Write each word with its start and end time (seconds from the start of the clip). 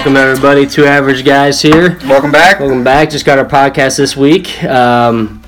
Welcome 0.00 0.16
everybody, 0.16 0.66
two 0.66 0.86
average 0.86 1.26
guys 1.26 1.60
here. 1.60 1.98
Welcome 2.04 2.32
back. 2.32 2.58
Welcome 2.58 2.82
back. 2.82 3.10
Just 3.10 3.26
got 3.26 3.38
our 3.38 3.44
podcast 3.44 3.98
this 3.98 4.16
week. 4.16 4.64
Um, 4.64 5.39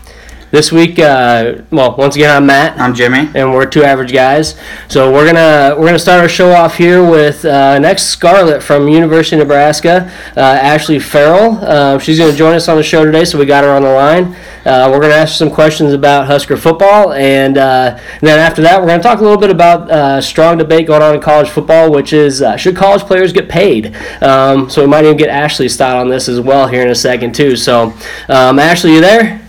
this 0.52 0.70
week, 0.70 0.98
uh, 0.98 1.62
well, 1.70 1.96
once 1.96 2.14
again, 2.14 2.30
I'm 2.30 2.44
Matt. 2.44 2.78
I'm 2.78 2.94
Jimmy. 2.94 3.30
and 3.34 3.54
we're 3.54 3.64
two 3.64 3.84
average 3.84 4.12
guys. 4.12 4.54
So 4.86 5.10
we're 5.10 5.24
gonna 5.24 5.74
we're 5.78 5.86
gonna 5.86 5.98
start 5.98 6.20
our 6.20 6.28
show 6.28 6.52
off 6.52 6.76
here 6.76 7.02
with 7.02 7.46
uh, 7.46 7.78
next 7.78 8.04
Scarlet 8.04 8.62
from 8.62 8.86
University 8.86 9.36
of 9.40 9.48
Nebraska, 9.48 10.12
uh, 10.36 10.40
Ashley 10.40 10.98
Farrell. 10.98 11.58
Uh, 11.62 11.98
she's 11.98 12.18
gonna 12.18 12.36
join 12.36 12.54
us 12.54 12.68
on 12.68 12.76
the 12.76 12.82
show 12.82 13.02
today, 13.02 13.24
so 13.24 13.38
we 13.38 13.46
got 13.46 13.64
her 13.64 13.70
on 13.70 13.80
the 13.80 13.92
line. 13.92 14.36
Uh, 14.66 14.90
we're 14.93 15.00
gonna 15.00 15.14
ask 15.14 15.38
some 15.38 15.50
questions 15.50 15.94
about 15.94 16.26
Husker 16.26 16.58
football, 16.58 17.14
and, 17.14 17.57
uh, 17.57 17.96
and 17.98 18.21
then 18.21 18.38
after 18.38 18.60
that, 18.60 18.79
we're 18.79 18.88
gonna 18.88 19.02
talk 19.02 19.21
a 19.21 19.22
little 19.22 19.40
bit 19.40 19.50
about 19.50 19.90
uh, 19.90 20.21
strong 20.21 20.58
debate 20.58 20.86
going 20.86 21.02
on 21.02 21.14
in 21.14 21.21
college 21.22 21.48
football, 21.48 21.90
which 21.90 22.12
is 22.12 22.43
uh, 22.43 22.58
should 22.58 22.76
college 22.76 23.02
players 23.02 23.32
get 23.32 23.48
paid? 23.48 23.96
Um, 24.21 24.68
so 24.68 24.82
we 24.82 24.86
might 24.86 25.07
even 25.07 25.16
get 25.16 25.30
Ashley's 25.30 25.79
thought 25.79 25.96
on 25.96 26.10
this 26.10 26.29
as 26.29 26.40
well 26.40 26.68
here 26.68 26.82
in 26.82 26.90
a 26.90 26.94
second 26.94 27.34
too. 27.34 27.57
So, 27.57 27.94
um, 28.29 28.58
Ashley, 28.58 28.93
you 28.93 29.00
there? 29.00 29.41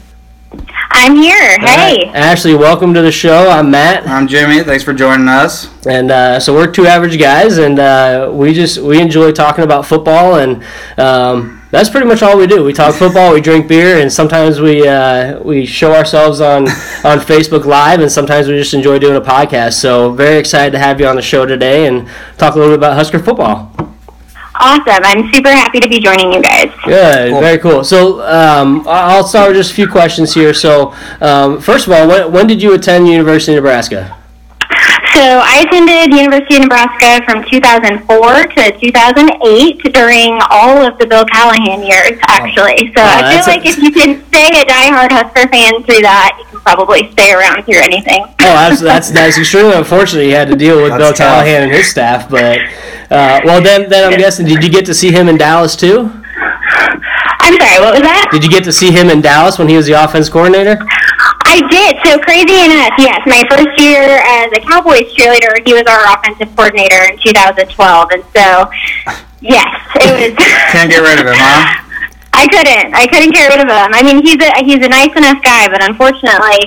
I'm 0.91 1.15
here. 1.15 1.59
Hey. 1.59 2.05
right. 2.05 2.15
Ashley, 2.15 2.53
welcome 2.55 2.93
to 2.93 3.01
the 3.01 3.11
show. 3.11 3.49
I'm 3.49 3.71
Matt. 3.71 4.07
I'm 4.07 4.27
Jimmy. 4.27 4.63
Thanks 4.63 4.83
for 4.83 4.93
joining 4.93 5.27
us. 5.27 5.69
And 5.85 6.11
uh, 6.11 6.39
so 6.39 6.53
we're 6.53 6.71
two 6.71 6.85
average 6.85 7.19
guys, 7.19 7.57
and 7.57 7.79
uh, 7.79 8.29
we 8.33 8.53
just 8.53 8.77
we 8.77 8.99
enjoy 9.01 9.31
talking 9.31 9.63
about 9.63 9.85
football, 9.85 10.35
and 10.35 10.63
um, 10.97 11.61
that's 11.71 11.89
pretty 11.89 12.07
much 12.07 12.21
all 12.23 12.37
we 12.37 12.47
do. 12.47 12.63
We 12.63 12.73
talk 12.73 12.95
football, 12.95 13.33
we 13.33 13.41
drink 13.41 13.67
beer, 13.67 13.99
and 14.01 14.11
sometimes 14.11 14.61
we 14.61 14.87
uh, 14.87 15.39
we 15.41 15.65
show 15.65 15.93
ourselves 15.93 16.39
on 16.41 16.63
on 16.63 17.19
Facebook 17.19 17.65
Live, 17.65 17.99
and 17.99 18.11
sometimes 18.11 18.47
we 18.47 18.55
just 18.57 18.73
enjoy 18.73 18.99
doing 18.99 19.15
a 19.17 19.21
podcast. 19.21 19.73
So 19.73 20.11
very 20.11 20.37
excited 20.37 20.71
to 20.71 20.79
have 20.79 20.99
you 20.99 21.07
on 21.07 21.15
the 21.15 21.21
show 21.21 21.45
today 21.45 21.87
and 21.87 22.07
talk 22.37 22.55
a 22.55 22.57
little 22.57 22.73
bit 22.73 22.79
about 22.79 22.95
Husker 22.95 23.19
football. 23.19 23.92
Awesome. 24.65 25.03
I'm 25.03 25.31
super 25.33 25.49
happy 25.51 25.79
to 25.81 25.89
be 25.89 25.99
joining 25.99 26.31
you 26.31 26.41
guys. 26.41 26.71
Good, 26.85 27.31
Cool. 27.31 27.41
very 27.41 27.57
cool. 27.59 27.83
So 27.83 28.21
um, 28.21 28.87
I- 28.87 29.13
I'll 29.13 29.25
start 29.27 29.49
with 29.49 29.57
just 29.57 29.71
a 29.71 29.75
few 29.75 29.87
questions 29.89 30.33
here. 30.33 30.53
So 30.53 30.93
um, 31.19 31.59
first 31.59 31.85
of 31.87 31.93
all, 31.93 32.07
when, 32.07 32.31
when 32.31 32.47
did 32.47 32.61
you 32.61 32.73
attend 32.73 33.07
University 33.07 33.51
of 33.57 33.63
Nebraska? 33.63 34.17
So 35.13 35.21
I 35.21 35.61
attended 35.67 36.09
University 36.17 36.55
of 36.55 36.61
Nebraska 36.63 37.21
from 37.23 37.45
2004 37.45 38.01
to 38.57 38.79
2008 38.79 39.93
during 39.93 40.39
all 40.49 40.81
of 40.81 40.97
the 40.97 41.05
Bill 41.05 41.23
Callahan 41.25 41.83
years, 41.85 42.17
actually. 42.25 42.89
So 42.95 43.01
Oh, 43.01 43.05
I 43.05 43.21
that's 43.21 43.45
feel 43.45 43.53
a- 43.53 43.57
like 43.57 43.65
if 43.67 43.77
you 43.77 43.91
can 43.91 44.25
stay 44.29 44.47
a 44.61 44.65
diehard 44.65 45.11
Husker 45.11 45.47
fan 45.49 45.83
through 45.83 46.01
that, 46.01 46.35
you 46.39 46.45
can 46.49 46.59
probably 46.61 47.11
stay 47.11 47.31
around 47.31 47.63
through 47.65 47.77
anything. 47.85 48.23
Oh, 48.25 48.33
that's 48.39 48.81
that's, 48.81 49.11
that's 49.17 49.37
extremely 49.37 49.73
unfortunate. 49.75 50.23
You 50.25 50.33
had 50.35 50.47
to 50.47 50.55
deal 50.55 50.81
with 50.81 50.89
That's 50.97 51.01
Bill 51.03 51.13
tough. 51.13 51.45
Callahan 51.45 51.63
and 51.63 51.71
his 51.71 51.91
staff, 51.91 52.27
but 52.27 52.57
uh, 53.11 53.41
well, 53.45 53.61
then 53.61 53.89
then 53.89 54.11
I'm 54.11 54.17
guessing, 54.17 54.47
did 54.47 54.63
you 54.63 54.69
get 54.71 54.85
to 54.87 54.95
see 54.95 55.11
him 55.11 55.29
in 55.29 55.37
Dallas 55.37 55.75
too? 55.75 56.09
I'm 57.45 57.59
sorry, 57.59 57.79
what 57.83 57.93
was 57.93 58.01
that? 58.01 58.29
Did 58.31 58.43
you 58.43 58.49
get 58.49 58.63
to 58.63 58.71
see 58.73 58.89
him 58.89 59.09
in 59.09 59.21
Dallas 59.21 59.59
when 59.59 59.67
he 59.67 59.75
was 59.75 59.85
the 59.85 59.93
offense 59.93 60.29
coordinator? 60.29 60.79
I 61.53 61.61
did. 61.69 61.93
So 62.01 62.17
crazy 62.17 62.65
enough, 62.65 62.97
yes. 62.97 63.21
My 63.29 63.45
first 63.45 63.77
year 63.77 64.01
as 64.01 64.49
a 64.57 64.61
Cowboys 64.65 65.05
cheerleader, 65.13 65.61
he 65.61 65.77
was 65.77 65.85
our 65.85 66.01
offensive 66.09 66.49
coordinator 66.57 66.97
in 67.05 67.21
2012, 67.21 67.69
and 68.09 68.23
so 68.33 68.65
yes, 69.37 69.69
it 70.01 70.33
was. 70.33 70.33
Can't 70.73 70.89
get 70.89 71.05
rid 71.05 71.21
of 71.21 71.29
him, 71.29 71.37
huh? 71.37 71.77
I 72.33 72.49
couldn't. 72.49 72.97
I 72.97 73.05
couldn't 73.05 73.37
get 73.37 73.53
rid 73.53 73.61
of 73.61 73.69
him. 73.69 73.93
I 73.93 74.01
mean, 74.01 74.25
he's 74.25 74.41
a 74.41 74.49
he's 74.65 74.81
a 74.81 74.89
nice 74.89 75.13
enough 75.13 75.45
guy, 75.45 75.69
but 75.69 75.85
unfortunately, 75.85 76.57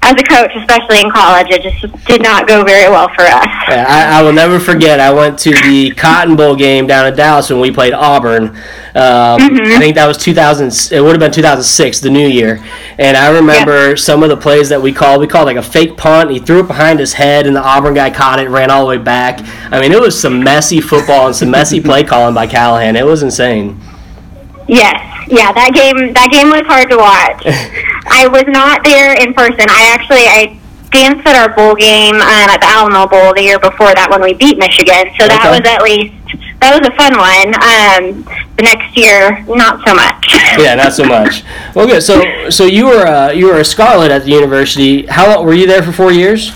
as 0.00 0.12
a 0.12 0.22
coach, 0.24 0.52
especially 0.54 1.00
in 1.00 1.10
college, 1.10 1.48
it 1.50 1.62
just 1.62 2.04
did 2.06 2.22
not 2.22 2.46
go 2.46 2.64
very 2.64 2.88
well 2.88 3.08
for 3.08 3.22
us. 3.22 3.46
Yeah, 3.68 3.84
I, 3.88 4.20
I 4.20 4.22
will 4.22 4.32
never 4.32 4.60
forget. 4.60 5.00
I 5.00 5.12
went 5.12 5.38
to 5.40 5.50
the 5.50 5.90
Cotton 5.96 6.36
Bowl 6.36 6.54
game 6.54 6.86
down 6.86 7.06
in 7.06 7.16
Dallas 7.16 7.50
when 7.50 7.60
we 7.60 7.70
played 7.72 7.92
Auburn. 7.92 8.48
Um, 8.48 8.56
I 8.94 9.78
think 9.78 9.96
that 9.96 10.06
was 10.06 10.16
2000. 10.16 10.92
It 10.96 11.00
would 11.00 11.10
have 11.10 11.20
been 11.20 11.32
2006, 11.32 12.00
the 12.00 12.10
new 12.10 12.28
year. 12.28 12.64
And 12.98 13.16
I 13.16 13.30
remember 13.30 13.96
some 13.96 14.22
of 14.22 14.28
the 14.28 14.36
plays 14.36 14.68
that 14.68 14.80
we 14.80 14.92
called. 14.92 15.20
We 15.20 15.26
called 15.26 15.46
like 15.46 15.56
a 15.56 15.62
fake 15.62 15.96
punt. 15.96 16.30
He 16.30 16.38
threw 16.38 16.60
it 16.60 16.68
behind 16.68 17.00
his 17.00 17.12
head, 17.12 17.46
and 17.46 17.56
the 17.56 17.62
Auburn 17.62 17.94
guy 17.94 18.10
caught 18.10 18.38
it, 18.38 18.48
ran 18.48 18.70
all 18.70 18.82
the 18.82 18.88
way 18.88 18.98
back. 18.98 19.40
I 19.72 19.80
mean, 19.80 19.92
it 19.92 20.00
was 20.00 20.18
some 20.18 20.42
messy 20.42 20.80
football 20.80 21.26
and 21.26 21.34
some 21.34 21.50
messy 21.50 21.80
play 21.80 22.04
calling 22.04 22.34
by 22.34 22.46
Callahan. 22.46 22.94
It 22.94 23.04
was 23.04 23.24
insane. 23.24 23.80
Yes, 24.68 25.17
yeah, 25.30 25.52
that 25.52 25.72
game 25.74 26.12
that 26.14 26.28
game 26.30 26.48
was 26.50 26.62
hard 26.66 26.88
to 26.90 26.96
watch. 26.96 27.42
I 28.10 28.26
was 28.28 28.44
not 28.48 28.82
there 28.84 29.14
in 29.20 29.34
person. 29.34 29.66
I 29.68 29.92
actually 29.92 30.26
I 30.26 30.58
danced 30.90 31.26
at 31.26 31.36
our 31.36 31.54
bowl 31.54 31.74
game 31.74 32.14
um, 32.16 32.48
at 32.48 32.58
the 32.64 32.66
Alamo 32.68 33.06
Bowl 33.06 33.34
the 33.34 33.42
year 33.42 33.58
before 33.58 33.92
that 33.94 34.08
when 34.10 34.22
we 34.22 34.32
beat 34.34 34.56
Michigan. 34.58 35.12
So 35.20 35.28
that 35.28 35.44
Okay. 35.44 35.60
was 35.60 35.64
at 35.68 35.82
least 35.84 36.14
that 36.60 36.74
was 36.74 36.82
a 36.88 36.94
fun 36.98 37.14
one. 37.14 37.54
Um, 37.62 38.24
the 38.56 38.64
next 38.64 38.96
year, 38.96 39.44
not 39.46 39.86
so 39.86 39.94
much. 39.94 40.26
Yeah, 40.58 40.74
not 40.74 40.92
so 40.92 41.04
much. 41.04 41.44
Well, 41.74 41.86
good. 41.86 42.02
So, 42.02 42.50
so 42.50 42.64
you 42.64 42.86
were 42.86 43.06
uh, 43.06 43.30
you 43.30 43.46
were 43.46 43.60
a 43.60 43.64
Scarlet 43.64 44.10
at 44.10 44.24
the 44.24 44.30
university. 44.32 45.06
How 45.06 45.28
long 45.28 45.46
were 45.46 45.54
you 45.54 45.66
there 45.68 45.82
for? 45.82 45.92
Four 45.92 46.10
years. 46.12 46.50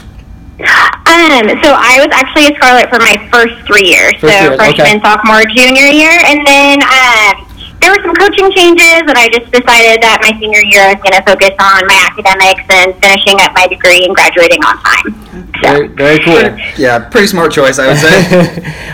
Um, 0.62 1.46
so 1.62 1.74
I 1.74 1.98
was 2.02 2.08
actually 2.10 2.46
a 2.50 2.54
Scarlet 2.56 2.88
for 2.88 2.98
my 2.98 3.14
first 3.30 3.54
three 3.66 3.86
years, 3.90 4.14
First 4.18 4.32
so 4.34 4.42
years, 4.54 4.58
okay. 4.58 4.74
freshman, 4.74 5.02
sophomore, 5.02 5.42
junior 5.44 5.86
year, 5.86 6.10
and 6.24 6.46
then 6.46 6.82
um, 6.82 7.46
there 7.82 7.90
were 7.90 8.02
some 8.02 8.14
coaching 8.14 8.50
changes, 8.54 9.02
and 9.02 9.18
I 9.18 9.28
just 9.28 9.50
decided 9.50 10.00
that 10.00 10.22
my 10.22 10.30
senior 10.38 10.62
year 10.62 10.86
I 10.86 10.94
was 10.94 11.02
going 11.02 11.18
to 11.18 11.24
focus 11.26 11.50
on 11.58 11.82
my 11.90 11.98
academics 12.06 12.62
and 12.70 12.94
finishing 13.02 13.42
up 13.42 13.52
my 13.58 13.66
degree 13.66 14.06
and 14.06 14.14
graduating 14.14 14.62
on 14.62 14.78
time. 14.80 15.51
So. 15.62 15.68
Very, 15.70 15.86
very 15.88 16.18
cool. 16.24 16.58
Yeah, 16.76 16.98
pretty 17.08 17.26
smart 17.28 17.52
choice, 17.52 17.78
I 17.78 17.88
would 17.88 17.98
say. 17.98 18.18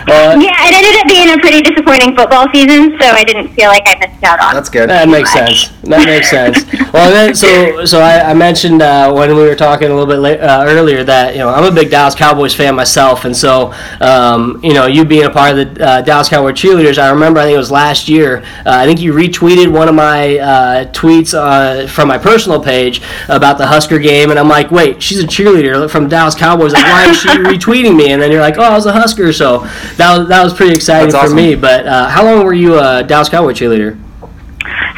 uh, 0.07 0.37
Yeah, 0.39 0.67
it 0.67 0.73
ended 0.73 0.95
up 1.01 1.07
being 1.07 1.29
a 1.29 1.37
pretty 1.39 1.61
disappointing 1.61 2.15
football 2.15 2.45
season, 2.53 2.97
so 2.99 3.07
I 3.07 3.23
didn't 3.23 3.49
feel 3.49 3.67
like 3.69 3.83
I 3.85 3.97
missed 4.07 4.23
out 4.23 4.39
on. 4.39 4.53
That's 4.53 4.69
good. 4.69 4.89
That 4.89 5.07
makes 5.09 5.33
much. 5.35 5.67
sense. 5.67 5.81
That 5.83 6.05
makes 6.05 6.29
sense. 6.37 6.65
Well, 6.93 7.11
then, 7.11 7.33
so 7.35 7.85
so 7.85 8.01
I, 8.01 8.29
I 8.31 8.33
mentioned 8.33 8.81
uh, 8.81 9.11
when 9.11 9.29
we 9.35 9.41
were 9.43 9.55
talking 9.55 9.87
a 9.89 9.95
little 9.95 10.05
bit 10.05 10.19
la- 10.19 10.45
uh, 10.45 10.65
earlier 10.67 11.03
that 11.03 11.33
you 11.33 11.39
know 11.39 11.49
I'm 11.49 11.63
a 11.65 11.71
big 11.71 11.89
Dallas 11.89 12.13
Cowboys 12.15 12.53
fan 12.53 12.75
myself, 12.75 13.25
and 13.25 13.35
so 13.35 13.73
um, 14.01 14.59
you 14.63 14.73
know 14.73 14.85
you 14.85 15.05
being 15.05 15.25
a 15.25 15.29
part 15.29 15.57
of 15.57 15.73
the 15.75 15.83
uh, 15.85 16.01
Dallas 16.01 16.29
Cowboy 16.29 16.51
cheerleaders, 16.51 16.97
I 16.97 17.09
remember 17.09 17.39
I 17.39 17.45
think 17.45 17.55
it 17.55 17.57
was 17.57 17.71
last 17.71 18.07
year. 18.07 18.43
Uh, 18.65 18.71
I 18.83 18.85
think 18.85 18.99
you 18.99 19.13
retweeted 19.13 19.71
one 19.71 19.87
of 19.89 19.95
my 19.95 20.37
uh, 20.37 20.85
tweets 20.91 21.33
uh, 21.33 21.87
from 21.87 22.07
my 22.07 22.17
personal 22.17 22.61
page 22.61 23.01
about 23.27 23.57
the 23.57 23.65
Husker 23.67 23.97
game, 23.99 24.29
and 24.29 24.37
I'm 24.39 24.47
like, 24.49 24.69
wait, 24.71 25.01
she's 25.01 25.19
a 25.23 25.27
cheerleader 25.27 25.89
from 25.89 26.07
Dallas 26.09 26.35
Cowboys. 26.35 26.58
Was 26.59 26.73
like, 26.73 26.83
why 26.83 27.09
is 27.09 27.17
she 27.19 27.29
retweeting 27.29 27.95
me? 27.95 28.11
And 28.11 28.21
then 28.21 28.31
you're 28.31 28.41
like, 28.41 28.57
oh, 28.57 28.63
I 28.63 28.73
was 28.73 28.85
a 28.85 28.91
Husker, 28.91 29.33
so 29.33 29.59
that 29.97 30.17
was 30.17 30.27
that 30.27 30.43
was 30.43 30.53
pretty 30.53 30.73
exciting 30.73 31.09
That's 31.09 31.21
for 31.21 31.25
awesome. 31.25 31.35
me. 31.35 31.55
But 31.55 31.87
uh, 31.87 32.09
how 32.09 32.23
long 32.23 32.45
were 32.45 32.53
you 32.53 32.79
a 32.79 33.03
Dallas 33.03 33.29
Cowboy 33.29 33.53
cheerleader? 33.53 33.97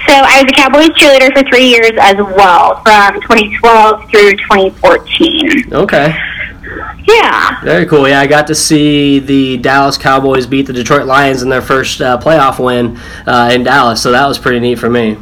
So 0.07 0.17
I 0.17 0.41
was 0.41 0.51
a 0.51 0.55
Cowboys 0.55 0.89
cheerleader 0.89 1.31
for 1.33 1.47
three 1.49 1.67
years 1.67 1.91
as 1.99 2.15
well, 2.17 2.81
from 2.83 3.21
2012 3.21 4.09
through 4.09 4.31
2014. 4.31 5.73
Okay. 5.73 6.15
Yeah. 7.07 7.61
Very 7.63 7.85
cool. 7.85 8.07
Yeah, 8.07 8.19
I 8.19 8.27
got 8.27 8.47
to 8.47 8.55
see 8.55 9.19
the 9.19 9.57
Dallas 9.57 9.97
Cowboys 9.97 10.47
beat 10.47 10.67
the 10.67 10.73
Detroit 10.73 11.05
Lions 11.05 11.41
in 11.41 11.49
their 11.49 11.61
first 11.61 12.01
uh, 12.01 12.17
playoff 12.19 12.63
win 12.63 12.97
uh, 13.27 13.51
in 13.53 13.63
Dallas, 13.63 14.01
so 14.01 14.11
that 14.11 14.27
was 14.27 14.37
pretty 14.37 14.59
neat 14.59 14.79
for 14.79 14.89
me. 14.89 15.17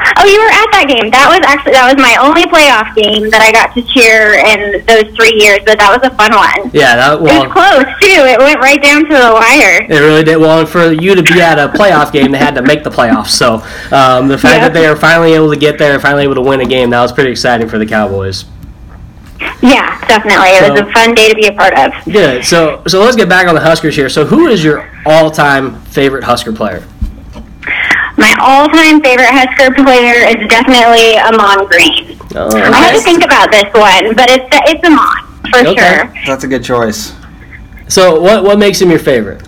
Oh, 0.00 0.24
you 0.26 0.38
were 0.38 0.46
at 0.54 0.70
that 0.78 0.86
game. 0.86 1.10
That 1.10 1.26
was 1.26 1.42
actually 1.42 1.72
that 1.74 1.82
was 1.90 1.98
my 1.98 2.14
only 2.22 2.46
playoff 2.46 2.94
game 2.94 3.30
that 3.34 3.42
I 3.42 3.50
got 3.50 3.74
to 3.74 3.82
cheer 3.82 4.38
in 4.38 4.86
those 4.86 5.10
three 5.18 5.34
years, 5.34 5.58
but 5.66 5.78
that 5.82 5.90
was 5.90 6.06
a 6.06 6.14
fun 6.14 6.30
one. 6.38 6.70
Yeah, 6.72 6.94
that 6.94 7.18
It 7.18 7.20
was 7.20 7.30
well, 7.34 7.50
close 7.50 7.90
too. 7.98 8.22
It 8.30 8.38
went 8.38 8.60
right 8.62 8.78
down 8.80 9.02
to 9.10 9.14
the 9.14 9.30
wire. 9.34 9.82
it 9.82 9.98
really 9.98 10.22
did. 10.22 10.36
Well, 10.38 10.64
for 10.66 10.92
you 10.92 11.14
to 11.16 11.22
be 11.22 11.40
at 11.42 11.58
a 11.58 11.66
playoff 11.74 12.12
game, 12.12 12.30
they 12.30 12.38
had 12.38 12.54
to 12.54 12.62
make 12.62 12.84
the 12.84 12.90
playoffs. 12.90 13.34
So 13.34 13.58
um, 13.90 14.28
the 14.28 14.38
fact 14.38 14.62
Yeah. 14.62 14.68
that 14.70 14.72
they 14.74 14.86
were 14.88 14.94
finally 14.96 15.32
able 15.34 15.50
to 15.50 15.58
get 15.58 15.78
there, 15.78 15.92
and 15.94 16.00
finally 16.02 16.22
able 16.22 16.36
to 16.36 16.42
win 16.46 16.60
a 16.60 16.66
game, 16.66 16.90
that 16.90 17.02
was 17.02 17.10
pretty 17.12 17.30
exciting 17.32 17.68
for 17.68 17.78
the 17.78 17.86
Cowboys. 17.86 18.44
Yeah, 19.62 19.98
definitely. 20.06 20.50
It 20.50 20.70
was 20.70 20.80
a 20.80 20.92
fun 20.92 21.14
day 21.14 21.28
to 21.28 21.34
be 21.34 21.46
a 21.46 21.52
part 21.52 21.74
of. 21.74 21.90
Good. 22.04 22.44
So 22.44 22.82
so 22.86 23.00
let's 23.02 23.16
get 23.16 23.28
back 23.28 23.46
on 23.48 23.54
the 23.54 23.60
Huskers 23.60 23.94
here. 23.96 24.08
So 24.08 24.24
who 24.24 24.46
is 24.46 24.62
your 24.62 24.88
all-time 25.06 25.80
favorite 25.86 26.24
Husker 26.24 26.52
player? 26.52 26.84
My 28.18 28.34
all-time 28.42 29.00
favorite 29.00 29.30
Husker 29.30 29.72
player 29.78 30.26
is 30.26 30.42
definitely 30.50 31.14
Ahman 31.22 31.66
Green. 31.70 32.18
Oh, 32.34 32.50
I 32.50 32.90
had 32.90 32.92
to 32.92 33.00
think 33.00 33.24
about 33.24 33.50
this 33.50 33.70
one, 33.72 34.14
but 34.18 34.26
it's 34.28 34.48
it's 34.66 34.82
Ahman 34.82 35.22
for 35.50 35.60
Okay. 35.62 35.78
sure. 35.78 36.12
That's 36.26 36.42
a 36.44 36.48
good 36.48 36.64
choice. 36.64 37.12
So 37.86 38.20
what 38.20 38.42
what 38.44 38.58
makes 38.58 38.80
him 38.82 38.90
your 38.90 38.98
favorite? 38.98 39.46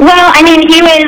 Well, 0.00 0.26
I 0.34 0.42
mean, 0.42 0.66
he 0.68 0.82
was 0.82 1.06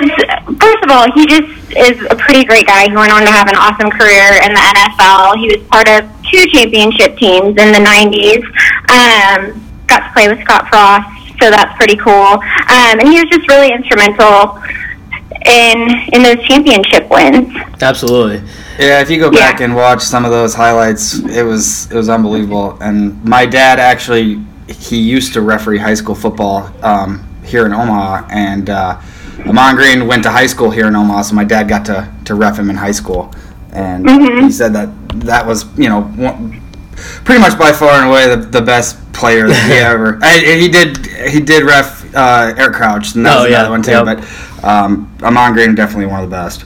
first 0.62 0.80
of 0.86 0.90
all, 0.94 1.10
he 1.12 1.26
just 1.26 1.50
is 1.74 1.98
a 2.08 2.14
pretty 2.14 2.44
great 2.44 2.66
guy. 2.66 2.86
He 2.88 2.94
went 2.94 3.10
on 3.12 3.22
to 3.26 3.30
have 3.30 3.48
an 3.48 3.56
awesome 3.56 3.90
career 3.90 4.38
in 4.46 4.54
the 4.54 4.62
NFL. 4.62 5.36
He 5.42 5.58
was 5.58 5.66
part 5.66 5.88
of 5.90 6.06
two 6.30 6.46
championship 6.54 7.18
teams 7.18 7.58
in 7.58 7.74
the 7.74 7.82
'90s. 7.82 8.46
Um, 8.94 9.58
got 9.90 10.06
to 10.06 10.10
play 10.14 10.28
with 10.28 10.40
Scott 10.46 10.68
Frost, 10.70 11.10
so 11.42 11.50
that's 11.50 11.74
pretty 11.76 11.96
cool. 11.96 12.38
Um, 12.70 12.94
and 13.02 13.08
he 13.10 13.18
was 13.18 13.26
just 13.28 13.46
really 13.50 13.72
instrumental 13.74 14.62
in 15.46 15.88
in 16.12 16.22
those 16.22 16.42
championship 16.46 17.08
wins. 17.10 17.54
Absolutely. 17.80 18.42
Yeah, 18.78 19.00
if 19.00 19.10
you 19.10 19.18
go 19.18 19.30
back 19.30 19.58
Yeah. 19.60 19.66
and 19.66 19.76
watch 19.76 20.02
some 20.02 20.24
of 20.24 20.30
those 20.30 20.54
highlights, 20.54 21.14
it 21.20 21.42
was 21.44 21.90
it 21.90 21.94
was 21.94 22.08
unbelievable. 22.08 22.76
And 22.80 23.24
my 23.24 23.46
dad 23.46 23.78
actually 23.78 24.40
he 24.68 24.98
used 25.00 25.32
to 25.34 25.40
referee 25.40 25.78
high 25.78 25.94
school 25.94 26.14
football 26.14 26.70
um, 26.82 27.24
here 27.44 27.64
in 27.66 27.72
Omaha, 27.72 28.26
and 28.30 28.68
uh, 28.68 28.98
Ahman 29.46 29.76
Green 29.76 30.06
went 30.08 30.22
to 30.24 30.30
high 30.30 30.48
school 30.48 30.70
here 30.70 30.88
in 30.88 30.96
Omaha, 30.96 31.22
so 31.22 31.34
my 31.34 31.44
dad 31.44 31.68
got 31.68 31.84
to 31.86 32.08
to 32.24 32.34
ref 32.34 32.58
him 32.58 32.68
in 32.70 32.76
high 32.76 32.92
school, 32.92 33.32
and 33.72 34.04
Mhm. 34.04 34.42
he 34.44 34.50
said 34.50 34.72
that 34.74 34.88
that 35.20 35.46
was 35.46 35.64
you 35.76 35.88
know 35.88 36.02
one, 36.02 36.60
pretty 37.24 37.40
much 37.40 37.56
by 37.58 37.72
far 37.72 37.92
and 38.00 38.08
away 38.10 38.28
the, 38.28 38.36
the 38.36 38.60
best 38.62 38.96
player 39.12 39.46
that 39.48 39.66
he 39.70 39.74
ever. 39.92 40.18
I, 40.22 40.38
he 40.40 40.68
did 40.68 41.06
he 41.30 41.40
did 41.40 41.62
ref 41.62 42.04
uh, 42.16 42.54
Eric 42.56 42.74
Crouch, 42.74 43.14
and 43.14 43.24
that 43.26 43.36
Oh, 43.38 43.42
was 43.42 43.50
yeah, 43.50 43.58
another 43.66 43.70
one 43.70 43.82
too. 43.82 43.90
yep. 43.92 44.04
But 44.04 44.64
um, 44.64 45.12
Ahman 45.22 45.52
Green 45.52 45.74
definitely 45.74 46.06
one 46.06 46.24
of 46.24 46.30
the 46.30 46.34
best. 46.36 46.64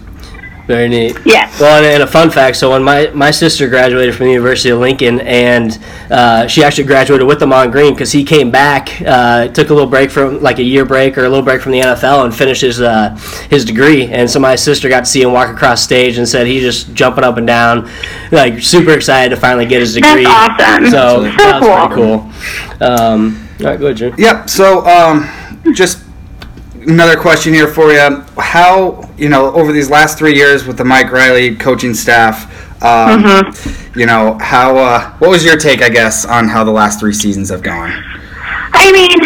Very 0.66 0.88
neat. 0.88 1.18
Yes. 1.24 1.58
Well, 1.58 1.78
and, 1.82 1.84
and 1.94 2.02
a 2.04 2.06
fun 2.06 2.30
fact. 2.30 2.56
So 2.56 2.70
when 2.70 2.84
my, 2.84 3.08
my 3.12 3.32
sister 3.32 3.68
graduated 3.68 4.14
from 4.14 4.26
the 4.26 4.32
University 4.32 4.68
of 4.70 4.78
Lincoln, 4.78 5.18
and 5.22 5.76
uh, 6.12 6.46
she 6.46 6.62
actually 6.62 6.84
graduated 6.84 7.26
with 7.26 7.42
Ahman 7.42 7.72
Green 7.72 7.92
because 7.92 8.12
he 8.12 8.22
came 8.22 8.52
back, 8.52 9.02
uh, 9.04 9.48
took 9.48 9.70
a 9.70 9.74
little 9.74 9.88
break 9.90 10.12
from 10.12 10.40
like 10.40 10.60
a 10.60 10.62
year 10.62 10.84
break 10.84 11.18
or 11.18 11.22
a 11.24 11.28
little 11.28 11.42
break 11.44 11.60
from 11.60 11.72
the 11.72 11.80
NFL, 11.80 12.24
and 12.24 12.32
finished 12.32 12.60
his 12.62 12.80
uh, 12.80 13.16
his 13.50 13.64
degree. 13.64 14.06
And 14.12 14.30
so 14.30 14.38
my 14.38 14.54
sister 14.54 14.88
got 14.88 15.00
to 15.00 15.06
see 15.10 15.22
him 15.22 15.32
walk 15.32 15.48
across 15.48 15.82
stage 15.82 16.18
and 16.18 16.28
said 16.28 16.46
he's 16.46 16.62
just 16.62 16.94
jumping 16.94 17.24
up 17.24 17.36
and 17.36 17.48
down, 17.48 17.90
like 18.30 18.62
super 18.62 18.92
excited 18.92 19.30
to 19.34 19.40
finally 19.40 19.66
get 19.66 19.80
his 19.80 19.94
degree. 19.94 20.22
That's 20.22 20.56
degree. 20.56 20.86
awesome. 20.88 20.90
So 20.92 21.24
So 21.24 21.36
that 21.36 21.60
was 21.62 21.88
pretty 21.88 21.94
cool. 21.96 22.30
cool. 22.78 22.86
Um, 22.88 23.48
all 23.58 23.66
right, 23.66 23.78
go 23.80 23.86
ahead, 23.86 23.96
Jim. 23.96 24.14
Yep. 24.16 24.48
So, 24.48 24.86
um, 24.86 25.28
just 25.74 26.02
another 26.74 27.16
question 27.16 27.52
here 27.52 27.68
for 27.68 27.92
you. 27.92 28.24
How 28.38 29.08
you 29.16 29.28
know 29.28 29.52
over 29.54 29.72
these 29.72 29.90
last 29.90 30.18
three 30.18 30.34
years 30.34 30.66
with 30.66 30.76
the 30.78 30.84
Mike 30.84 31.12
Riley 31.12 31.56
coaching 31.56 31.94
staff, 31.94 32.44
um, 32.82 33.22
Mm-hmm. 33.22 33.98
you 33.98 34.06
know 34.06 34.38
how 34.40 34.76
uh, 34.76 35.10
what 35.18 35.30
was 35.30 35.44
your 35.44 35.56
take, 35.56 35.82
I 35.82 35.88
guess, 35.88 36.24
on 36.24 36.48
how 36.48 36.64
the 36.64 36.70
last 36.72 37.00
three 37.00 37.12
seasons 37.12 37.50
have 37.50 37.62
gone? 37.62 37.90
I 38.72 38.92
mean, 38.92 39.18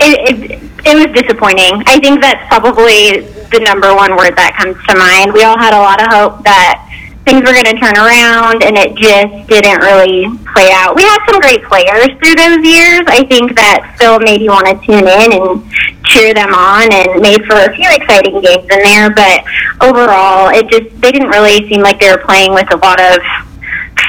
it, 0.00 0.50
it, 0.52 0.62
it 0.86 0.94
was 0.96 1.06
disappointing. 1.22 1.82
I 1.86 1.98
think 2.00 2.20
that's 2.20 2.46
probably 2.48 3.20
the 3.52 3.60
number 3.60 3.94
one 3.94 4.16
word 4.16 4.34
that 4.36 4.56
comes 4.58 4.76
to 4.88 4.96
mind. 4.96 5.32
We 5.32 5.44
all 5.44 5.58
had 5.58 5.74
a 5.74 5.78
lot 5.78 6.00
of 6.00 6.08
hope 6.08 6.44
that 6.44 6.79
things 7.24 7.40
were 7.40 7.52
going 7.52 7.68
to 7.68 7.78
turn 7.78 7.96
around, 7.96 8.62
and 8.64 8.76
it 8.76 8.96
just 8.96 9.48
didn't 9.48 9.80
really 9.80 10.26
play 10.52 10.70
out. 10.72 10.96
We 10.96 11.02
had 11.02 11.20
some 11.28 11.40
great 11.40 11.62
players 11.64 12.08
through 12.18 12.34
those 12.34 12.64
years. 12.64 13.04
I 13.06 13.24
think 13.28 13.54
that 13.56 13.92
still 13.96 14.18
made 14.18 14.40
you 14.40 14.50
want 14.50 14.66
to 14.66 14.76
tune 14.80 15.06
in 15.06 15.28
and 15.32 15.62
cheer 16.04 16.34
them 16.34 16.54
on, 16.54 16.88
and 16.92 17.20
made 17.20 17.44
for 17.44 17.56
a 17.56 17.70
few 17.74 17.86
exciting 17.90 18.40
games 18.40 18.66
in 18.70 18.80
there. 18.82 19.10
But 19.12 19.44
overall, 19.80 20.48
it 20.50 20.68
just 20.68 20.88
they 21.00 21.12
didn't 21.12 21.28
really 21.28 21.68
seem 21.68 21.82
like 21.82 22.00
they 22.00 22.10
were 22.10 22.24
playing 22.24 22.54
with 22.54 22.72
a 22.72 22.78
lot 22.78 23.00
of 23.00 23.20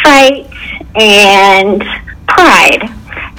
fight 0.03 0.47
and 0.95 1.83
pride 2.27 2.89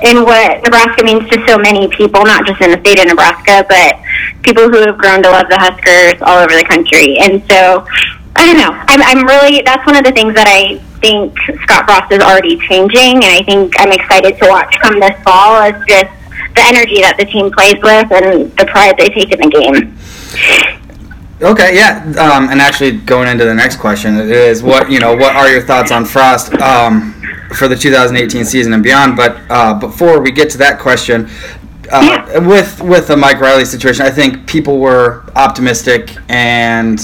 in 0.04 0.24
what 0.24 0.62
Nebraska 0.62 1.04
means 1.04 1.28
to 1.30 1.44
so 1.46 1.58
many 1.58 1.88
people, 1.88 2.24
not 2.24 2.46
just 2.46 2.60
in 2.60 2.70
the 2.70 2.80
state 2.80 2.98
of 2.98 3.06
Nebraska, 3.06 3.64
but 3.68 3.96
people 4.42 4.68
who 4.68 4.78
have 4.84 4.98
grown 4.98 5.22
to 5.22 5.30
love 5.30 5.46
the 5.48 5.58
Huskers 5.58 6.20
all 6.22 6.38
over 6.38 6.54
the 6.54 6.64
country. 6.64 7.18
And 7.18 7.42
so, 7.48 7.86
I 8.42 8.46
don't 8.46 8.58
know. 8.58 8.72
I'm, 8.88 9.02
I'm 9.02 9.24
really, 9.26 9.62
that's 9.62 9.86
one 9.86 9.94
of 9.96 10.04
the 10.04 10.10
things 10.10 10.34
that 10.34 10.48
I 10.48 10.78
think 10.98 11.38
Scott 11.62 11.84
Frost 11.86 12.10
is 12.10 12.18
already 12.20 12.58
changing, 12.66 13.22
and 13.22 13.24
I 13.24 13.42
think 13.44 13.74
I'm 13.78 13.92
excited 13.92 14.36
to 14.42 14.48
watch 14.48 14.74
come 14.82 14.98
this 14.98 15.16
fall 15.22 15.62
is 15.62 15.74
just 15.86 16.10
the 16.56 16.62
energy 16.66 17.00
that 17.02 17.14
the 17.18 17.24
team 17.24 17.52
plays 17.52 17.78
with 17.82 18.10
and 18.10 18.50
the 18.58 18.66
pride 18.66 18.96
they 18.98 19.08
take 19.10 19.30
in 19.30 19.38
the 19.40 19.48
game. 19.48 19.96
Okay, 21.40 21.76
yeah, 21.76 22.02
um, 22.18 22.48
and 22.50 22.60
actually 22.60 22.98
going 22.98 23.28
into 23.28 23.44
the 23.44 23.54
next 23.54 23.76
question 23.76 24.16
is 24.18 24.62
what 24.62 24.90
you 24.90 24.98
know 25.00 25.14
what 25.14 25.34
are 25.34 25.48
your 25.48 25.62
thoughts 25.62 25.90
on 25.90 26.04
Frost 26.04 26.52
um, 26.60 27.14
for 27.56 27.68
the 27.68 27.76
2018 27.76 28.44
season 28.44 28.72
and 28.72 28.82
beyond? 28.82 29.16
But 29.16 29.38
uh, 29.50 29.74
before 29.74 30.20
we 30.20 30.30
get 30.32 30.50
to 30.50 30.58
that 30.58 30.78
question, 30.80 31.28
uh, 31.92 32.00
Yeah. 32.32 32.38
with 32.38 32.80
with 32.82 33.06
the 33.08 33.16
Mike 33.16 33.40
Riley 33.40 33.64
situation, 33.64 34.04
I 34.04 34.10
think 34.10 34.46
people 34.46 34.78
were 34.78 35.24
optimistic 35.36 36.16
and 36.28 36.98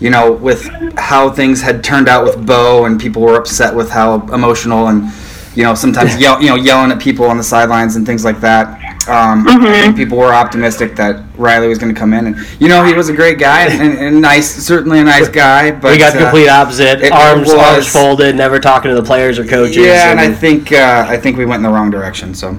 you 0.00 0.10
know 0.10 0.32
with 0.32 0.64
how 0.98 1.30
things 1.30 1.60
had 1.60 1.84
turned 1.84 2.08
out 2.08 2.24
with 2.24 2.44
Bo 2.46 2.86
and 2.86 3.00
people 3.00 3.22
were 3.22 3.36
upset 3.36 3.74
with 3.74 3.90
how 3.90 4.20
emotional 4.32 4.88
and 4.88 5.12
you 5.54 5.62
know 5.62 5.74
sometimes 5.74 6.16
yell, 6.20 6.40
you 6.40 6.48
know 6.48 6.56
yelling 6.56 6.90
at 6.90 7.00
people 7.00 7.26
on 7.26 7.36
the 7.36 7.42
sidelines 7.42 7.96
and 7.96 8.06
things 8.06 8.24
like 8.24 8.40
that. 8.40 8.78
Um, 9.08 9.48
I 9.48 9.80
think 9.80 9.96
people 9.96 10.18
were 10.18 10.32
optimistic 10.32 10.94
that 10.96 11.24
Riley 11.36 11.68
was 11.68 11.78
going 11.78 11.92
to 11.92 11.98
come 11.98 12.12
in, 12.12 12.26
and 12.26 12.36
you 12.60 12.68
know 12.68 12.84
he 12.84 12.92
was 12.92 13.08
a 13.08 13.14
great 13.14 13.38
guy 13.38 13.66
and, 13.66 13.82
and, 13.82 13.98
and 13.98 14.20
nice, 14.20 14.48
certainly 14.50 15.00
a 15.00 15.04
nice 15.04 15.28
guy. 15.28 15.70
But 15.70 15.92
we 15.92 15.98
got 15.98 16.12
the 16.12 16.20
uh, 16.20 16.22
complete 16.24 16.48
opposite. 16.48 17.00
it 17.02 17.10
arms, 17.10 17.48
was- 17.48 17.54
arms 17.54 17.88
folded, 17.88 18.36
never 18.36 18.60
talking 18.60 18.90
to 18.90 18.94
the 18.94 19.02
players 19.02 19.38
or 19.38 19.46
coaches. 19.46 19.78
yeah, 19.78 20.10
and 20.10 20.20
I 20.20 20.32
think 20.32 20.70
uh, 20.72 21.06
I 21.08 21.16
think 21.16 21.38
we 21.38 21.46
went 21.46 21.60
in 21.60 21.62
the 21.62 21.70
wrong 21.70 21.90
direction. 21.90 22.34
So, 22.34 22.58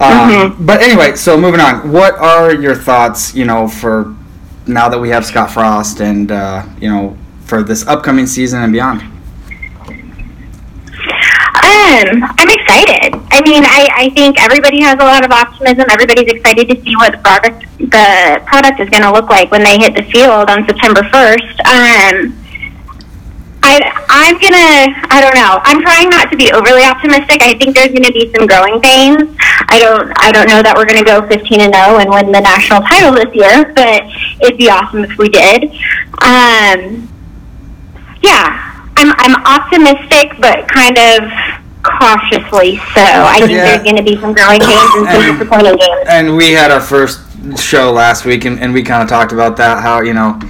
um, 0.00 0.56
but 0.64 0.80
anyway, 0.80 1.14
so 1.14 1.38
moving 1.38 1.60
on. 1.60 1.92
What 1.92 2.14
are 2.14 2.54
your 2.54 2.74
thoughts? 2.74 3.34
You 3.34 3.44
know, 3.44 3.68
for 3.68 4.14
now 4.68 4.88
that 4.88 4.98
we 4.98 5.08
have 5.10 5.24
Scott 5.24 5.50
Frost, 5.50 6.00
and 6.00 6.30
uh, 6.30 6.64
you 6.80 6.88
know, 6.88 7.16
for 7.40 7.62
this 7.62 7.86
upcoming 7.86 8.26
season 8.26 8.62
and 8.62 8.72
beyond. 8.72 9.02
Um, 11.58 12.22
I'm 12.22 12.48
excited. 12.48 13.14
I 13.32 13.40
mean, 13.42 13.64
I, 13.64 13.88
I 13.92 14.10
think 14.10 14.40
everybody 14.40 14.80
has 14.82 14.94
a 15.00 15.04
lot 15.04 15.24
of 15.24 15.32
optimism. 15.32 15.86
Everybody's 15.90 16.30
excited 16.30 16.68
to 16.68 16.80
see 16.82 16.94
what 16.96 17.12
the 17.12 17.18
product 17.18 17.64
the 17.78 18.42
product 18.46 18.80
is 18.80 18.88
going 18.90 19.02
to 19.02 19.10
look 19.10 19.30
like 19.30 19.50
when 19.50 19.64
they 19.64 19.78
hit 19.78 19.96
the 19.96 20.02
field 20.04 20.50
on 20.50 20.66
September 20.66 21.00
1st. 21.02 21.56
Um, 21.66 22.37
I 23.68 23.76
I'm 24.08 24.34
gonna 24.40 24.96
I 25.12 25.20
don't 25.20 25.34
know. 25.36 25.60
I'm 25.62 25.80
trying 25.82 26.08
not 26.08 26.30
to 26.30 26.36
be 26.36 26.50
overly 26.52 26.84
optimistic. 26.84 27.42
I 27.42 27.52
think 27.54 27.76
there's 27.76 27.88
going 27.92 28.04
to 28.04 28.12
be 28.12 28.32
some 28.34 28.46
growing 28.46 28.80
pains. 28.80 29.36
I 29.68 29.78
don't 29.78 30.08
I 30.18 30.32
don't 30.32 30.48
know 30.48 30.62
that 30.62 30.72
we're 30.76 30.86
going 30.86 30.98
to 30.98 31.04
go 31.04 31.20
15 31.28 31.60
and 31.60 31.74
0 31.74 31.98
and 32.00 32.08
win 32.08 32.32
the 32.32 32.40
national 32.40 32.80
title 32.82 33.12
this 33.12 33.28
year, 33.36 33.72
but 33.76 34.02
it'd 34.40 34.56
be 34.58 34.70
awesome 34.70 35.04
if 35.04 35.16
we 35.18 35.28
did. 35.28 35.68
Um, 36.24 37.08
yeah, 38.22 38.88
I'm 38.96 39.12
I'm 39.20 39.36
optimistic, 39.44 40.32
but 40.40 40.66
kind 40.68 40.96
of 40.96 41.28
cautiously 41.84 42.76
so. 42.96 43.04
I 43.04 43.38
think 43.40 43.52
Yeah. 43.52 43.64
there's 43.76 43.84
going 43.84 43.96
to 43.96 44.02
be 44.02 44.16
some 44.20 44.32
growing 44.32 44.60
pains 44.60 44.90
and 44.96 45.06
some 45.06 45.22
And- 45.22 45.38
disappointing 45.38 45.76
games. 45.76 46.06
And 46.08 46.36
we 46.36 46.52
had 46.52 46.70
our 46.70 46.80
first 46.80 47.20
show 47.56 47.92
last 47.92 48.24
week, 48.24 48.44
and, 48.44 48.58
and 48.60 48.74
we 48.74 48.82
kind 48.82 49.02
of 49.02 49.08
talked 49.08 49.32
about 49.32 49.56
that. 49.58 49.82
How 49.82 50.00
you 50.00 50.14
know, 50.14 50.40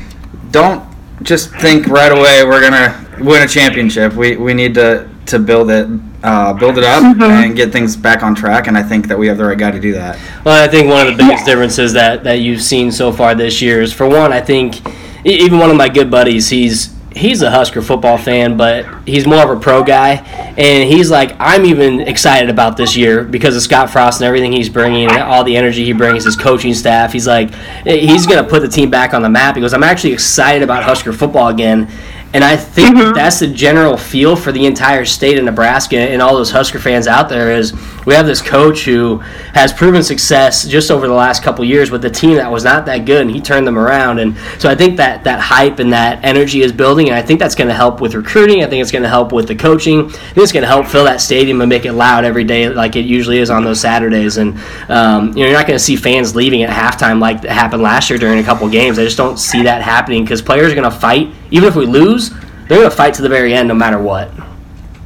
don't 0.50 0.82
just 1.22 1.50
think 1.56 1.86
right 1.86 2.12
away 2.12 2.44
we're 2.44 2.60
gonna 2.60 3.06
win 3.20 3.42
a 3.42 3.46
championship. 3.48 4.14
We 4.14 4.36
we 4.36 4.54
need 4.54 4.74
to 4.74 5.08
to 5.26 5.38
build 5.38 5.70
it. 5.70 5.88
Uh, 6.20 6.52
build 6.52 6.76
it 6.78 6.82
up 6.84 7.00
and 7.20 7.54
get 7.54 7.70
things 7.70 7.96
back 7.96 8.24
on 8.24 8.34
track, 8.34 8.66
and 8.66 8.76
I 8.76 8.82
think 8.82 9.06
that 9.06 9.16
we 9.16 9.28
have 9.28 9.38
the 9.38 9.44
right 9.44 9.56
guy 9.56 9.70
to 9.70 9.78
do 9.78 9.92
that. 9.92 10.18
Well, 10.44 10.60
I 10.60 10.66
think 10.66 10.88
one 10.90 11.06
of 11.06 11.16
the 11.16 11.22
biggest 11.22 11.46
Yeah. 11.46 11.52
differences 11.52 11.92
that, 11.92 12.24
that 12.24 12.40
you've 12.40 12.60
seen 12.60 12.90
so 12.90 13.12
far 13.12 13.36
this 13.36 13.62
year 13.62 13.80
is, 13.80 13.92
for 13.92 14.08
one, 14.08 14.32
I 14.32 14.40
think 14.40 14.84
e- 15.24 15.30
even 15.44 15.60
one 15.60 15.70
of 15.70 15.76
my 15.76 15.88
good 15.88 16.10
buddies, 16.10 16.48
he's 16.48 16.88
he's 17.18 17.42
a 17.42 17.50
Husker 17.50 17.82
football 17.82 18.16
fan, 18.16 18.56
but 18.56 18.86
he's 19.06 19.26
more 19.26 19.42
of 19.42 19.50
a 19.50 19.60
pro 19.60 19.82
guy, 19.82 20.14
and 20.56 20.88
he's 20.88 21.10
like, 21.10 21.36
I'm 21.38 21.66
even 21.66 22.00
excited 22.00 22.48
about 22.48 22.76
this 22.76 22.96
year 22.96 23.24
because 23.24 23.56
of 23.56 23.62
Scott 23.62 23.90
Frost 23.90 24.20
and 24.20 24.26
everything 24.26 24.52
he's 24.52 24.68
bringing, 24.68 25.08
and 25.10 25.22
all 25.22 25.44
the 25.44 25.56
energy 25.56 25.84
he 25.84 25.92
brings, 25.92 26.24
his 26.24 26.36
coaching 26.36 26.74
staff. 26.74 27.12
He's 27.12 27.26
like, 27.26 27.52
he's 27.84 28.26
gonna 28.26 28.48
put 28.48 28.60
the 28.60 28.68
team 28.68 28.90
back 28.90 29.12
on 29.12 29.22
the 29.22 29.28
map. 29.28 29.56
He 29.56 29.60
goes, 29.60 29.74
I'm 29.74 29.82
actually 29.82 30.12
excited 30.12 30.62
about 30.62 30.84
Husker 30.84 31.12
football 31.12 31.48
again. 31.48 31.90
And 32.34 32.44
I 32.44 32.56
think 32.56 32.96
that 32.96 33.14
that's 33.14 33.40
the 33.40 33.46
general 33.46 33.96
feel 33.96 34.36
for 34.36 34.52
the 34.52 34.66
entire 34.66 35.06
state 35.06 35.38
of 35.38 35.44
Nebraska 35.44 35.96
and 35.96 36.20
all 36.20 36.36
those 36.36 36.50
Husker 36.50 36.78
fans 36.78 37.06
out 37.06 37.30
there 37.30 37.52
is 37.52 37.72
we 38.04 38.12
have 38.12 38.26
this 38.26 38.42
coach 38.42 38.84
who 38.84 39.18
has 39.54 39.72
proven 39.72 40.02
success 40.02 40.66
just 40.66 40.90
over 40.90 41.08
the 41.08 41.14
last 41.14 41.42
couple 41.42 41.64
years 41.64 41.90
with 41.90 42.04
a 42.04 42.10
team 42.10 42.36
that 42.36 42.50
was 42.50 42.64
not 42.64 42.84
that 42.84 43.06
good 43.06 43.22
and 43.22 43.30
he 43.30 43.40
turned 43.40 43.66
them 43.66 43.78
around. 43.78 44.18
And 44.18 44.36
so 44.58 44.68
I 44.68 44.74
think 44.74 44.98
that 44.98 45.24
that 45.24 45.40
hype 45.40 45.78
and 45.78 45.90
that 45.94 46.22
energy 46.22 46.60
is 46.60 46.70
building 46.70 47.08
and 47.08 47.16
I 47.16 47.22
think 47.22 47.40
that's 47.40 47.54
going 47.54 47.68
to 47.68 47.74
help 47.74 48.02
with 48.02 48.14
recruiting. 48.14 48.62
I 48.62 48.66
think 48.66 48.82
it's 48.82 48.92
going 48.92 49.04
to 49.04 49.08
help 49.08 49.32
with 49.32 49.48
the 49.48 49.56
coaching. 49.56 50.06
I 50.06 50.10
think 50.10 50.38
it's 50.38 50.52
going 50.52 50.64
to 50.64 50.68
help 50.68 50.86
fill 50.86 51.04
that 51.04 51.22
stadium 51.22 51.62
and 51.62 51.70
make 51.70 51.86
it 51.86 51.94
loud 51.94 52.26
every 52.26 52.44
day 52.44 52.68
like 52.68 52.94
it 52.94 53.06
usually 53.06 53.38
is 53.38 53.48
on 53.48 53.64
those 53.64 53.80
Saturdays. 53.80 54.36
And 54.36 54.58
um, 54.90 55.28
you 55.28 55.44
know 55.44 55.48
you're 55.48 55.58
not 55.58 55.66
going 55.66 55.78
to 55.78 55.84
see 55.84 55.96
fans 55.96 56.36
leaving 56.36 56.62
at 56.62 56.68
halftime 56.68 57.20
like 57.20 57.40
that 57.40 57.52
happened 57.52 57.82
last 57.82 58.10
year 58.10 58.18
during 58.18 58.38
a 58.38 58.44
couple 58.44 58.68
games. 58.68 58.98
I 58.98 59.04
just 59.04 59.16
don't 59.16 59.38
see 59.38 59.62
that 59.62 59.80
happening 59.80 60.24
because 60.24 60.42
players 60.42 60.70
are 60.70 60.74
going 60.74 60.90
to 60.90 60.96
fight 60.96 61.32
even 61.50 61.68
if 61.68 61.76
we 61.76 61.86
lose 61.86 62.30
they're 62.68 62.78
going 62.78 62.90
to 62.90 62.96
fight 62.96 63.14
to 63.14 63.22
the 63.22 63.28
very 63.28 63.54
end 63.54 63.68
no 63.68 63.74
matter 63.74 63.98
what 63.98 64.30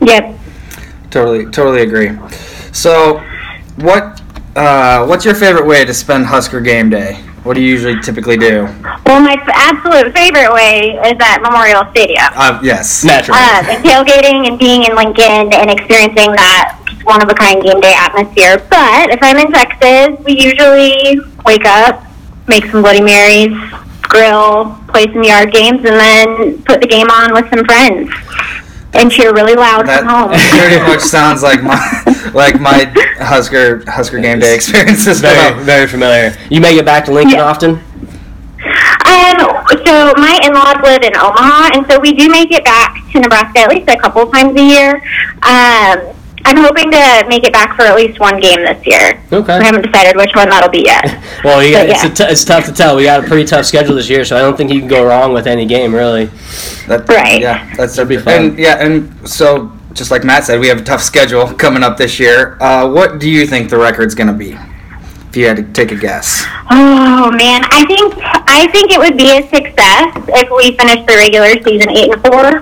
Yep. 0.05 0.39
Totally, 1.11 1.45
totally 1.47 1.83
agree. 1.83 2.11
So, 2.73 3.19
what 3.77 4.21
uh, 4.57 5.07
what's 5.07 5.25
your 5.25 5.35
favorite 5.35 5.67
way 5.67 5.85
to 5.85 5.95
spend 5.95 6.27
Husker 6.27 6.61
game 6.61 6.91
day? 6.91 7.15
What 7.45 7.55
do 7.55 7.61
you 7.61 7.69
usually 7.69 8.01
typically 8.01 8.37
do? 8.37 8.65
Well, 9.07 9.21
my 9.21 9.37
absolute 9.53 10.15
favorite 10.15 10.53
way 10.53 10.93
is 11.05 11.17
at 11.21 11.43
Memorial 11.43 11.85
Stadium. 11.91 12.29
Uh, 12.35 12.61
yes. 12.63 13.05
naturally 13.05 13.41
Uh, 13.41 13.65
and 13.69 13.85
tailgating 13.85 14.49
and 14.49 14.59
being 14.59 14.85
in 14.85 14.95
Lincoln 14.95 15.53
and 15.53 15.71
experiencing 15.71 16.33
that 16.33 16.79
one 17.05 17.23
of 17.23 17.29
a 17.29 17.35
kind 17.35 17.63
game 17.63 17.81
day 17.81 17.95
atmosphere. 17.95 18.59
But 18.71 19.11
if 19.11 19.19
I'm 19.23 19.37
in 19.39 19.51
Texas, 19.53 20.25
we 20.25 20.41
usually 20.41 21.19
wake 21.45 21.67
up, 21.67 22.05
make 22.47 22.65
some 22.67 22.83
Bloody 22.83 23.01
Marys, 23.01 23.53
grill, 24.12 24.76
play 24.88 25.04
some 25.12 25.23
yard 25.25 25.50
games, 25.52 25.78
and 25.88 25.97
then 25.99 26.62
put 26.64 26.81
the 26.81 26.87
game 26.87 27.09
on 27.09 27.33
with 27.33 27.49
some 27.49 27.64
friends 27.64 28.12
and 28.95 29.11
cheer 29.11 29.33
really 29.33 29.54
loud 29.54 29.87
That 29.87 30.00
from 30.00 30.09
home. 30.09 30.31
pretty 30.61 30.78
much 30.85 31.00
sounds 31.00 31.42
like 31.42 31.62
my 31.62 31.81
like 32.35 32.61
my 32.61 32.85
Husker 33.19 33.83
Husker 33.90 34.21
game 34.21 34.38
day 34.38 34.54
experience 34.54 35.07
as 35.07 35.21
very 35.21 35.35
well. 35.37 35.64
very 35.64 35.87
familiar 35.87 36.37
you 36.50 36.61
make 36.61 36.76
it 36.76 36.85
back 36.85 37.07
to 37.07 37.12
Lincoln 37.12 37.38
Yeah. 37.38 37.45
often 37.45 37.81
Um, 39.04 39.38
so 39.85 40.12
my 40.16 40.38
in-laws 40.45 40.76
live 40.85 41.02
in 41.02 41.16
Omaha, 41.16 41.71
and 41.75 41.87
so 41.90 41.99
we 41.99 42.12
do 42.12 42.28
make 42.28 42.50
it 42.52 42.64
back 42.64 42.95
to 43.12 43.21
Nebraska 43.21 43.61
at 43.61 43.69
least 43.71 43.88
a 43.88 43.97
couple 43.97 44.26
times 44.31 44.54
a 44.59 44.62
year. 44.62 45.02
Um, 45.42 46.14
I'm 46.45 46.57
hoping 46.57 46.91
to 46.91 47.25
make 47.29 47.45
it 47.45 47.53
back 47.53 47.77
for 47.77 47.83
at 47.83 47.95
least 47.97 48.19
one 48.21 48.41
game 48.41 48.61
this 48.65 48.85
year. 48.87 49.23
Okay. 49.33 49.53
I 49.55 49.63
haven't 49.65 49.83
decided 49.83 50.17
which 50.17 50.35
one 50.35 50.49
that'll 50.49 50.71
be 50.71 50.85
yet. 50.85 51.23
Well, 51.45 51.63
you 51.63 51.73
got, 51.73 51.87
But 51.87 51.91
it's, 51.91 52.05
yeah. 52.05 52.11
a 52.11 52.15
t- 52.29 52.33
it's 52.33 52.45
tough 52.45 52.67
to 52.67 52.73
tell. 52.73 52.95
We 52.97 53.05
got 53.05 53.25
a 53.25 53.27
pretty 53.27 53.45
tough 53.45 53.67
schedule 53.67 53.97
this 53.97 54.09
year, 54.09 54.25
so 54.25 54.37
I 54.37 54.41
don't 54.41 54.57
think 54.57 54.73
you 54.73 54.79
can 54.79 54.89
go 54.89 55.05
wrong 55.05 55.33
with 55.33 55.47
any 55.49 55.67
game, 55.67 55.93
really. 55.93 56.27
That, 56.87 57.09
Right. 57.09 57.41
Yeah, 57.41 57.69
that's 57.77 57.97
That'd 57.97 58.09
be 58.09 58.19
fun. 58.19 58.35
And 58.35 58.59
yeah, 58.59 58.77
and 58.85 59.29
so 59.29 59.73
just 59.93 60.11
like 60.13 60.23
Matt 60.25 60.45
said, 60.45 60.61
we 60.61 60.69
have 60.69 60.79
a 60.81 60.85
tough 60.85 61.03
schedule 61.03 61.47
coming 61.65 61.83
up 61.83 61.97
this 61.97 62.21
year. 62.21 62.57
Uh, 62.61 62.89
what 62.89 63.19
do 63.19 63.29
you 63.29 63.47
think 63.47 63.71
the 63.71 63.79
record's 63.79 64.15
going 64.15 64.29
to 64.29 64.33
be? 64.33 64.57
If 65.29 65.37
you 65.37 65.47
had 65.47 65.57
to 65.57 65.63
take 65.73 65.91
a 65.91 65.97
guess. 65.97 66.45
Oh 66.71 67.31
man, 67.33 67.63
I 67.73 67.85
think 67.87 68.15
I 68.21 68.69
think 68.71 68.93
it 68.93 68.99
would 68.99 69.17
be 69.17 69.31
a 69.39 69.43
success 69.49 70.13
if 70.29 70.51
we 70.51 70.77
finished 70.77 71.07
the 71.07 71.15
regular 71.17 71.55
season 71.63 71.89
eight 71.91 72.13
and 72.13 72.23
four 72.23 72.61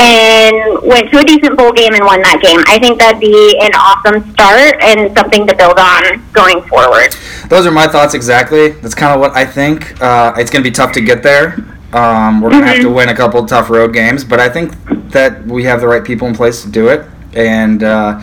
and 0.00 0.80
went 0.82 1.10
to 1.10 1.18
a 1.18 1.24
decent 1.24 1.56
bowl 1.58 1.72
game 1.72 1.92
and 1.94 2.04
won 2.04 2.22
that 2.22 2.40
game. 2.42 2.60
I 2.66 2.78
think 2.78 2.98
that'd 2.98 3.20
be 3.20 3.58
an 3.60 3.70
awesome 3.74 4.32
start 4.32 4.76
and 4.82 5.14
something 5.16 5.46
to 5.46 5.54
build 5.54 5.78
on 5.78 6.24
going 6.32 6.62
forward. 6.62 7.14
Those 7.48 7.66
are 7.66 7.70
my 7.70 7.86
thoughts 7.86 8.14
exactly. 8.14 8.70
That's 8.70 8.94
kind 8.94 9.12
of 9.14 9.20
what 9.20 9.36
I 9.36 9.44
think. 9.44 10.00
Uh, 10.00 10.32
it's 10.36 10.50
going 10.50 10.64
to 10.64 10.70
be 10.70 10.74
tough 10.74 10.92
to 10.92 11.00
get 11.00 11.22
there. 11.22 11.56
Um, 11.92 12.40
we're 12.40 12.50
going 12.50 12.62
to 12.62 12.68
have 12.68 12.82
to 12.82 12.90
win 12.90 13.08
a 13.08 13.14
couple 13.16 13.44
tough 13.46 13.68
road 13.68 13.92
games, 13.92 14.24
but 14.24 14.40
I 14.40 14.48
think 14.48 14.72
that 15.10 15.44
we 15.46 15.64
have 15.64 15.80
the 15.80 15.88
right 15.88 16.04
people 16.04 16.28
in 16.28 16.34
place 16.34 16.62
to 16.62 16.70
do 16.70 16.88
it. 16.88 17.04
And, 17.34 17.82
uh, 17.82 18.20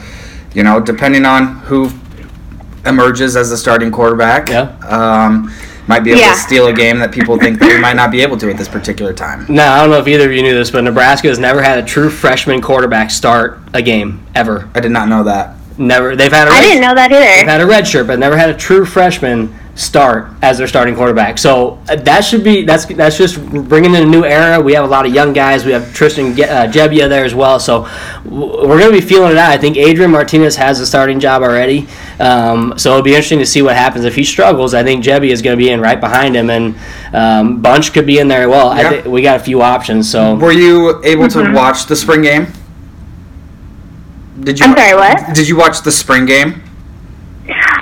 you 0.54 0.64
know, 0.64 0.80
depending 0.80 1.26
on 1.26 1.58
who 1.60 1.90
emerges 2.86 3.36
as 3.36 3.50
the 3.50 3.58
starting 3.58 3.92
quarterback, 3.92 4.50
Yeah. 4.50 4.70
um, 4.88 5.52
might 5.88 6.04
be 6.04 6.12
able 6.12 6.22
Yeah. 6.22 6.34
to 6.34 6.38
steal 6.40 6.68
a 6.68 6.74
game 6.74 7.00
that 7.00 7.12
people 7.12 7.38
think 7.38 7.60
that 7.60 7.68
we 7.68 7.78
might 7.80 7.96
not 7.96 8.12
be 8.12 8.22
able 8.22 8.38
to 8.38 8.50
at 8.50 8.58
this 8.58 8.68
particular 8.68 9.14
time. 9.14 9.46
Now, 9.50 9.74
I 9.76 9.82
don't 9.82 9.90
know 9.90 9.98
if 10.00 10.08
either 10.08 10.26
of 10.26 10.32
you 10.34 10.42
knew 10.44 10.54
this, 10.54 10.70
but 10.72 10.84
Nebraska 10.84 11.28
has 11.30 11.40
never 11.40 11.62
had 11.62 11.78
a 11.78 11.84
true 11.84 12.10
freshman 12.10 12.62
quarterback 12.62 13.10
start 13.12 13.60
a 13.74 13.82
game 13.82 14.20
ever. 14.36 14.68
I 14.76 14.80
did 14.82 14.92
not 14.92 15.08
know 15.08 15.24
that. 15.24 15.54
Never. 15.78 16.16
They've 16.16 16.32
had 16.34 16.48
a 16.48 16.52
I 16.52 16.56
red, 16.56 16.62
didn't 16.62 16.82
know 16.82 16.96
that 16.96 17.12
either. 17.12 17.20
they've 17.24 17.48
had 17.48 17.62
a 17.62 17.66
red 17.66 17.88
shirt, 17.88 18.08
but 18.08 18.20
never 18.20 18.36
had 18.36 18.50
a 18.50 18.54
true 18.56 18.84
freshman 18.86 19.54
start 19.78 20.30
as 20.42 20.58
their 20.58 20.68
starting 20.68 20.96
quarterback. 20.96 21.38
So 21.38 21.80
uh, 21.88 21.96
that 21.98 22.22
should 22.22 22.44
be 22.44 22.64
that's 22.66 22.86
that's 22.86 23.16
just 23.18 23.44
bringing 23.46 23.94
in 23.94 24.02
a 24.04 24.06
new 24.06 24.26
era. 24.26 24.60
We 24.60 24.74
have 24.74 24.84
a 24.84 24.88
lot 24.88 25.06
of 25.06 25.14
young 25.14 25.34
guys. 25.34 25.66
We 25.66 25.72
have 25.72 25.94
Tristan 25.94 26.36
Ge- 26.36 26.42
uh, 26.42 26.68
Gebbia 26.68 27.08
there 27.08 27.24
as 27.24 27.36
well. 27.36 27.60
So 27.60 27.88
w- 28.24 28.68
we're 28.68 28.80
going 28.80 28.92
to 28.92 29.00
be 29.00 29.06
feeling 29.06 29.32
it 29.34 29.38
out. 29.38 29.52
I 29.52 29.58
think 29.58 29.78
Adrian 29.78 30.10
Martinez 30.12 30.56
has 30.56 30.80
a 30.80 30.86
starting 30.88 31.20
job 31.20 31.44
already. 31.44 31.88
Um, 32.20 32.74
so 32.80 32.90
it'll 32.92 33.04
be 33.04 33.12
interesting 33.12 33.38
to 33.40 33.46
see 33.46 33.62
what 33.62 33.76
happens 33.76 34.04
if 34.04 34.16
he 34.16 34.24
struggles. 34.24 34.74
I 34.74 34.84
think 34.84 35.04
Gebbia 35.06 35.30
is 35.30 35.42
going 35.44 35.56
to 35.58 35.64
be 35.64 35.70
in 35.70 35.80
right 35.80 36.00
behind 36.02 36.36
him, 36.36 36.50
and 36.50 36.76
um, 37.14 37.62
Bunch 37.62 37.94
could 37.94 38.08
be 38.08 38.18
in 38.18 38.28
there 38.28 38.42
as 38.44 38.48
well. 38.50 38.70
I 38.70 38.82
Yeah. 38.82 39.02
thi- 39.04 39.10
we 39.10 39.22
got 39.22 39.40
a 39.40 39.44
few 39.44 39.62
options. 39.62 40.10
So 40.10 40.36
Were 40.36 40.52
you 40.52 41.04
able 41.06 41.28
to 41.30 41.52
watch 41.54 41.86
the 41.86 41.96
spring 41.96 42.24
game? 42.24 42.48
Did 44.40 44.60
you? 44.60 44.66
I'm 44.66 44.76
sorry, 44.76 44.94
what? 44.96 45.36
Did 45.36 45.48
you 45.48 45.56
watch 45.58 45.82
the 45.82 45.92
spring 45.92 46.26
game? 46.26 46.64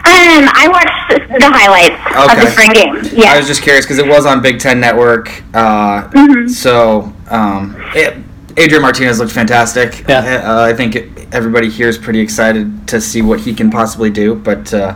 Um, 0.05 0.47
I 0.53 0.67
watched 0.69 1.39
the 1.39 1.49
highlights 1.49 1.97
of 2.13 2.37
the 2.37 2.51
spring 2.51 2.71
game. 2.73 3.19
Yeah, 3.19 3.33
I 3.33 3.37
was 3.37 3.47
just 3.47 3.63
curious 3.63 3.85
because 3.85 3.97
it 3.97 4.07
was 4.07 4.25
on 4.25 4.41
Big 4.41 4.59
Ten 4.59 4.79
Network. 4.79 5.29
Uh, 5.53 6.03
Mm-hmm. 6.09 6.47
So 6.47 7.11
um, 7.29 7.75
it, 7.95 8.15
Adrian 8.57 8.81
Martinez 8.81 9.19
looked 9.19 9.31
fantastic. 9.31 10.05
Yeah. 10.07 10.19
Uh, 10.45 10.61
I 10.61 10.73
think 10.73 10.95
it, 10.95 11.33
everybody 11.33 11.69
here 11.69 11.89
is 11.89 11.97
pretty 11.97 12.19
excited 12.19 12.87
to 12.87 13.01
see 13.01 13.21
what 13.21 13.39
he 13.39 13.53
can 13.53 13.69
possibly 13.71 14.09
do. 14.09 14.35
But 14.35 14.73
uh, 14.73 14.95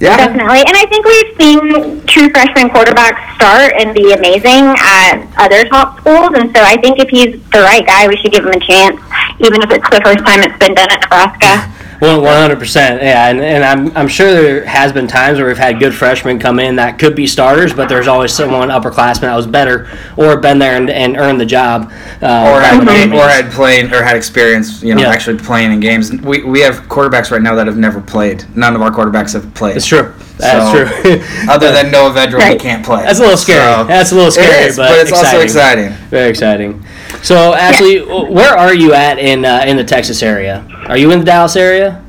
yeah, 0.00 0.16
Definitely. 0.16 0.60
And 0.60 0.76
I 0.76 0.86
think 0.88 1.04
we've 1.04 1.36
seen 1.38 2.06
true 2.06 2.30
freshman 2.30 2.70
quarterbacks 2.70 3.34
start 3.36 3.74
and 3.78 3.94
be 3.94 4.12
amazing 4.12 4.74
at 4.80 5.22
other 5.36 5.64
top 5.68 6.00
schools. 6.00 6.30
And 6.34 6.54
so 6.56 6.62
I 6.62 6.76
think 6.80 6.98
if 6.98 7.10
he's 7.10 7.34
the 7.50 7.60
right 7.60 7.86
guy, 7.86 8.08
we 8.08 8.16
should 8.16 8.32
give 8.32 8.44
him 8.44 8.52
a 8.52 8.60
chance, 8.60 8.98
even 9.40 9.62
if 9.62 9.70
it's 9.70 9.88
the 9.90 10.00
first 10.02 10.24
time 10.24 10.40
it's 10.42 10.56
been 10.58 10.74
done 10.74 10.90
at 10.90 11.00
Nebraska. 11.02 11.76
One 12.00 12.24
hundred 12.24 12.58
percent, 12.58 13.02
yeah, 13.02 13.28
and, 13.28 13.40
and 13.40 13.62
I'm 13.62 13.94
I'm 13.96 14.08
sure 14.08 14.32
there 14.32 14.64
has 14.64 14.90
been 14.90 15.06
times 15.06 15.38
where 15.38 15.46
we've 15.48 15.58
had 15.58 15.78
good 15.78 15.94
freshmen 15.94 16.38
come 16.38 16.58
in 16.58 16.76
that 16.76 16.98
could 16.98 17.14
be 17.14 17.26
starters, 17.26 17.74
but 17.74 17.90
there's 17.90 18.08
always 18.08 18.32
someone 18.32 18.68
upperclassman 18.70 19.20
that 19.20 19.36
was 19.36 19.46
better 19.46 19.86
or 20.16 20.38
been 20.38 20.58
there 20.58 20.76
and, 20.76 20.88
and 20.88 21.18
earned 21.18 21.38
the 21.38 21.44
job. 21.44 21.92
Uh, 22.22 22.52
or 22.54 22.60
had 22.62 22.82
played, 22.84 23.12
or 23.12 23.28
had 23.28 23.50
played 23.52 23.92
or 23.92 24.02
had 24.02 24.16
experience, 24.16 24.82
you 24.82 24.94
know, 24.94 25.02
Yeah. 25.02 25.10
actually 25.10 25.38
playing 25.38 25.72
in 25.72 25.80
games. 25.80 26.10
We, 26.10 26.42
we 26.42 26.60
have 26.60 26.76
quarterbacks 26.88 27.30
right 27.30 27.42
now 27.42 27.54
that 27.54 27.66
have 27.66 27.76
never 27.76 28.00
played. 28.00 28.44
None 28.56 28.74
of 28.74 28.80
our 28.80 28.90
quarterbacks 28.90 29.34
have 29.34 29.52
played. 29.52 29.76
It's 29.76 29.86
true. 29.86 30.14
That's 30.40 30.72
So, 30.72 30.84
true. 31.02 31.22
Other 31.50 31.72
than 31.72 31.90
Noah 31.90 32.10
Vedral, 32.12 32.40
he 32.42 32.48
Right. 32.50 32.60
can't 32.60 32.84
play. 32.84 33.02
That's 33.04 33.18
a 33.18 33.22
little 33.22 33.36
scary. 33.36 33.60
So- 33.60 33.84
That's 33.84 34.12
a 34.12 34.14
little 34.14 34.30
scary, 34.30 34.64
It 34.64 34.68
is, 34.70 34.76
but, 34.76 34.88
but 34.90 34.98
it's 34.98 35.12
also 35.12 35.40
exciting. 35.40 35.86
exciting. 35.86 36.08
Very 36.10 36.28
exciting. 36.30 36.84
So, 37.22 37.54
Ashley, 37.54 37.98
where 38.00 38.56
are 38.56 38.74
you 38.74 38.94
at 38.94 39.18
in 39.18 39.44
uh, 39.44 39.64
in 39.66 39.76
the 39.76 39.84
Texas 39.84 40.22
area? 40.22 40.64
Are 40.88 40.96
you 40.96 41.10
in 41.10 41.18
the 41.18 41.24
Dallas 41.24 41.56
area? 41.56 42.02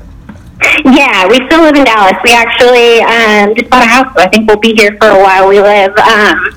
Yeah, 0.84 1.26
we 1.28 1.36
still 1.46 1.62
live 1.62 1.74
in 1.76 1.84
Dallas. 1.84 2.14
We 2.24 2.32
actually 2.32 3.00
um, 3.02 3.54
just 3.54 3.68
bought 3.68 3.82
a 3.82 3.86
house, 3.86 4.14
so 4.14 4.22
I 4.22 4.28
think 4.28 4.48
we'll 4.48 4.60
be 4.60 4.74
here 4.74 4.96
for 5.00 5.08
a 5.08 5.18
while. 5.20 5.48
We 5.48 5.60
live 5.60 5.90
um, 5.98 6.54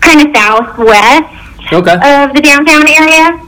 kind 0.00 0.20
of 0.28 0.36
southwest 0.36 1.72
Okay. 1.72 1.94
of 1.94 2.34
the 2.34 2.40
downtown 2.42 2.86
area. 2.88 3.40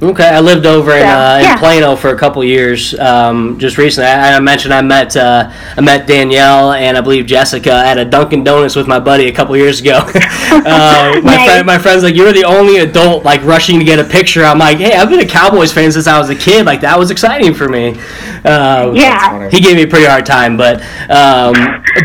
Okay, 0.00 0.28
I 0.28 0.38
lived 0.38 0.64
over 0.64 0.92
in, 0.92 1.00
Yeah. 1.00 1.32
uh, 1.34 1.36
in 1.38 1.42
Yeah. 1.44 1.56
Plano 1.58 1.96
for 1.96 2.10
a 2.10 2.16
couple 2.16 2.44
years. 2.44 2.96
Um, 3.00 3.58
just 3.58 3.78
recently, 3.78 4.08
I, 4.08 4.36
I 4.36 4.40
mentioned 4.40 4.72
I 4.72 4.80
met 4.80 5.16
uh, 5.16 5.50
I 5.76 5.80
met 5.80 6.06
Danielle 6.06 6.72
and 6.72 6.96
I 6.96 7.00
believe 7.00 7.26
Jessica 7.26 7.72
at 7.72 7.98
a 7.98 8.04
Dunkin' 8.04 8.44
Donuts 8.44 8.76
with 8.76 8.86
my 8.86 9.00
buddy 9.00 9.26
a 9.26 9.32
couple 9.32 9.56
years 9.56 9.80
ago. 9.80 9.98
uh, 10.06 11.20
my 11.24 11.34
Nice. 11.34 11.48
friend, 11.50 11.66
my 11.66 11.78
friend's 11.78 12.04
like, 12.04 12.14
"You're 12.14 12.32
the 12.32 12.44
only 12.44 12.76
adult 12.78 13.24
like 13.24 13.42
rushing 13.42 13.80
to 13.80 13.84
get 13.84 13.98
a 13.98 14.04
picture." 14.04 14.44
I'm 14.44 14.58
like, 14.60 14.78
"Hey, 14.78 14.94
I've 14.94 15.08
been 15.10 15.18
a 15.18 15.26
Cowboys 15.26 15.72
fan 15.72 15.90
since 15.90 16.06
I 16.06 16.16
was 16.16 16.30
a 16.30 16.36
kid. 16.36 16.64
Like 16.64 16.80
that 16.82 16.96
was 16.96 17.10
exciting 17.10 17.52
for 17.52 17.68
me." 17.68 17.98
Uh, 18.44 18.92
Yeah. 18.94 19.48
he 19.50 19.60
gave 19.60 19.74
me 19.74 19.82
a 19.82 19.88
pretty 19.88 20.06
hard 20.06 20.24
time, 20.24 20.56
but 20.56 20.80
um, 21.10 21.54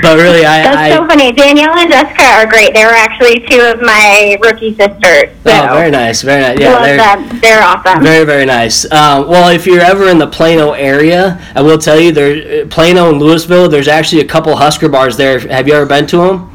but 0.01 0.17
really, 0.17 0.45
I, 0.47 0.63
That's 0.63 0.77
I 0.77 0.89
so 0.89 1.05
funny. 1.07 1.31
Danielle 1.31 1.77
and 1.77 1.91
Jessica 1.91 2.23
are 2.25 2.47
great. 2.47 2.73
They 2.73 2.85
were 2.85 2.91
actually 2.97 3.45
two 3.47 3.61
of 3.61 3.81
my 3.83 4.35
rookie 4.41 4.73
sisters. 4.73 5.29
So 5.43 5.51
oh, 5.51 5.75
very 5.75 5.91
nice, 5.91 6.23
very 6.23 6.41
nice. 6.41 6.59
Yeah, 6.59 6.73
love 6.73 6.83
they're- 6.85 6.97
them. 6.97 7.39
Very, 7.83 8.25
very 8.25 8.45
nice. 8.45 8.89
Um, 8.91 9.27
well, 9.27 9.53
if 9.53 9.65
you're 9.65 9.81
ever 9.81 10.07
in 10.07 10.17
the 10.17 10.27
Plano 10.27 10.71
area, 10.71 11.39
I 11.53 11.61
will 11.61 11.77
tell 11.77 11.99
you, 11.99 12.13
there, 12.13 12.65
Plano 12.67 13.09
and 13.09 13.21
Lewisville, 13.21 13.69
there's 13.69 13.89
actually 13.89 14.21
a 14.21 14.25
couple 14.25 14.55
Husker 14.55 14.87
bars 14.87 15.17
there. 15.17 15.39
Have 15.39 15.67
you 15.67 15.73
ever 15.73 15.85
been 15.85 16.07
to 16.07 16.17
them? 16.17 16.52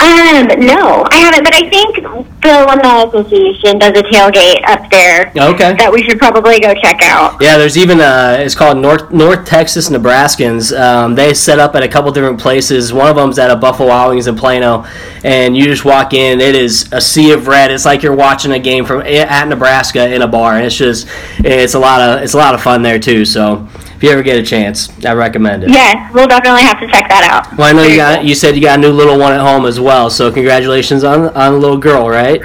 Um, 0.00 0.46
no, 0.66 1.04
I 1.10 1.16
haven't, 1.16 1.44
but 1.44 1.54
I 1.54 1.68
think 1.68 1.96
the 2.42 2.64
Alumni 2.64 3.02
Association 3.02 3.78
does 3.78 3.90
a 3.98 4.02
tailgate 4.02 4.66
up 4.66 4.90
there 4.90 5.30
Okay. 5.36 5.74
that 5.74 5.90
we 5.92 6.02
should 6.02 6.18
probably 6.18 6.58
go 6.58 6.72
check 6.74 7.02
out. 7.02 7.36
Yeah, 7.40 7.58
there's 7.58 7.76
even 7.76 8.00
a. 8.00 8.38
It's 8.40 8.54
called 8.54 8.78
North 8.78 9.10
North 9.10 9.44
Texas 9.44 9.90
Nebraskans. 9.90 10.78
Um, 10.78 11.14
they 11.14 11.34
set 11.34 11.58
up 11.58 11.74
at 11.74 11.82
a 11.82 11.88
couple 11.88 12.10
different 12.12 12.40
places. 12.40 12.92
One 12.92 13.08
of 13.08 13.16
them's 13.16 13.38
at 13.38 13.50
a 13.50 13.56
Buffalo 13.56 13.90
Wild 13.90 14.10
Wings 14.12 14.26
in 14.26 14.36
Plano, 14.36 14.86
and 15.22 15.54
you 15.56 15.64
just 15.64 15.84
walk 15.84 16.14
in. 16.14 16.40
It 16.40 16.54
is 16.54 16.90
a 16.92 17.00
sea 17.00 17.32
of 17.32 17.46
red. 17.46 17.70
It's 17.70 17.84
like 17.84 18.02
you're 18.02 18.14
watching 18.16 18.52
a 18.52 18.58
game 18.58 18.84
from 18.86 19.02
at 19.02 19.48
Nebraska 19.48 20.08
in 20.12 20.22
a 20.22 20.28
bar. 20.28 20.56
And 20.56 20.64
it's 20.64 20.76
just, 20.76 21.08
it's 21.38 21.74
a 21.74 21.78
lot 21.78 22.00
of 22.00 22.22
it's 22.22 22.34
a 22.34 22.38
lot 22.38 22.54
of 22.54 22.62
fun 22.62 22.82
there 22.82 22.98
too. 22.98 23.24
So 23.26 23.68
if 24.00 24.04
you 24.04 24.10
ever 24.12 24.22
get 24.22 24.38
a 24.38 24.42
chance, 24.42 24.88
I 25.04 25.12
recommend 25.12 25.64
it. 25.64 25.68
Yes, 25.68 26.10
we'll 26.14 26.26
definitely 26.26 26.62
have 26.62 26.80
to 26.80 26.86
check 26.88 27.06
that 27.10 27.22
out. 27.30 27.54
Well, 27.58 27.68
I 27.68 27.72
know 27.72 27.82
you 27.82 27.96
got 27.96 28.20
cool. 28.20 28.28
you 28.28 28.34
said 28.34 28.54
you 28.56 28.62
got 28.62 28.78
a 28.78 28.80
new 28.80 28.88
little 28.92 29.18
one 29.18 29.34
at 29.34 29.40
home 29.40 29.66
as 29.66 29.78
well. 29.78 30.08
So 30.08 30.32
congratulations 30.32 31.04
on 31.04 31.28
on 31.36 31.52
the 31.52 31.58
little 31.58 31.76
girl, 31.76 32.08
right? 32.08 32.40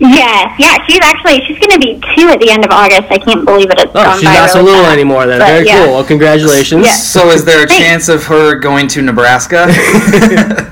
Yes, 0.00 0.50
yeah, 0.58 0.84
she's 0.88 0.98
actually 1.00 1.38
she's 1.46 1.60
going 1.60 1.70
to 1.70 1.78
be 1.78 2.02
two 2.16 2.26
at 2.26 2.40
the 2.40 2.50
end 2.50 2.64
of 2.64 2.72
August. 2.72 3.06
I 3.12 3.18
can't 3.18 3.44
believe 3.44 3.70
it. 3.70 3.78
It's 3.78 3.92
Oh, 3.94 4.02
gone 4.02 4.18
she's 4.18 4.24
by 4.28 4.34
not 4.34 4.50
so 4.50 4.58
really 4.58 4.70
little 4.72 4.84
fast. 4.86 4.94
anymore. 4.94 5.26
Then 5.28 5.38
But, 5.38 5.46
very 5.46 5.66
yeah. 5.66 5.84
cool. 5.84 5.94
Well, 5.94 6.04
congratulations. 6.04 6.84
Yeah. 6.84 6.94
So 6.96 7.28
is 7.30 7.44
there 7.44 7.62
a 7.62 7.68
Thanks. 7.68 7.84
chance 7.86 8.08
of 8.08 8.24
her 8.24 8.56
going 8.56 8.88
to 8.88 9.02
Nebraska? 9.02 9.68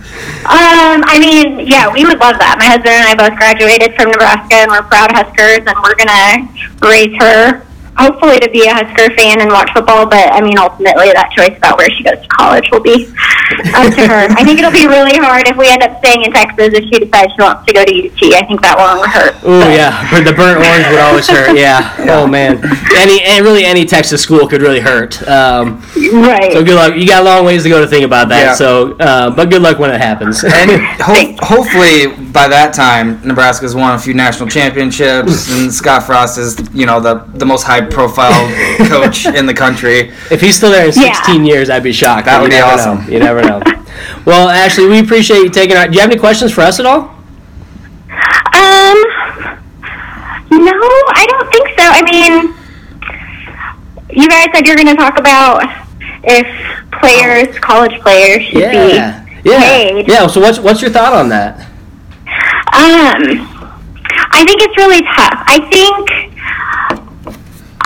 Um, 0.51 1.05
I 1.07 1.19
mean, 1.21 1.69
yeah, 1.69 1.87
we 1.93 2.05
would 2.05 2.19
love 2.19 2.35
that. 2.41 2.57
My 2.59 2.65
husband 2.67 2.91
and 2.91 3.07
I 3.07 3.15
both 3.15 3.39
graduated 3.39 3.95
from 3.95 4.11
Nebraska, 4.11 4.57
and 4.67 4.71
we're 4.73 4.83
proud 4.83 5.13
Huskers, 5.13 5.63
and 5.63 5.77
we're 5.79 5.95
gonna 5.95 6.49
raise 6.83 7.15
her 7.23 7.63
hopefully 8.01 8.39
to 8.41 8.49
be 8.51 8.67
a 8.67 8.73
Husker 8.75 9.13
fan 9.17 9.41
and 9.41 9.51
watch 9.51 9.71
football. 9.73 10.07
But 10.07 10.33
I 10.33 10.41
mean, 10.41 10.59
ultimately, 10.59 11.13
that 11.13 11.31
choice 11.37 11.57
about 11.57 11.77
where 11.79 11.91
she 11.91 12.03
goes 12.03 12.21
to 12.21 12.29
college 12.29 12.67
will 12.73 12.81
be 12.83 13.07
up 13.77 13.93
to 13.95 14.03
her. 14.09 14.27
I 14.33 14.43
think 14.45 14.59
it'll 14.59 14.73
be 14.73 14.87
really 14.89 15.17
hard 15.21 15.47
if 15.49 15.57
we 15.57 15.69
end 15.69 15.83
up 15.83 15.99
staying 16.01 16.23
in 16.25 16.33
Texas 16.33 16.71
if 16.73 16.85
she 16.89 16.99
decides 17.05 17.33
she 17.37 17.43
wants 17.43 17.67
to 17.67 17.73
go 17.73 17.85
to 17.85 17.93
UT. 17.93 18.21
I 18.35 18.47
think 18.47 18.63
that 18.63 18.79
one 18.79 18.99
will 18.99 19.09
hurt. 19.09 19.35
Oh 19.45 19.61
But- 19.61 19.77
yeah, 19.77 20.09
but 20.11 20.25
the 20.25 20.33
burnt 20.33 20.59
orange 20.65 20.87
would 20.91 21.01
always 21.01 21.29
hurt. 21.29 21.53
Yeah. 21.61 21.95
Oh 22.09 22.27
man. 22.27 22.63
Any 22.97 23.21
and 23.23 23.45
really 23.45 23.65
any 23.65 23.85
Texas 23.85 24.23
school 24.23 24.47
could 24.47 24.63
really 24.63 24.81
hurt. 24.81 25.21
Um, 25.29 25.83
right. 26.23 26.53
so 26.53 26.65
good 26.65 26.75
luck. 26.77 26.95
You 26.97 27.07
got 27.07 27.23
a 27.23 27.25
long 27.25 27.45
ways 27.45 27.65
to 27.65 27.69
go 27.69 27.81
to 27.81 27.87
think 27.87 28.05
about 28.05 28.29
that. 28.31 28.41
Yeah. 28.41 28.55
So, 28.55 28.97
uh, 28.99 29.31
but 29.31 29.51
good 29.51 29.61
luck 29.63 29.79
when 29.79 29.91
it 29.91 30.01
happens. 30.01 30.43
and 30.45 30.71
ho- 31.01 31.35
hopefully 31.41 32.07
by 32.31 32.49
that 32.49 32.73
time, 32.73 33.21
Nebraska's 33.27 33.75
won 33.75 33.95
a 33.95 33.99
few 33.99 34.15
national 34.15 34.49
championships, 34.49 35.51
and 35.59 35.73
Scott 35.73 36.05
Frost 36.05 36.39
is, 36.39 36.57
you 36.73 36.87
know, 36.87 37.01
the 37.01 37.25
the 37.35 37.45
most 37.45 37.65
high 37.65 37.81
profile 37.91 38.33
coach 38.89 39.27
in 39.27 39.47
the 39.47 39.55
country. 39.55 40.13
if 40.31 40.41
he's 40.41 40.57
still 40.57 40.71
there 40.71 40.87
in 40.87 40.93
Yeah. 40.95 41.13
16 41.13 41.45
years, 41.45 41.69
I'd 41.71 41.83
be 41.83 41.93
shocked. 41.93 42.27
That 42.27 42.41
would 42.41 42.51
be 42.51 42.59
awesome. 42.59 43.05
Know. 43.07 43.13
You 43.13 43.19
never 43.21 43.43
know. 43.43 43.63
Well, 44.25 44.49
Ashley, 44.49 44.87
we 44.87 44.99
appreciate 45.01 45.39
you 45.39 45.51
taking 45.51 45.77
our. 45.77 45.87
Do 45.87 45.95
you 45.95 46.01
have 46.01 46.11
any 46.11 46.19
questions 46.19 46.53
for 46.53 46.63
us 46.63 46.79
at 46.81 46.87
all? 46.87 47.01
Um, 47.01 48.99
no, 50.51 50.73
I 50.73 51.27
don't 51.29 51.51
think 51.53 51.69
so. 51.79 51.85
I 51.85 52.03
mean, 52.11 52.55
you 54.11 54.29
guys 54.29 54.47
said 54.55 54.67
you're 54.67 54.77
going 54.77 54.89
to 54.89 54.95
talk 54.97 55.19
about 55.19 55.63
if 56.25 56.47
players, 57.01 57.59
college 57.59 57.99
players, 58.01 58.43
should 58.45 58.61
Yeah. 58.61 59.25
be 59.43 59.51
Yeah. 59.51 59.61
paid. 59.61 60.09
Yeah. 60.09 60.27
So 60.29 60.41
what's 60.41 60.59
what's 60.59 60.81
your 60.83 60.91
thought 60.91 61.13
on 61.13 61.29
that? 61.31 61.61
Um, 62.73 63.23
I 64.33 64.45
think 64.47 64.63
it's 64.63 64.77
really 64.77 65.03
tough. 65.03 65.43
I 65.47 65.59
think. 65.71 66.09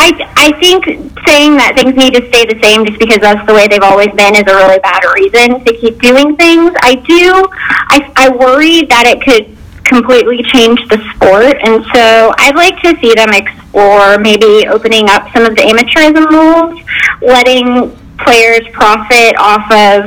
I, 0.05 0.13
I 0.37 0.53
think 0.61 0.85
saying 1.25 1.57
that 1.57 1.81
things 1.81 1.97
need 1.97 2.13
to 2.13 2.21
stay 2.29 2.45
the 2.45 2.61
same 2.61 2.85
just 2.85 3.01
because 3.01 3.25
that's 3.25 3.41
the 3.49 3.57
way 3.57 3.65
they've 3.65 3.83
always 3.83 4.13
been 4.13 4.37
is 4.37 4.45
a 4.45 4.53
really 4.53 4.77
bad 4.85 5.01
reason 5.17 5.65
to 5.65 5.71
keep 5.81 5.97
doing 6.05 6.37
things. 6.37 6.77
I 6.85 7.01
do, 7.09 7.49
I, 7.89 8.13
I 8.13 8.29
worry 8.29 8.85
that 8.93 9.09
it 9.09 9.25
could 9.25 9.57
completely 9.89 10.45
change 10.53 10.77
the 10.93 11.01
sport, 11.17 11.57
and 11.65 11.81
so 11.97 12.37
I'd 12.37 12.53
like 12.53 12.77
to 12.85 12.93
see 13.01 13.17
them 13.17 13.33
explore 13.33 14.21
maybe 14.21 14.69
opening 14.69 15.09
up 15.09 15.25
some 15.33 15.49
of 15.49 15.57
the 15.57 15.65
amateurism 15.73 16.29
rules, 16.29 16.85
letting 17.25 17.89
players 18.21 18.69
profit 18.77 19.33
off 19.41 19.65
of 19.73 20.05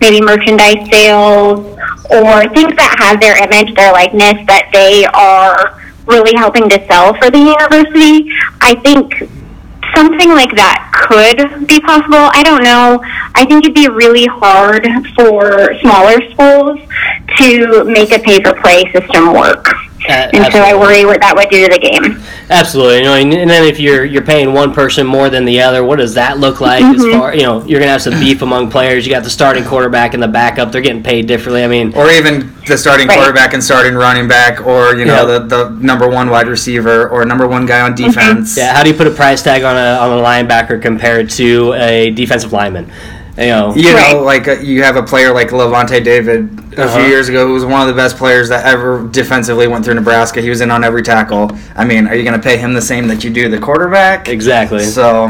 maybe 0.00 0.24
merchandise 0.24 0.88
sales 0.88 1.68
or 2.08 2.48
things 2.56 2.72
that 2.80 2.96
have 2.96 3.20
their 3.20 3.36
image, 3.36 3.76
their 3.76 3.92
likeness 3.92 4.40
that 4.48 4.72
they 4.72 5.04
are 5.12 5.83
really 6.06 6.34
helping 6.36 6.68
to 6.68 6.86
sell 6.86 7.14
for 7.14 7.30
the 7.30 7.38
university. 7.38 8.30
I 8.60 8.74
think 8.82 9.12
something 9.94 10.30
like 10.30 10.54
that 10.56 10.90
could 10.92 11.66
be 11.68 11.80
possible. 11.80 12.30
I 12.32 12.42
don't 12.42 12.62
know. 12.62 13.00
I 13.34 13.44
think 13.44 13.64
it'd 13.64 13.74
be 13.74 13.88
really 13.88 14.26
hard 14.26 14.86
for 15.14 15.74
smaller 15.80 16.20
schools 16.32 16.80
to 17.38 17.84
make 17.84 18.12
a 18.12 18.18
pay 18.18 18.42
for 18.42 18.54
play 18.60 18.84
system 18.92 19.32
work. 19.32 19.68
Uh, 20.08 20.28
and 20.34 20.52
so 20.52 20.60
I 20.60 20.74
worry 20.74 21.04
what 21.04 21.20
that 21.20 21.34
would 21.34 21.48
do 21.48 21.66
to 21.66 21.72
the 21.72 21.78
game. 21.78 22.22
Absolutely. 22.50 22.98
You 22.98 23.04
know, 23.04 23.14
and, 23.14 23.32
and 23.32 23.48
then 23.50 23.64
if 23.64 23.80
you're 23.80 24.04
you're 24.04 24.22
paying 24.24 24.52
one 24.52 24.74
person 24.74 25.06
more 25.06 25.30
than 25.30 25.44
the 25.46 25.62
other, 25.62 25.82
what 25.82 25.96
does 25.96 26.14
that 26.14 26.38
look 26.38 26.60
like? 26.60 26.82
As 26.82 27.02
far 27.06 27.34
you 27.34 27.42
know, 27.42 27.64
you're 27.64 27.80
gonna 27.80 27.92
have 27.92 28.02
some 28.02 28.14
beef 28.20 28.42
among 28.42 28.70
players. 28.70 29.06
You 29.06 29.12
got 29.12 29.24
the 29.24 29.30
starting 29.30 29.64
quarterback 29.64 30.12
and 30.14 30.22
the 30.22 30.28
backup; 30.28 30.70
they're 30.72 30.82
getting 30.82 31.02
paid 31.02 31.26
differently. 31.26 31.64
I 31.64 31.68
mean, 31.68 31.94
or 31.96 32.10
even 32.10 32.54
the 32.66 32.76
starting 32.76 33.08
Right. 33.08 33.16
quarterback 33.16 33.54
and 33.54 33.64
starting 33.64 33.94
running 33.94 34.28
back, 34.28 34.66
or 34.66 34.94
you 34.94 35.04
know 35.06 35.26
Yeah. 35.26 35.38
the, 35.38 35.46
the 35.46 35.70
number 35.80 36.06
one 36.08 36.28
wide 36.28 36.48
receiver 36.48 37.08
or 37.08 37.24
number 37.24 37.46
one 37.48 37.64
guy 37.64 37.80
on 37.80 37.94
defense. 37.94 38.56
yeah, 38.56 38.74
how 38.74 38.82
do 38.82 38.90
you 38.90 38.94
put 38.96 39.06
a 39.06 39.10
price 39.10 39.42
tag 39.42 39.62
on 39.62 39.76
a 39.76 39.98
on 39.98 40.18
a 40.18 40.22
linebacker 40.22 40.80
compared 40.82 41.30
to 41.30 41.72
a 41.74 42.10
defensive 42.10 42.52
lineman? 42.52 42.90
You 43.36 43.46
know, 43.46 43.74
You 43.74 43.94
Right. 43.94 44.12
know, 44.12 44.22
like 44.22 44.46
uh, 44.46 44.52
you 44.60 44.82
have 44.84 44.96
a 44.96 45.02
player 45.02 45.32
like 45.34 45.48
Lavonte 45.50 46.02
David 46.04 46.48
a 46.76 46.84
Uh-huh. 46.84 46.98
few 46.98 47.06
years 47.08 47.28
ago 47.28 47.46
who 47.46 47.54
was 47.54 47.64
one 47.64 47.80
of 47.80 47.88
the 47.88 47.94
best 47.94 48.16
players 48.16 48.48
that 48.48 48.64
ever 48.64 49.06
defensively 49.10 49.66
went 49.66 49.84
through 49.84 49.94
Nebraska. 49.94 50.40
He 50.40 50.48
was 50.50 50.60
in 50.60 50.70
on 50.70 50.84
every 50.84 51.02
tackle. 51.02 51.50
I 51.76 51.84
mean, 51.84 52.06
are 52.06 52.14
you 52.14 52.22
going 52.22 52.40
to 52.40 52.42
pay 52.42 52.56
him 52.56 52.74
the 52.74 52.82
same 52.82 53.08
that 53.08 53.24
you 53.24 53.30
do 53.30 53.48
the 53.48 53.58
quarterback? 53.58 54.28
exactly. 54.28 54.84
So, 54.84 55.28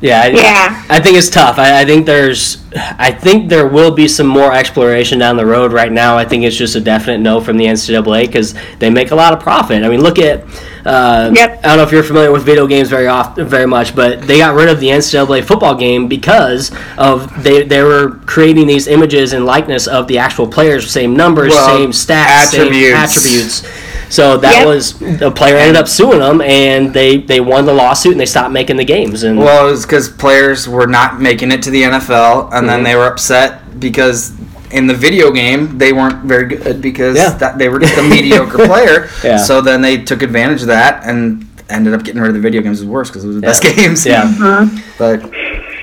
Yeah, 0.00 0.22
I, 0.22 0.26
Yeah. 0.28 0.84
I 0.88 1.00
think 1.00 1.16
it's 1.16 1.28
tough. 1.28 1.58
I, 1.58 1.80
I 1.80 1.84
think 1.84 2.06
there's, 2.06 2.58
I 2.74 3.10
think 3.10 3.48
there 3.48 3.66
will 3.66 3.90
be 3.90 4.06
some 4.06 4.26
more 4.26 4.52
exploration 4.52 5.18
down 5.18 5.36
the 5.36 5.46
road. 5.46 5.72
Right 5.72 5.90
now, 5.90 6.16
I 6.16 6.24
think 6.24 6.44
it's 6.44 6.56
just 6.56 6.76
a 6.76 6.80
definite 6.80 7.18
no 7.18 7.40
from 7.40 7.56
the 7.56 7.64
NCAA 7.66 8.26
because 8.26 8.54
they 8.78 8.90
make 8.90 9.10
a 9.10 9.14
lot 9.14 9.32
of 9.32 9.40
profit. 9.40 9.82
I 9.82 9.88
mean, 9.88 10.02
look 10.02 10.18
at, 10.18 10.44
uh, 10.86 11.30
Yep. 11.34 11.58
I 11.58 11.68
don't 11.68 11.76
know 11.78 11.82
if 11.82 11.90
you're 11.92 12.02
familiar 12.04 12.30
with 12.30 12.44
video 12.44 12.66
games 12.66 12.88
very 12.88 13.08
often, 13.08 13.46
very 13.46 13.66
much, 13.66 13.94
but 13.96 14.22
they 14.22 14.38
got 14.38 14.54
rid 14.54 14.68
of 14.68 14.78
the 14.80 14.88
NCAA 14.88 15.44
football 15.44 15.74
game 15.74 16.06
because 16.08 16.70
of 16.96 17.42
they 17.42 17.64
they 17.64 17.82
were 17.82 18.20
creating 18.26 18.66
these 18.66 18.86
images 18.86 19.32
and 19.32 19.44
likeness 19.44 19.86
of 19.86 20.06
the 20.06 20.18
actual 20.18 20.46
players, 20.46 20.88
same 20.90 21.16
numbers, 21.16 21.52
Well, 21.52 21.76
same 21.76 21.90
stats, 21.90 22.50
same 22.50 22.72
attributes. 22.94 23.62
Attributes. 24.08 24.14
So 24.16 24.36
that 24.38 24.56
Yep. 24.58 24.66
was 24.66 24.92
the 25.18 25.30
player 25.30 25.56
ended 25.56 25.76
up 25.76 25.88
suing 25.88 26.18
them, 26.20 26.40
and 26.40 26.92
they 26.92 27.18
they 27.18 27.40
won 27.40 27.66
the 27.66 27.74
lawsuit 27.74 28.12
and 28.12 28.20
they 28.20 28.26
stopped 28.26 28.52
making 28.52 28.76
the 28.76 28.84
games. 28.84 29.22
And 29.22 29.38
well, 29.38 29.66
it 29.68 29.70
was 29.70 29.84
because 29.86 30.08
players 30.08 30.68
were 30.68 30.86
not 30.86 31.20
making 31.20 31.52
it 31.52 31.62
to 31.62 31.70
the 31.70 31.82
NFL, 31.84 32.50
and 32.52 32.68
then 32.68 32.80
Mhm. 32.80 32.84
they 32.84 32.96
were 32.96 33.06
upset 33.06 33.78
because 33.80 34.32
in 34.70 34.86
the 34.86 34.94
video 34.94 35.30
game 35.30 35.78
they 35.78 35.92
weren't 35.92 36.24
very 36.24 36.44
good 36.44 36.82
because 36.82 37.16
Yeah. 37.16 37.30
that, 37.38 37.58
they 37.58 37.68
were 37.70 37.78
just 37.78 37.96
a 37.96 38.02
mediocre 38.02 38.58
player. 38.66 39.08
Yeah. 39.24 39.38
So 39.38 39.60
then 39.62 39.80
they 39.80 39.96
took 39.98 40.22
advantage 40.22 40.60
of 40.62 40.68
that 40.68 41.02
and 41.06 41.46
ended 41.70 41.94
up 41.94 42.02
getting 42.02 42.20
rid 42.20 42.28
of 42.28 42.34
the 42.34 42.40
video 42.40 42.60
games. 42.62 42.80
Was 42.80 42.86
worse 42.88 43.08
because 43.08 43.24
it 43.24 43.28
was 43.28 43.36
the 43.36 43.42
best 43.42 43.64
Yeah. 43.64 43.72
games. 43.72 44.04
Yeah. 44.06 44.66
But 44.98 45.22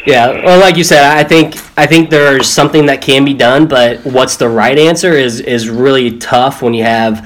Yeah, 0.07 0.45
well, 0.45 0.59
like 0.59 0.77
you 0.77 0.83
said, 0.83 1.03
I 1.03 1.23
think 1.23 1.55
I 1.77 1.87
think 1.87 2.11
there's 2.11 2.47
something 2.47 2.85
that 2.87 3.01
can 3.01 3.25
be 3.25 3.33
done, 3.33 3.65
but 3.65 4.01
what's 4.05 4.35
the 4.35 4.47
right 4.47 4.77
answer 4.77 5.13
is 5.13 5.39
is 5.39 5.67
really 5.67 6.11
tough 6.11 6.61
when 6.61 6.75
you 6.75 6.83
have 6.83 7.23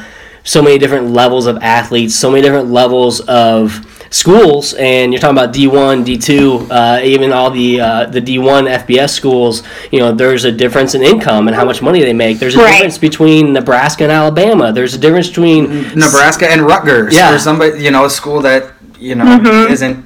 so 0.50 0.62
many 0.64 0.78
different 0.80 1.12
levels 1.12 1.46
of 1.46 1.58
athletes, 1.62 2.16
so 2.16 2.28
many 2.32 2.42
different 2.42 2.70
levels 2.72 3.20
of 3.22 3.86
schools, 4.12 4.74
and 4.74 5.14
you're 5.14 5.22
talking 5.22 5.38
about 5.38 5.54
D1, 5.54 6.04
D2, 6.04 6.68
uh, 6.72 7.00
even 7.04 7.32
all 7.32 7.52
the 7.52 7.80
uh, 7.80 8.06
the 8.08 8.20
D1 8.20 8.64
FBS 8.84 9.12
schools. 9.12 9.62
You 9.92 10.00
know, 10.00 10.12
there's 10.12 10.46
a 10.46 10.52
difference 10.52 10.96
in 10.96 11.04
income 11.04 11.48
and 11.48 11.56
how 11.56 11.66
much 11.66 11.84
money 11.84 12.02
they 12.02 12.14
make. 12.14 12.40
There's 12.40 12.56
a 12.56 12.60
Right. 12.60 12.72
difference 12.72 12.98
between 12.98 13.54
Nebraska 13.54 14.04
and 14.04 14.12
Alabama. 14.12 14.72
There's 14.74 14.96
a 14.96 14.98
difference 14.98 15.28
between 15.28 15.64
Nebraska 16.06 16.50
and 16.50 16.62
Rutgers. 16.64 17.14
Yeah. 17.16 17.36
Or 17.36 17.38
somebody, 17.38 17.84
you 17.84 17.92
know, 17.92 18.06
a 18.06 18.10
school 18.10 18.42
that, 18.42 18.72
you 19.00 19.14
know, 19.14 19.26
Mm-hmm. 19.26 19.72
isn't 19.74 20.06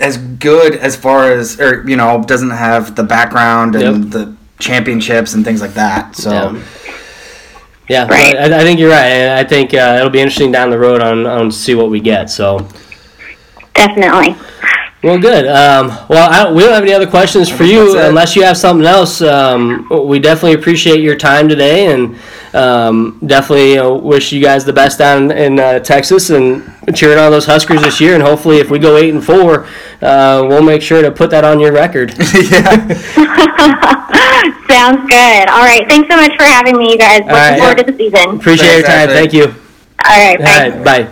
as 0.00 0.16
good 0.16 0.74
as 0.74 0.96
far 0.96 1.30
as, 1.30 1.60
or, 1.60 1.88
you 1.88 1.96
know, 1.96 2.24
doesn't 2.26 2.50
have 2.66 2.96
the 2.96 3.04
background 3.04 3.76
and 3.76 4.04
Yep. 4.04 4.10
the 4.16 4.34
championships 4.58 5.34
and 5.34 5.44
things 5.44 5.60
like 5.60 5.74
that. 5.74 6.16
So, 6.16 6.30
Yeah. 6.32 6.60
Yeah, 7.88 8.06
Right. 8.06 8.34
I, 8.36 8.60
I 8.60 8.62
think 8.62 8.80
you're 8.80 8.90
right. 8.90 9.06
and 9.06 9.38
I 9.38 9.44
think 9.48 9.74
uh, 9.74 9.96
it'll 9.98 10.10
be 10.10 10.20
interesting 10.20 10.50
down 10.50 10.70
the 10.70 10.78
road 10.78 11.02
on 11.02 11.26
on 11.26 11.50
see 11.52 11.74
what 11.74 11.90
we 11.90 12.00
get. 12.00 12.30
So. 12.30 12.66
Definitely. 13.74 14.36
Well, 15.02 15.18
good. 15.18 15.46
Um, 15.46 15.88
well, 16.08 16.30
I 16.30 16.50
we 16.50 16.62
don't 16.62 16.72
have 16.72 16.82
any 16.82 16.94
other 16.94 17.06
questions 17.06 17.50
for 17.50 17.64
you 17.64 17.98
unless 17.98 18.34
you 18.34 18.42
have 18.42 18.56
something 18.56 18.86
else. 18.86 19.20
Um, 19.20 19.86
we 20.06 20.18
definitely 20.18 20.54
appreciate 20.54 21.00
your 21.00 21.14
time 21.14 21.46
today, 21.46 21.92
and 21.92 22.16
um, 22.54 23.20
definitely 23.26 23.72
you 23.72 23.76
know, 23.76 23.96
wish 23.96 24.32
you 24.32 24.40
guys 24.40 24.64
the 24.64 24.72
best 24.72 24.98
down 24.98 25.30
in 25.30 25.60
uh, 25.60 25.80
Texas 25.80 26.30
and 26.30 26.62
cheering 26.94 27.18
on 27.18 27.30
those 27.32 27.44
Huskers 27.44 27.82
this 27.82 28.00
year. 28.00 28.14
And 28.14 28.22
hopefully, 28.22 28.60
if 28.60 28.70
we 28.70 28.78
go 28.78 28.96
eight 28.96 29.12
and 29.12 29.22
four, 29.22 29.66
uh, 30.00 30.42
we'll 30.48 30.62
make 30.62 30.80
sure 30.80 31.02
to 31.02 31.10
put 31.10 31.28
that 31.30 31.44
on 31.44 31.60
your 31.60 31.72
record. 31.72 32.14
yeah. 32.50 34.00
Sounds 34.68 35.08
good. 35.08 35.48
All 35.48 35.62
right. 35.62 35.86
Thanks 35.88 36.08
so 36.10 36.16
much 36.16 36.32
for 36.36 36.44
having 36.44 36.76
me, 36.76 36.90
you 36.90 36.98
guys. 36.98 37.20
Looking 37.20 37.34
right. 37.34 37.58
forward 37.58 37.78
to 37.78 37.84
the 37.84 37.96
season. 37.96 38.36
Appreciate 38.36 38.74
your 38.74 38.82
time. 38.82 39.08
Thanks, 39.08 39.32
Thank 39.32 39.32
you. 39.32 39.44
All 40.04 40.18
right. 40.18 40.38
Bye. 40.38 40.68
right, 40.68 40.84
bye. 40.84 41.08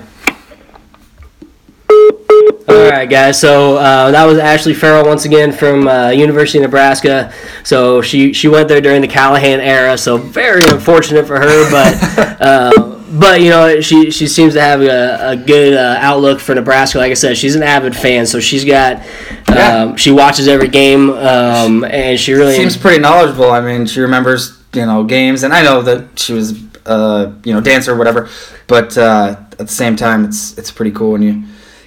All 2.68 2.88
right, 2.90 3.08
guys. 3.08 3.40
So 3.40 3.76
uh, 3.76 4.10
that 4.10 4.24
was 4.24 4.38
Ashley 4.38 4.74
Farrell 4.74 5.04
once 5.06 5.24
again 5.24 5.52
from 5.52 5.88
uh, 5.88 6.10
University 6.10 6.58
of 6.58 6.62
Nebraska. 6.62 7.32
So 7.64 8.02
she 8.02 8.32
she 8.32 8.48
went 8.48 8.68
there 8.68 8.80
during 8.80 9.00
the 9.00 9.08
Callahan 9.08 9.60
era. 9.60 9.98
So 9.98 10.16
very 10.16 10.62
unfortunate 10.68 11.26
for 11.26 11.38
her, 11.38 11.70
but 11.70 12.40
uh, 12.40 12.91
but 13.12 13.40
you 13.40 13.50
know 13.50 13.80
she 13.80 14.10
she 14.10 14.26
seems 14.26 14.54
to 14.54 14.60
have 14.60 14.80
a, 14.80 15.30
a 15.30 15.36
good 15.36 15.74
uh, 15.74 15.96
outlook 16.00 16.40
for 16.40 16.54
Nebraska. 16.54 16.98
Like 16.98 17.10
I 17.10 17.14
said, 17.14 17.36
she's 17.36 17.54
an 17.54 17.62
avid 17.62 17.94
fan, 17.94 18.26
so 18.26 18.40
she's 18.40 18.64
got 18.64 19.02
Yeah. 19.48 19.82
um, 19.82 19.96
she 19.96 20.10
watches 20.10 20.48
every 20.48 20.68
game, 20.68 21.10
um, 21.10 21.84
and 21.84 22.18
she 22.18 22.32
really 22.32 22.54
Seems 22.56 22.76
pretty 22.76 22.98
knowledgeable. 23.00 23.50
I 23.50 23.60
mean, 23.60 23.86
she 23.86 24.00
remembers, 24.00 24.58
you 24.72 24.86
know, 24.86 25.04
games, 25.04 25.42
and 25.42 25.52
I 25.52 25.62
know 25.62 25.82
that 25.82 26.18
she 26.18 26.32
was, 26.32 26.58
uh, 26.86 27.32
you 27.44 27.52
know, 27.52 27.60
dancer 27.60 27.92
or 27.92 27.96
whatever, 27.96 28.28
but 28.66 28.96
uh, 28.96 29.36
at 29.52 29.58
the 29.58 29.66
same 29.68 29.94
time, 29.96 30.24
it's 30.24 30.56
it's 30.58 30.70
pretty 30.70 30.92
cool 30.92 31.12
when 31.12 31.22
you 31.22 31.42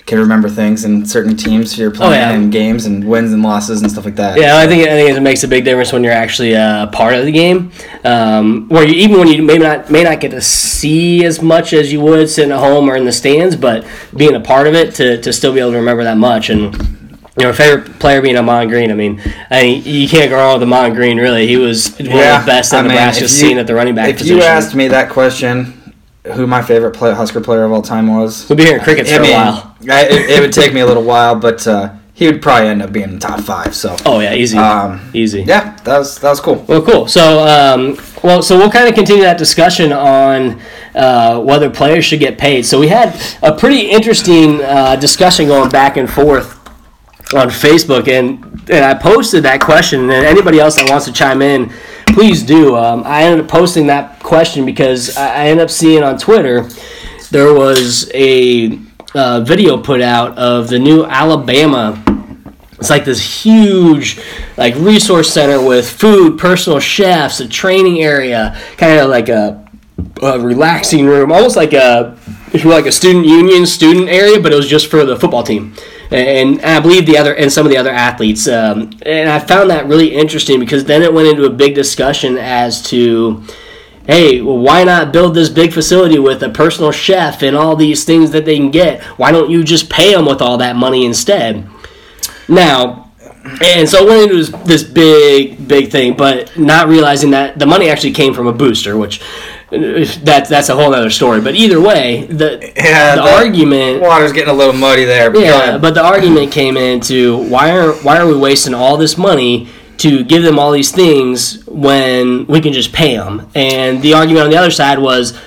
can 0.06 0.20
remember 0.20 0.48
things 0.50 0.86
and 0.86 1.10
certain 1.10 1.36
teams 1.36 1.78
you're 1.80 1.90
playing 1.90 2.14
Oh, 2.14 2.16
yeah. 2.16 2.32
and 2.32 2.52
games 2.52 2.86
and 2.86 3.04
wins 3.08 3.34
and 3.34 3.42
losses 3.42 3.82
and 3.82 3.90
stuff 3.92 4.06
like 4.06 4.16
that. 4.18 4.38
Yeah, 4.40 4.56
I 4.58 4.68
think 4.68 4.84
I 4.88 4.92
think 4.92 5.18
it 5.18 5.22
makes 5.22 5.44
a 5.44 5.48
big 5.48 5.66
difference 5.66 5.92
when 5.92 6.04
you're 6.04 6.14
actually 6.14 6.56
uh, 6.56 6.88
part 6.88 7.16
of 7.16 7.26
the 7.26 7.32
game. 7.32 7.72
Um, 8.04 8.70
where 8.70 8.88
you, 8.88 8.94
even 8.94 9.18
when 9.18 9.28
you 9.30 9.42
may 9.42 9.58
not 9.58 9.90
may 9.90 10.04
not 10.04 10.20
get 10.20 10.30
to 10.32 10.42
see 10.42 11.26
as 11.26 11.42
much 11.42 11.74
as 11.74 11.92
you 11.92 12.02
would 12.02 12.30
sitting 12.30 12.52
at 12.52 12.60
home 12.60 12.88
or 12.88 12.96
in 12.96 13.06
the 13.06 13.12
stands, 13.12 13.56
but 13.56 13.86
being 14.16 14.36
a 14.36 14.40
part 14.40 14.68
of 14.68 14.76
it 14.76 14.94
to, 14.96 15.20
to 15.22 15.34
still 15.34 15.54
be 15.54 15.60
able 15.60 15.72
to 15.72 15.78
remember 15.78 16.04
that 16.04 16.18
much 16.18 16.50
and. 16.50 16.76
You 17.38 17.44
know, 17.48 17.52
favorite 17.52 18.00
player 18.00 18.22
being 18.22 18.38
Ahman 18.38 18.70
Green. 18.70 18.92
I 18.92 18.94
mean, 18.94 19.22
I 19.52 19.62
mean, 19.64 19.84
you 19.84 20.08
can't 20.08 20.30
go 20.30 20.38
wrong 20.38 20.54
with 20.58 20.64
Ahman 20.64 20.94
Green. 20.94 21.18
Really, 21.18 21.46
he 21.48 21.58
was 21.58 21.90
one 21.98 22.08
of 22.08 22.14
the 22.14 22.44
best 22.46 22.72
that 22.72 22.78
I 22.78 22.82
mean, 22.84 22.92
Nebraska's 22.92 23.30
seen 23.38 23.58
at 23.58 23.68
the 23.68 23.76
running 23.76 23.94
back 23.94 24.08
If 24.12 24.20
position. 24.20 24.38
you 24.38 24.44
asked 24.44 24.74
me 24.74 24.88
that 24.88 25.10
question, 25.10 25.94
who 26.34 26.48
my 26.48 26.62
favorite 26.62 26.92
play, 26.96 27.14
Husker 27.14 27.42
player 27.42 27.66
of 27.66 27.74
all 27.74 27.82
time 27.82 28.08
was, 28.08 28.48
we'll 28.48 28.56
be 28.56 28.64
hearing 28.64 28.82
crickets 28.82 29.12
I 29.12 29.18
for 29.18 29.22
mean, 29.24 29.32
a 29.34 29.36
while. 29.36 29.75
I, 29.90 30.04
it, 30.06 30.30
it 30.30 30.42
would 30.42 30.54
take 30.54 30.74
me 30.74 30.82
a 30.82 30.86
little 30.86 31.04
while, 31.04 31.36
but 31.36 31.66
uh, 31.68 31.94
he 32.14 32.28
would 32.28 32.42
probably 32.42 32.70
end 32.70 32.82
up 32.82 32.92
being 32.92 33.10
in 33.10 33.14
the 33.16 33.20
top 33.20 33.42
five. 33.42 33.76
So, 33.76 33.96
Oh 34.06 34.20
yeah, 34.20 34.34
easy, 34.34 34.58
um, 34.58 35.02
easy. 35.14 35.42
yeah, 35.44 35.76
that 35.84 35.98
was 35.98 36.18
that 36.20 36.30
was 36.30 36.40
cool. 36.40 36.64
Well, 36.68 36.82
cool. 36.82 37.08
So, 37.08 37.40
um, 37.46 37.98
well, 38.24 38.42
so 38.42 38.58
we'll 38.58 38.72
kind 38.72 38.88
of 38.88 38.96
continue 38.96 39.24
that 39.24 39.38
discussion 39.38 39.92
on 39.92 40.62
uh, 40.96 41.40
whether 41.42 41.70
players 41.70 42.06
should 42.06 42.20
get 42.20 42.38
paid. 42.38 42.66
So 42.66 42.80
we 42.80 42.88
had 42.88 43.20
a 43.44 43.54
pretty 43.56 43.90
interesting 43.92 44.62
uh, 44.64 44.96
discussion 44.96 45.48
going 45.48 45.70
back 45.70 45.98
and 45.98 46.10
forth 46.10 46.54
on 47.34 47.50
Facebook, 47.50 48.08
and 48.08 48.44
and 48.70 48.86
I 48.86 48.94
posted 48.94 49.44
that 49.44 49.62
question. 49.62 50.04
And 50.04 50.12
anybody 50.26 50.60
else 50.60 50.78
that 50.78 50.90
wants 50.90 51.06
to 51.06 51.12
chime 51.14 51.42
in, 51.42 51.70
please 52.08 52.44
do. 52.44 52.76
Um, 52.78 53.04
I 53.06 53.24
ended 53.24 53.46
up 53.46 53.52
posting 53.52 53.88
that 53.88 54.22
question 54.24 54.66
because 54.66 55.16
I, 55.18 55.28
I 55.28 55.48
ended 55.48 55.66
up 55.66 55.70
seeing 55.70 56.02
on 56.02 56.18
Twitter 56.18 56.68
there 57.32 57.54
was 57.54 58.10
a 58.14 58.80
uh, 59.16 59.40
video 59.42 59.78
put 59.78 60.02
out 60.02 60.38
of 60.38 60.68
the 60.68 60.78
new 60.78 61.06
Alabama. 61.06 62.02
It's 62.78 62.90
like 62.90 63.06
this 63.06 63.44
huge, 63.44 64.20
like 64.58 64.76
resource 64.76 65.34
center 65.34 65.66
with 65.66 65.90
food, 65.90 66.38
personal 66.38 66.80
chefs, 66.80 67.40
a 67.40 67.48
training 67.48 68.04
area, 68.04 68.60
kind 68.78 69.00
of 69.00 69.10
like 69.10 69.30
a, 69.30 69.66
a 70.22 70.40
relaxing 70.40 71.06
room, 71.06 71.32
almost 71.32 71.56
like 71.56 71.74
a 71.74 72.18
like 72.64 72.86
a 72.86 72.92
student 72.92 73.26
union 73.26 73.66
student 73.66 74.08
area, 74.10 74.40
but 74.40 74.52
it 74.52 74.56
was 74.56 74.68
just 74.68 74.88
for 74.88 75.04
the 75.06 75.18
football 75.18 75.44
team. 75.44 75.74
And, 76.12 76.60
and 76.60 76.62
I 76.62 76.80
believe 76.80 77.06
the 77.06 77.18
other 77.18 77.34
and 77.36 77.52
some 77.52 77.66
of 77.66 77.72
the 77.72 77.78
other 77.78 77.92
athletes, 77.92 78.48
um, 78.48 78.92
and 79.06 79.30
I 79.30 79.40
found 79.40 79.70
that 79.70 79.88
really 79.88 80.14
interesting 80.14 80.60
because 80.60 80.86
then 80.86 81.02
it 81.02 81.14
went 81.14 81.28
into 81.28 81.46
a 81.46 81.50
big 81.50 81.74
discussion 81.74 82.38
as 82.38 82.82
to 82.90 83.44
hey, 84.08 84.42
well, 84.42 84.58
why 84.58 84.84
not 84.84 85.12
build 85.12 85.36
this 85.36 85.50
big 85.50 85.74
facility 85.74 86.20
with 86.20 86.42
a 86.44 86.50
personal 86.50 86.92
chef 86.92 87.42
and 87.42 87.56
all 87.56 87.76
these 87.76 88.04
things 88.04 88.32
that 88.32 88.46
they 88.46 88.58
can 88.58 88.72
get? 88.72 89.02
Why 89.18 89.32
don't 89.32 89.50
you 89.50 89.64
just 89.64 89.90
pay 89.90 90.14
them 90.14 90.26
with 90.26 90.42
all 90.42 90.58
that 90.58 90.76
money 90.76 91.06
instead? 91.06 91.68
Now, 92.48 93.12
and 93.62 93.88
so 93.88 94.06
it 94.06 94.08
went 94.08 94.32
into 94.32 94.58
this, 94.66 94.84
big, 94.84 95.68
big 95.68 95.92
thing, 95.92 96.18
but 96.18 96.58
not 96.58 96.88
realizing 96.88 97.32
that 97.32 97.60
the 97.60 97.66
money 97.66 97.90
actually 97.90 98.14
came 98.14 98.34
from 98.34 98.48
a 98.48 98.54
booster, 98.54 98.98
which 98.98 99.22
that's 99.70 100.50
that's 100.50 100.70
a 100.70 100.76
whole 100.76 100.94
other 100.94 101.10
story. 101.10 101.42
But 101.42 101.56
either 101.56 101.82
way, 101.82 102.26
the 102.26 102.74
Yeah, 102.76 103.16
the, 103.16 103.22
the 103.22 103.34
argument 103.36 104.02
Water's 104.02 104.32
getting 104.32 104.54
a 104.54 104.58
little 104.58 104.74
muddy 104.74 105.06
there. 105.06 105.30
but 105.32 105.40
yeah, 105.42 105.78
but 105.78 105.94
the 105.94 106.04
argument 106.04 106.52
came 106.52 106.78
into 106.78 107.38
why 107.50 107.76
are 107.78 107.94
why 107.94 108.18
are 108.18 108.28
we 108.28 108.38
wasting 108.38 108.74
all 108.74 108.98
this 108.98 109.18
money 109.18 109.68
to 110.00 110.24
give 110.24 110.44
them 110.44 110.60
all 110.60 110.72
these 110.72 110.92
things 110.92 111.66
when 111.66 112.46
we 112.48 112.62
can 112.62 112.74
just 112.74 112.94
pay 112.94 113.16
them? 113.16 113.50
And 113.56 114.02
the 114.02 114.14
argument 114.14 114.46
on 114.46 114.50
the 114.50 114.58
other 114.58 114.72
side 114.72 115.00
was, 115.00 115.38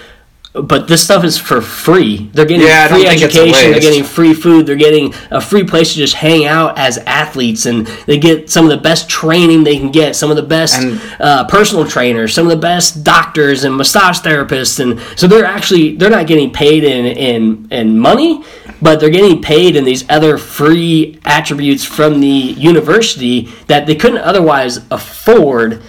but 0.55 0.89
this 0.89 1.05
stuff 1.05 1.25
is 1.25 1.39
for 1.39 1.61
free. 1.61 2.31
They're 2.33 2.47
getting 2.47 2.67
Yeah, 2.67 2.89
free 2.89 3.05
think 3.05 3.23
it's 3.23 3.37
a 3.37 3.41
education. 3.43 3.71
They're 3.71 3.81
getting 3.81 4.05
free 4.05 4.35
food. 4.35 4.67
They're 4.67 4.77
getting 4.77 5.15
a 5.31 5.41
free 5.41 5.65
place 5.65 5.93
to 5.93 5.99
just 5.99 6.15
hang 6.15 6.47
out 6.47 6.79
as 6.79 6.99
athletes, 6.99 7.67
and 7.67 7.87
they 8.07 8.19
get 8.19 8.49
some 8.49 8.65
of 8.65 8.71
the 8.71 8.79
best 8.79 9.09
training 9.09 9.65
they 9.65 9.79
can 9.79 9.91
get. 9.91 10.17
Some 10.17 10.31
of 10.31 10.37
the 10.37 10.43
best 10.43 10.81
uh, 11.21 11.47
personal 11.47 11.87
trainers, 11.87 12.35
some 12.35 12.47
of 12.47 12.51
the 12.51 12.57
best 12.57 13.05
doctors 13.05 13.65
and 13.65 13.77
massage 13.77 14.21
therapists, 14.21 14.81
and 14.81 15.01
so 15.19 15.27
they're 15.27 15.45
actually 15.45 15.97
they're 15.97 16.11
not 16.11 16.27
getting 16.27 16.51
paid 16.51 16.83
in 16.83 17.05
in 17.07 17.69
in 17.71 17.99
money, 17.99 18.43
but 18.81 19.01
they're 19.01 19.11
getting 19.11 19.43
paid 19.43 19.77
in 19.77 19.85
these 19.85 20.09
other 20.09 20.39
free 20.39 21.19
attributes 21.25 21.85
from 21.85 22.21
the 22.21 22.27
university 22.27 23.43
that 23.67 23.87
they 23.87 23.95
couldn't 23.95 24.19
otherwise 24.19 24.81
afford. 24.91 25.83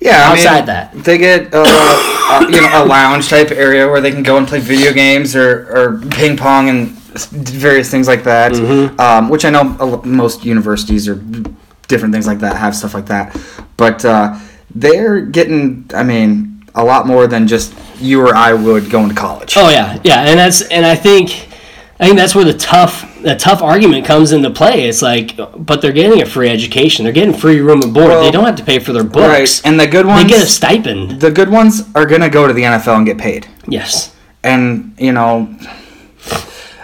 Yeah, 0.00 0.30
I 0.30 0.34
mean, 0.34 0.46
outside 0.46 0.66
that. 0.66 0.92
they 1.04 1.18
get 1.18 1.52
uh, 1.52 1.62
uh, 1.66 2.46
you 2.48 2.60
know 2.60 2.82
a 2.82 2.84
lounge 2.84 3.28
type 3.28 3.50
area 3.50 3.86
where 3.86 4.00
they 4.00 4.10
can 4.10 4.22
go 4.22 4.38
and 4.38 4.48
play 4.48 4.60
video 4.60 4.92
games 4.92 5.36
or, 5.36 5.68
or 5.76 6.00
ping 6.10 6.36
pong 6.36 6.68
and 6.68 6.88
various 6.90 7.90
things 7.90 8.08
like 8.08 8.24
that. 8.24 8.52
Mm-hmm. 8.52 8.98
Um, 8.98 9.28
which 9.28 9.44
I 9.44 9.50
know 9.50 10.02
most 10.04 10.44
universities 10.44 11.08
or 11.08 11.16
different 11.88 12.14
things 12.14 12.26
like 12.26 12.38
that 12.38 12.56
have 12.56 12.74
stuff 12.74 12.94
like 12.94 13.06
that, 13.06 13.38
but 13.76 14.04
uh, 14.04 14.38
they're 14.74 15.20
getting. 15.20 15.90
I 15.94 16.02
mean, 16.02 16.64
a 16.74 16.84
lot 16.84 17.06
more 17.06 17.26
than 17.26 17.46
just 17.46 17.74
you 17.98 18.22
or 18.22 18.34
I 18.34 18.54
would 18.54 18.90
going 18.90 19.10
to 19.10 19.14
college. 19.14 19.54
Oh 19.56 19.68
yeah, 19.68 20.00
yeah, 20.02 20.22
and 20.22 20.38
that's 20.38 20.62
and 20.62 20.86
I 20.86 20.94
think 20.94 21.49
I 22.00 22.06
think 22.06 22.16
that's 22.16 22.34
where 22.34 22.46
the 22.46 22.54
tough 22.54 23.06
the 23.20 23.36
tough 23.36 23.60
argument 23.60 24.06
comes 24.06 24.32
into 24.32 24.48
play. 24.50 24.88
It's 24.88 25.02
like, 25.02 25.36
but 25.36 25.82
they're 25.82 25.92
getting 25.92 26.22
a 26.22 26.26
free 26.26 26.48
education. 26.48 27.04
They're 27.04 27.12
getting 27.12 27.34
free 27.34 27.60
room 27.60 27.82
and 27.82 27.92
board. 27.92 28.08
Well, 28.08 28.22
they 28.22 28.30
don't 28.30 28.46
have 28.46 28.56
to 28.56 28.64
pay 28.64 28.78
for 28.78 28.94
their 28.94 29.04
books. 29.04 29.16
right, 29.28 29.60
and 29.66 29.78
the 29.78 29.86
good 29.86 30.06
ones, 30.06 30.22
they 30.22 30.28
get 30.30 30.42
a 30.42 30.46
stipend. 30.46 31.20
the 31.20 31.30
good 31.30 31.50
ones 31.50 31.82
are 31.94 32.06
gonna 32.06 32.30
go 32.30 32.46
to 32.46 32.54
the 32.54 32.62
NFL 32.62 32.96
and 32.96 33.06
get 33.06 33.18
paid. 33.18 33.46
Yes. 33.68 34.16
And 34.42 34.94
you 34.98 35.12
know, 35.12 35.54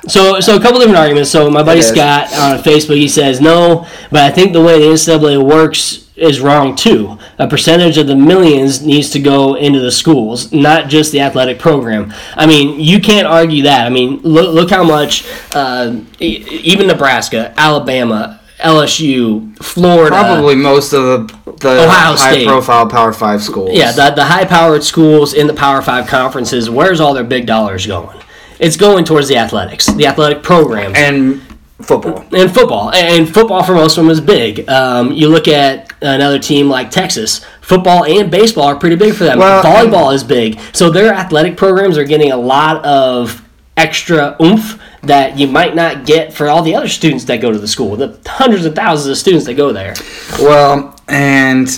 So, 0.08 0.38
so 0.40 0.56
a 0.56 0.60
couple 0.60 0.78
different 0.78 0.98
arguments. 0.98 1.30
So 1.30 1.50
my 1.50 1.62
buddy 1.62 1.82
Scott 1.82 2.32
on 2.34 2.58
Facebook, 2.62 2.96
he 2.96 3.08
says 3.08 3.40
no, 3.40 3.86
but 4.10 4.20
I 4.20 4.30
think 4.30 4.52
the 4.52 4.62
way 4.62 4.78
the 4.78 4.86
NCAA 4.86 5.42
works 5.42 6.10
is 6.14 6.40
wrong 6.40 6.76
too. 6.76 7.18
A 7.38 7.46
percentage 7.46 7.98
of 7.98 8.06
the 8.06 8.16
millions 8.16 8.82
needs 8.82 9.10
to 9.10 9.20
go 9.20 9.54
into 9.56 9.78
the 9.80 9.92
schools, 9.92 10.52
not 10.52 10.88
just 10.88 11.12
the 11.12 11.20
athletic 11.20 11.58
program. 11.58 12.12
I 12.34 12.46
mean, 12.46 12.80
you 12.80 12.98
can't 13.00 13.26
argue 13.26 13.64
that. 13.64 13.86
I 13.86 13.90
mean, 13.90 14.20
look, 14.22 14.54
look 14.54 14.70
how 14.70 14.82
much 14.82 15.26
uh, 15.52 16.00
even 16.18 16.86
Nebraska, 16.86 17.52
Alabama, 17.58 18.40
LSU, 18.60 19.54
Florida, 19.62 20.08
probably 20.16 20.54
most 20.54 20.94
of 20.94 21.02
the 21.28 21.34
the 21.60 21.84
Ohio 21.84 22.16
high 22.16 22.32
State. 22.32 22.46
profile 22.46 22.86
Power 22.86 23.12
Five 23.12 23.42
schools. 23.42 23.70
Yeah, 23.72 23.92
the, 23.92 24.10
the 24.14 24.24
high 24.24 24.44
powered 24.44 24.82
schools 24.84 25.34
in 25.34 25.46
the 25.46 25.54
Power 25.54 25.82
Five 25.82 26.06
conferences, 26.06 26.70
where's 26.70 27.00
all 27.00 27.12
their 27.14 27.24
big 27.24 27.46
dollars 27.46 27.86
going? 27.86 28.18
It's 28.58 28.76
going 28.78 29.04
towards 29.04 29.28
the 29.28 29.36
athletics, 29.36 29.86
the 29.86 30.06
athletic 30.06 30.42
programs. 30.42 30.94
and 30.96 31.42
football. 31.82 32.24
and 32.34 32.52
football 32.54 32.90
and 32.94 33.32
football 33.32 33.62
for 33.62 33.74
most 33.74 33.98
of 33.98 34.04
them 34.04 34.10
is 34.10 34.18
big 34.18 34.66
um, 34.68 35.12
you 35.12 35.28
look 35.28 35.46
at 35.46 35.85
Uh, 36.02 36.08
another 36.08 36.38
team 36.38 36.68
like 36.68 36.90
texas 36.90 37.40
football 37.62 38.04
and 38.04 38.30
baseball 38.30 38.64
are 38.64 38.76
pretty 38.76 38.96
big 38.96 39.14
for 39.14 39.24
them 39.24 39.38
Well, 39.38 39.62
volleyball 39.64 40.12
is 40.14 40.22
big 40.22 40.58
so 40.74 40.90
their 40.90 41.14
athletic 41.14 41.56
programs 41.56 41.96
are 41.96 42.04
getting 42.04 42.32
a 42.32 42.36
lot 42.36 42.84
of 42.84 43.42
extra 43.78 44.36
oomph 44.42 44.78
that 45.02 45.38
you 45.38 45.46
might 45.46 45.74
not 45.74 46.04
get 46.04 46.34
for 46.34 46.48
all 46.48 46.62
the 46.62 46.74
other 46.74 46.88
students 46.88 47.24
that 47.24 47.40
go 47.40 47.50
to 47.50 47.58
the 47.58 47.66
school 47.68 47.96
the 47.96 48.18
hundreds 48.26 48.66
of 48.66 48.74
thousands 48.74 49.10
of 49.10 49.16
students 49.16 49.46
that 49.46 49.54
go 49.54 49.72
there 49.72 49.94
Well, 50.38 50.94
and 51.08 51.68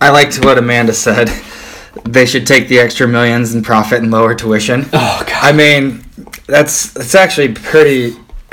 I 0.00 0.10
liked 0.10 0.44
what 0.44 0.58
Amanda 0.58 0.92
said. 0.92 1.28
They 2.04 2.26
should 2.26 2.46
take 2.46 2.68
the 2.68 2.78
extra 2.78 3.08
millions 3.08 3.54
in 3.54 3.62
profit 3.62 4.02
and 4.02 4.10
lower 4.12 4.32
tuition. 4.34 4.84
oh 4.92 5.24
god 5.26 5.32
I 5.42 5.50
mean, 5.52 6.04
that's 6.46 6.92
that's 6.92 7.14
actually 7.16 7.54
pretty. 7.54 8.14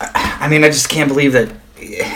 I 0.00 0.48
mean, 0.48 0.64
I 0.64 0.68
just 0.68 0.88
can't 0.88 1.08
believe 1.08 1.32
that 1.32 1.50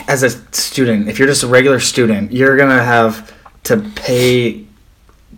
as 0.09 0.23
a 0.23 0.31
student, 0.55 1.09
if 1.09 1.19
you're 1.19 1.29
just 1.29 1.43
a 1.43 1.47
regular 1.47 1.81
student, 1.81 2.33
you're 2.33 2.57
gonna 2.57 2.83
have 2.83 3.33
to 3.65 3.79
pay 3.95 4.65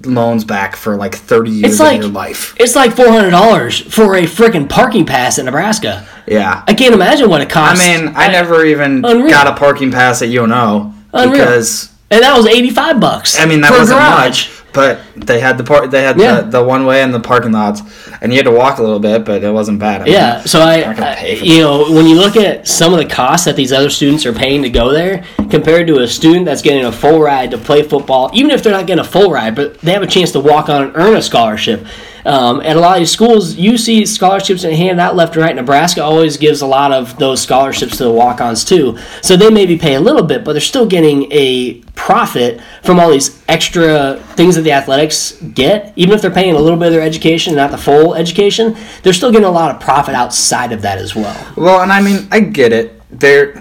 loans 0.05 0.45
back 0.45 0.75
for 0.75 0.97
like 0.97 1.15
30 1.15 1.51
years 1.51 1.73
It's 1.73 1.81
like- 1.81 1.99
of 1.99 2.05
your 2.05 2.13
life. 2.13 2.55
it's 2.59 2.75
like 2.75 2.93
$400 2.95 3.83
for 3.93 4.17
a 4.17 4.23
freaking 4.23 4.69
parking 4.69 5.07
pass 5.07 5.39
in 5.39 5.45
nebraska 5.45 6.05
Yeah. 6.27 6.63
i 6.67 6.75
can't 6.75 6.93
imagine 6.95 7.29
what 7.31 7.41
it 7.41 7.49
costs. 7.49 7.85
I 7.87 7.97
mean, 8.01 8.13
I 8.17 8.27
never 8.29 8.65
even 8.65 9.05
Unreal. 9.05 9.31
got 9.31 9.47
a 9.47 9.53
parking 9.53 9.93
pass 9.93 10.21
at 10.23 10.29
UNO 10.31 10.93
Unreal. 11.13 11.31
because 11.33 11.91
and 12.11 12.23
that 12.23 12.37
was 12.37 12.47
85 12.47 12.99
bucks 13.01 13.39
I 13.39 13.47
mean 13.47 13.61
that 13.61 13.71
wasn't 13.71 14.01
much, 14.01 14.51
but 14.73 15.01
they 15.17 15.41
had 15.41 15.59
the 15.59 15.65
part 15.65 15.91
they 15.91 16.03
had 16.03 16.19
Yeah. 16.19 16.41
the, 16.43 16.59
the 16.59 16.65
one 16.65 16.87
way 16.87 17.03
and 17.03 17.13
the 17.13 17.21
parking 17.21 17.53
lots, 17.53 17.83
and 18.21 18.33
you 18.33 18.39
had 18.39 18.47
to 18.47 18.51
walk 18.53 18.79
a 18.79 18.83
little 18.83 18.99
bit, 19.01 19.25
but 19.25 19.43
it 19.45 19.51
wasn't 19.53 19.79
bad. 19.79 20.03
I 20.03 20.05
mean, 20.05 20.13
Yeah, 20.15 20.41
so 20.43 20.61
I, 20.61 20.83
I- 20.93 21.27
you 21.43 21.59
know, 21.61 21.91
when 21.93 22.07
you 22.07 22.17
look 22.17 22.37
at 22.37 22.67
some 22.67 22.93
of 22.93 22.99
the 22.99 23.07
costs 23.07 23.45
that 23.47 23.57
these 23.57 23.73
other 23.73 23.91
students 23.91 24.25
are 24.27 24.33
paying 24.33 24.63
to 24.63 24.71
go 24.71 24.91
there, 24.91 25.25
compared 25.51 25.87
to 25.89 25.99
a 26.01 26.07
student 26.09 26.45
that's 26.47 26.63
getting 26.63 26.85
a 26.85 26.93
full 26.93 27.21
ride 27.21 27.51
to 27.51 27.59
play 27.59 27.83
football, 27.83 28.31
even 28.33 28.51
if 28.51 28.63
they're 28.63 28.73
not 28.73 28.87
getting 28.87 29.05
a 29.05 29.09
full 29.09 29.31
ride, 29.31 29.55
but 29.55 29.79
they 29.81 29.93
have 29.93 30.03
a 30.03 30.07
chance 30.07 30.33
to 30.33 30.41
walk 30.41 30.69
on 30.69 30.83
and 30.85 30.93
earn 30.97 31.15
a 31.17 31.23
scholarship. 31.23 31.85
Um, 32.25 32.61
at 32.61 32.77
a 32.77 32.81
lot 32.81 32.95
of 32.95 33.01
these 33.01 33.11
schools, 33.11 33.57
you 33.57 33.77
see 33.77 34.07
scholarships 34.07 34.65
in 34.65 34.75
hand 34.75 35.01
out 35.01 35.17
left 35.17 35.35
and 35.35 35.43
right. 35.45 35.55
Nebraska 35.57 36.03
always 36.03 36.37
gives 36.37 36.61
a 36.63 36.67
lot 36.67 36.93
of 36.93 37.19
those 37.19 37.41
scholarships 37.43 37.97
to 37.99 38.05
the 38.05 38.11
walk-ons 38.11 38.65
too, 38.65 38.97
so 39.23 39.37
they 39.37 39.51
maybe 39.51 39.77
pay 39.77 39.95
a 39.95 40.01
little 40.01 40.23
bit, 40.23 40.45
but 40.45 40.53
they're 40.53 40.61
still 40.61 40.87
getting 40.87 41.31
a 41.33 41.75
profit 41.95 42.61
from 42.83 42.99
all 43.01 43.11
these 43.11 43.43
extra 43.49 44.17
things 44.37 44.55
that 44.55 44.63
the 44.63 44.73
athletics 44.73 45.33
get. 45.55 45.93
Even 45.97 46.15
if 46.15 46.23
they're 46.23 46.31
paying 46.31 46.55
a 46.55 46.59
little 46.59 46.79
bit 46.79 46.87
of 46.89 46.93
their 46.93 47.03
education, 47.03 47.55
not 47.55 47.71
the 47.71 47.79
full 47.79 48.15
education, 48.15 48.77
they're 49.03 49.13
still 49.13 49.31
getting 49.33 49.47
a 49.47 49.51
lot 49.51 49.75
of 49.75 49.81
profit 49.81 50.15
outside 50.15 50.73
of 50.73 50.83
that 50.83 50.99
as 50.99 51.15
well. 51.15 51.53
Well, 51.57 51.83
and 51.83 51.93
I 51.93 52.01
mean, 52.01 52.29
I 52.31 52.41
get 52.41 52.73
it. 52.73 53.01
There, 53.11 53.53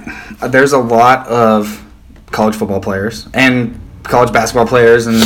there's 0.47 0.73
a 0.73 0.77
lot 0.79 1.27
of 1.27 1.83
college 2.31 2.55
football 2.55 2.79
players 2.79 3.27
and 3.33 3.79
college 4.03 4.31
basketball 4.31 4.67
players, 4.67 5.07
and 5.07 5.17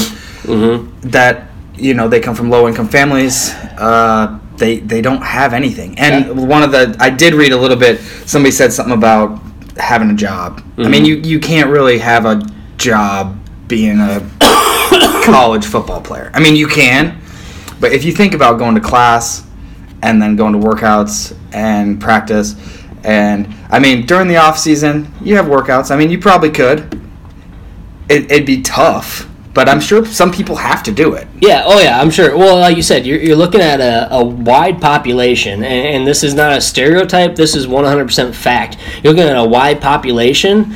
Mm-hmm. 0.46 1.10
that 1.10 1.48
you 1.78 1.94
know 1.94 2.08
they 2.08 2.20
come 2.20 2.36
from 2.36 2.50
low 2.50 2.68
income 2.68 2.88
families. 2.88 3.52
Uh, 3.78 4.40
they 4.58 4.80
they 4.80 5.02
don't 5.02 5.22
have 5.22 5.54
anything. 5.54 5.98
And 6.00 6.48
one 6.48 6.64
of 6.64 6.72
the 6.72 6.96
I 7.00 7.10
did 7.10 7.34
read 7.34 7.52
a 7.52 7.58
little 7.58 7.78
bit. 7.78 8.00
Somebody 8.26 8.52
said 8.52 8.72
something 8.74 8.94
about 8.98 9.40
having 9.78 10.10
a 10.10 10.16
job. 10.16 10.60
I 10.60 10.82
Mm-hmm. 10.82 10.92
mean, 10.92 11.06
you 11.06 11.16
you 11.18 11.40
can't 11.40 11.70
really 11.70 11.98
have 12.00 12.26
a 12.26 12.42
job 12.78 13.38
being 13.68 14.00
a 14.00 14.22
college 15.26 15.66
football 15.66 16.02
player. 16.02 16.32
I 16.34 16.40
mean, 16.40 16.56
you 16.56 16.68
can, 16.68 17.20
but 17.80 17.92
if 17.92 18.04
you 18.06 18.12
think 18.12 18.34
about 18.34 18.60
going 18.60 18.76
to 18.76 18.82
class 18.82 19.44
and 20.02 20.22
then 20.22 20.36
going 20.36 20.54
to 20.54 20.60
workouts 20.60 21.36
and 21.54 22.00
practice, 22.00 22.56
and 23.04 23.48
I 23.70 23.80
mean, 23.80 24.06
during 24.06 24.28
the 24.28 24.38
off 24.38 24.58
season, 24.58 25.12
you 25.22 25.36
have 25.36 25.46
workouts. 25.48 25.92
I 25.92 25.98
mean, 25.98 26.10
you 26.10 26.20
probably 26.20 26.52
could. 26.52 27.02
It, 28.08 28.32
it'd 28.32 28.46
be 28.46 28.62
tough, 28.62 29.28
but 29.56 29.70
I'm 29.70 29.80
sure 29.80 30.06
some 30.06 30.32
people 30.32 30.58
have 30.58 30.84
to 30.84 30.92
do 30.92 31.14
it. 31.14 31.30
Yeah, 31.42 31.64
oh 31.66 31.80
yeah, 31.80 32.00
I'm 32.00 32.12
sure. 32.12 32.38
Well, 32.38 32.58
like 32.58 32.76
you 32.76 32.84
said, 32.84 33.06
you're, 33.06 33.20
you're 33.20 33.38
looking 33.38 33.62
at 33.62 33.80
a, 33.80 34.14
a 34.14 34.24
wide 34.24 34.82
population, 34.82 35.64
and, 35.64 35.96
and 35.96 36.08
this 36.08 36.24
is 36.24 36.34
not 36.34 36.58
a 36.58 36.62
stereotype, 36.62 37.36
this 37.36 37.56
is 37.56 37.66
100% 37.66 38.36
fact. 38.36 38.78
You're 39.02 39.14
looking 39.14 39.30
at 39.30 39.38
a 39.38 39.48
wide 39.48 39.82
population 39.82 40.76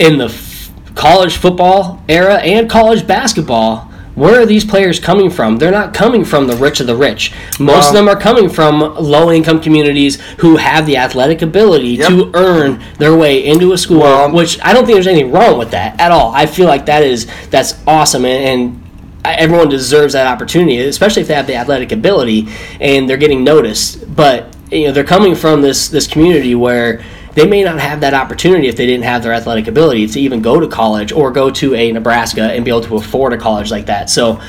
in 0.00 0.18
the 0.18 0.24
f- 0.24 0.72
college 0.96 1.36
football 1.36 2.04
era 2.08 2.38
and 2.38 2.68
college 2.68 3.06
basketball. 3.06 3.91
Where 4.14 4.40
are 4.40 4.46
these 4.46 4.64
players 4.64 5.00
coming 5.00 5.30
from? 5.30 5.56
They're 5.56 5.70
not 5.70 5.94
coming 5.94 6.24
from 6.24 6.46
the 6.46 6.56
rich 6.56 6.80
of 6.80 6.86
the 6.86 6.96
rich. 6.96 7.32
Most 7.58 7.88
of 7.88 7.94
them 7.94 8.08
are 8.08 8.16
coming 8.20 8.48
from 8.48 8.80
low 8.96 9.30
income 9.30 9.60
communities 9.60 10.20
who 10.38 10.56
have 10.56 10.84
the 10.86 10.98
athletic 10.98 11.40
ability 11.40 11.88
Yep. 11.94 12.08
to 12.08 12.30
earn 12.34 12.82
their 12.98 13.14
way 13.16 13.42
into 13.44 13.72
a 13.72 13.78
school, 13.78 14.00
Well- 14.00 14.30
which 14.30 14.58
I 14.62 14.72
don't 14.74 14.84
think 14.84 14.96
there's 14.96 15.06
anything 15.06 15.32
wrong 15.32 15.58
with 15.58 15.70
that 15.70 15.98
at 16.00 16.10
all. 16.12 16.32
I 16.34 16.46
feel 16.46 16.66
like 16.66 16.86
that 16.86 17.02
is 17.02 17.26
that's 17.50 17.74
awesome 17.86 18.24
and, 18.26 18.44
and 18.44 18.82
everyone 19.24 19.68
deserves 19.68 20.12
that 20.12 20.26
opportunity, 20.26 20.78
especially 20.78 21.22
if 21.22 21.28
they 21.28 21.34
have 21.34 21.46
the 21.46 21.54
athletic 21.56 21.92
ability 21.92 22.48
and 22.80 23.08
they're 23.08 23.16
getting 23.16 23.42
noticed. 23.44 24.14
But 24.14 24.54
you 24.70 24.86
know, 24.86 24.92
they're 24.92 25.04
coming 25.04 25.34
from 25.34 25.62
this 25.62 25.88
this 25.88 26.06
community 26.06 26.54
where 26.54 27.00
they 27.34 27.46
may 27.46 27.62
not 27.62 27.80
have 27.80 28.00
that 28.00 28.14
opportunity 28.14 28.68
if 28.68 28.76
they 28.76 28.86
didn't 28.86 29.04
have 29.04 29.22
their 29.22 29.32
athletic 29.32 29.66
ability 29.66 30.06
to 30.06 30.20
even 30.20 30.42
go 30.42 30.60
to 30.60 30.68
college 30.68 31.12
or 31.12 31.30
go 31.30 31.50
to 31.50 31.74
a 31.74 31.90
Nebraska 31.92 32.52
and 32.52 32.64
be 32.64 32.70
able 32.70 32.82
to 32.82 32.96
afford 32.96 33.32
a 33.32 33.38
college 33.38 33.70
like 33.70 33.86
that. 33.86 34.10
So 34.10 34.40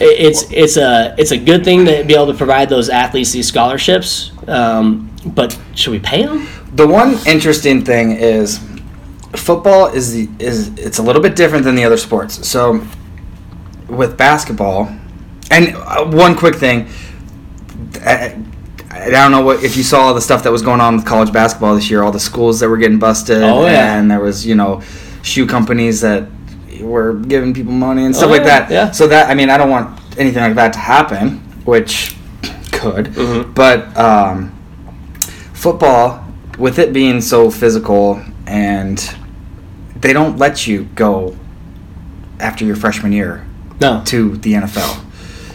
it's 0.00 0.50
it's 0.50 0.76
a 0.76 1.14
it's 1.18 1.32
a 1.32 1.38
good 1.38 1.64
thing 1.64 1.84
to 1.86 2.04
be 2.04 2.14
able 2.14 2.28
to 2.28 2.34
provide 2.34 2.68
those 2.68 2.88
athletes 2.88 3.32
these 3.32 3.48
scholarships. 3.48 4.30
Um, 4.46 5.10
but 5.26 5.58
should 5.74 5.90
we 5.90 5.98
pay 5.98 6.24
them? 6.24 6.48
The 6.74 6.86
one 6.86 7.16
interesting 7.26 7.84
thing 7.84 8.12
is 8.12 8.60
football 9.34 9.86
is 9.86 10.12
the 10.12 10.28
is 10.38 10.68
it's 10.78 10.98
a 10.98 11.02
little 11.02 11.22
bit 11.22 11.34
different 11.34 11.64
than 11.64 11.74
the 11.74 11.84
other 11.84 11.96
sports. 11.96 12.46
So 12.48 12.86
with 13.88 14.16
basketball, 14.16 14.94
and 15.50 15.74
uh, 15.74 16.04
one 16.06 16.36
quick 16.36 16.54
thing, 16.54 16.88
I, 19.06 19.10
don't 19.10 19.30
know 19.30 19.40
what 19.42 19.62
if 19.64 19.76
you 19.76 19.82
saw 19.82 20.00
all 20.02 20.14
the 20.14 20.20
stuff 20.20 20.42
that 20.42 20.52
was 20.52 20.62
going 20.62 20.80
on 20.80 20.96
with 20.96 21.04
college 21.06 21.32
basketball 21.32 21.74
this 21.74 21.90
year, 21.90 22.02
all 22.02 22.12
the 22.12 22.20
schools 22.20 22.60
that 22.60 22.68
were 22.68 22.76
getting 22.78 22.98
busted, 22.98 23.42
Oh, 23.42 23.64
yeah. 23.66 23.96
and 23.98 24.10
there 24.10 24.20
was 24.20 24.44
you 24.46 24.54
know 24.54 24.82
shoe 25.22 25.46
companies 25.46 26.00
that 26.00 26.28
were 26.80 27.14
giving 27.14 27.52
people 27.54 27.72
money 27.72 28.04
and 28.04 28.14
stuff 28.14 28.28
Oh, 28.28 28.32
like 28.32 28.44
that. 28.44 28.70
yeah. 28.70 28.90
So 28.92 29.06
that 29.08 29.30
I 29.30 29.34
mean, 29.34 29.50
I 29.50 29.56
don't 29.58 29.70
want 29.70 29.98
anything 30.18 30.42
like 30.42 30.54
that 30.56 30.72
to 30.74 30.78
happen, 30.78 31.38
which 31.64 32.14
could, 32.72 33.06
Mhm. 33.06 33.54
but. 33.54 33.96
um 33.96 34.52
football 35.52 36.24
with 36.56 36.78
it 36.78 36.92
being 36.92 37.20
so 37.20 37.50
physical 37.50 38.22
and 38.46 39.14
they 40.00 40.12
don't 40.12 40.38
let 40.38 40.66
you 40.68 40.84
go 40.94 41.36
after 42.38 42.64
your 42.64 42.76
freshman 42.76 43.10
year 43.12 43.44
No. 43.80 44.02
to 44.06 44.36
the 44.36 44.54
NFL. 44.54 45.04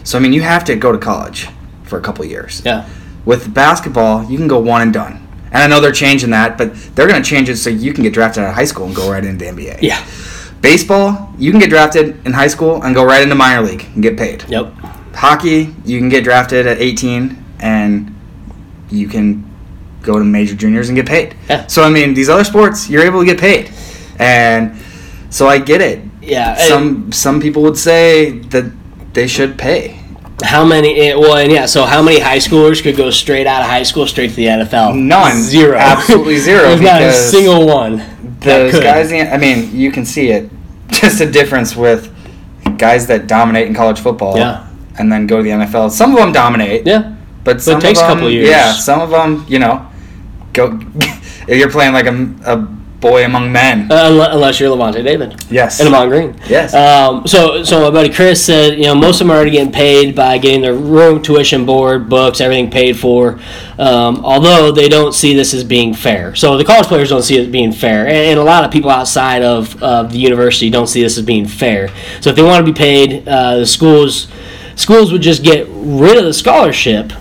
So 0.03 0.17
I 0.17 0.21
mean 0.21 0.33
you 0.33 0.41
have 0.41 0.65
to 0.65 0.75
go 0.75 0.91
to 0.91 0.97
college 0.97 1.47
for 1.83 1.97
a 1.97 2.01
couple 2.01 2.25
years. 2.25 2.61
Yeah. 2.65 2.83
With 3.25 3.53
basketball, 3.53 4.23
you 4.25 4.37
can 4.37 4.47
go 4.47 4.59
one 4.59 4.81
and 4.81 4.93
done. 4.93 5.27
And 5.51 5.63
I 5.63 5.67
know 5.67 5.79
they're 5.79 5.91
changing 5.91 6.31
that, 6.31 6.57
but 6.57 6.73
they're 6.95 7.07
going 7.07 7.21
to 7.21 7.29
change 7.29 7.47
it 7.47 7.57
so 7.57 7.69
you 7.69 7.93
can 7.93 8.03
get 8.03 8.13
drafted 8.13 8.43
out 8.43 8.49
of 8.49 8.55
high 8.55 8.65
school 8.65 8.85
and 8.85 8.95
go 8.95 9.11
right 9.11 9.23
into 9.23 9.45
the 9.45 9.51
NBA. 9.51 9.81
Yeah. 9.81 10.03
Baseball, 10.61 11.33
you 11.37 11.51
can 11.51 11.59
get 11.59 11.69
drafted 11.69 12.25
in 12.25 12.33
high 12.33 12.47
school 12.47 12.81
and 12.83 12.95
go 12.95 13.03
right 13.03 13.21
into 13.21 13.35
minor 13.35 13.61
league 13.61 13.85
and 13.93 14.01
get 14.01 14.17
paid. 14.17 14.43
Yep. 14.49 14.73
Hockey, 15.13 15.75
you 15.85 15.99
can 15.99 16.09
get 16.09 16.23
drafted 16.23 16.65
at 16.65 16.79
18 16.79 17.43
and 17.59 18.15
you 18.89 19.07
can 19.07 19.49
go 20.03 20.19
to 20.19 20.25
major 20.25 20.55
juniors 20.55 20.89
and 20.89 20.95
get 20.95 21.07
paid. 21.07 21.35
Yeah. 21.49 21.65
So 21.67 21.83
I 21.83 21.89
mean, 21.89 22.13
these 22.13 22.29
other 22.29 22.43
sports, 22.43 22.89
you're 22.89 23.03
able 23.03 23.21
to 23.21 23.25
get 23.25 23.39
paid, 23.39 23.71
and 24.19 24.77
so 25.29 25.47
I 25.47 25.57
get 25.57 25.81
it. 25.81 26.03
Yeah. 26.21 26.55
Some 26.55 27.11
some 27.11 27.41
people 27.41 27.63
would 27.63 27.77
say 27.77 28.39
that 28.49 28.71
they 29.13 29.27
should 29.27 29.57
pay. 29.57 30.02
How 30.43 30.65
many? 30.65 30.99
eh, 30.99 31.15
Well, 31.15 31.37
and 31.37 31.51
yeah. 31.51 31.65
So, 31.67 31.85
how 31.85 32.01
many 32.01 32.19
high 32.19 32.37
schoolers 32.39 32.81
could 32.81 32.95
go 32.97 33.09
straight 33.11 33.45
out 33.47 33.61
of 33.61 33.67
high 33.67 33.83
school 33.83 34.07
straight 34.07 34.29
to 34.31 34.35
the 34.35 34.45
NFL? 34.47 34.95
None. 34.95 35.41
Zero. 35.41 35.77
Absolutely 35.77 36.37
zero, 36.37 36.63
There's 36.69 36.81
not 36.81 37.01
a 37.01 37.13
single 37.13 37.67
one. 37.67 38.01
Those 38.39 38.73
guys, 38.79 39.11
I 39.13 39.37
mean, 39.37 39.75
you 39.75 39.91
can 39.91 40.05
see 40.05 40.29
it. 40.31 40.49
Just 40.89 41.21
a 41.21 41.29
difference 41.29 41.75
with 41.75 42.11
guys 42.77 43.07
that 43.07 43.27
dominate 43.27 43.67
in 43.67 43.73
college 43.73 43.99
football, 43.99 44.37
Yeah. 44.37 44.67
and 44.97 45.11
then 45.11 45.27
go 45.27 45.37
to 45.37 45.43
the 45.43 45.49
NFL. 45.51 45.91
Some 45.91 46.11
of 46.11 46.17
them 46.17 46.31
dominate, 46.33 46.85
Yeah. 46.85 47.15
but 47.43 47.61
some 47.61 47.79
takes 47.79 47.99
a 47.99 48.03
of 48.03 48.07
them, 48.09 48.17
couple 48.17 48.27
of 48.27 48.33
years. 48.33 48.49
Yeah, 48.49 48.73
some 48.73 48.99
of 49.01 49.09
them, 49.11 49.45
you 49.47 49.59
know, 49.59 49.85
go. 50.51 50.77
if 51.47 51.57
you're 51.57 51.71
playing 51.71 51.93
like 51.93 52.05
a, 52.07 52.13
a 52.45 52.67
boy 53.03 53.25
among 53.25 53.51
men, 53.51 53.91
Uh, 53.91 54.29
unless 54.31 54.59
you're 54.59 54.75
Lavonte 54.75 55.03
David 55.03 55.35
yes, 55.51 55.79
and 55.81 55.93
Ahman 55.93 56.07
Green. 56.09 56.35
yes, 56.49 56.73
Um, 56.73 57.27
so, 57.27 57.61
so 57.63 57.81
my 57.81 57.89
buddy 57.91 58.09
Chris 58.09 58.43
said, 58.43 58.77
you 58.77 58.85
know, 58.85 58.95
most 58.95 59.19
of 59.19 59.27
them 59.27 59.31
are 59.31 59.35
already 59.35 59.51
getting 59.51 59.73
paid 59.73 60.15
by 60.15 60.37
getting 60.37 60.61
their 60.61 60.73
room, 60.73 61.21
tuition, 61.21 61.65
board, 61.65 62.07
books, 62.07 62.39
everything 62.39 62.71
paid 62.71 62.97
for. 62.97 63.39
Um, 63.77 64.21
although 64.23 64.71
they 64.71 64.87
don't 64.87 65.13
see 65.13 65.35
this 65.35 65.53
as 65.53 65.65
being 65.65 65.93
fair. 65.93 66.33
So 66.33 66.57
the 66.57 66.63
college 66.63 66.87
players 66.87 67.09
don't 67.09 67.23
see 67.23 67.37
it 67.37 67.41
as 67.41 67.47
being 67.49 67.73
fair, 67.73 68.07
and, 68.07 68.15
and 68.15 68.39
a 68.39 68.43
lot 68.43 68.63
of 68.63 68.71
people 68.71 68.89
outside 68.89 69.41
of, 69.43 69.81
of 69.83 70.11
the 70.13 70.19
university 70.19 70.69
don't 70.69 70.87
see 70.87 71.03
this 71.03 71.17
as 71.17 71.25
being 71.25 71.45
fair. 71.45 71.89
So 72.21 72.29
if 72.29 72.35
they 72.37 72.41
want 72.43 72.65
to 72.65 72.71
be 72.71 72.77
paid, 72.77 73.27
uh, 73.27 73.57
the 73.57 73.65
schools 73.65 74.27
schools 74.75 75.11
would 75.11 75.21
just 75.21 75.43
get 75.43 75.67
rid 75.69 76.17
of 76.17 76.23
the 76.23 76.33
scholarship 76.33 77.11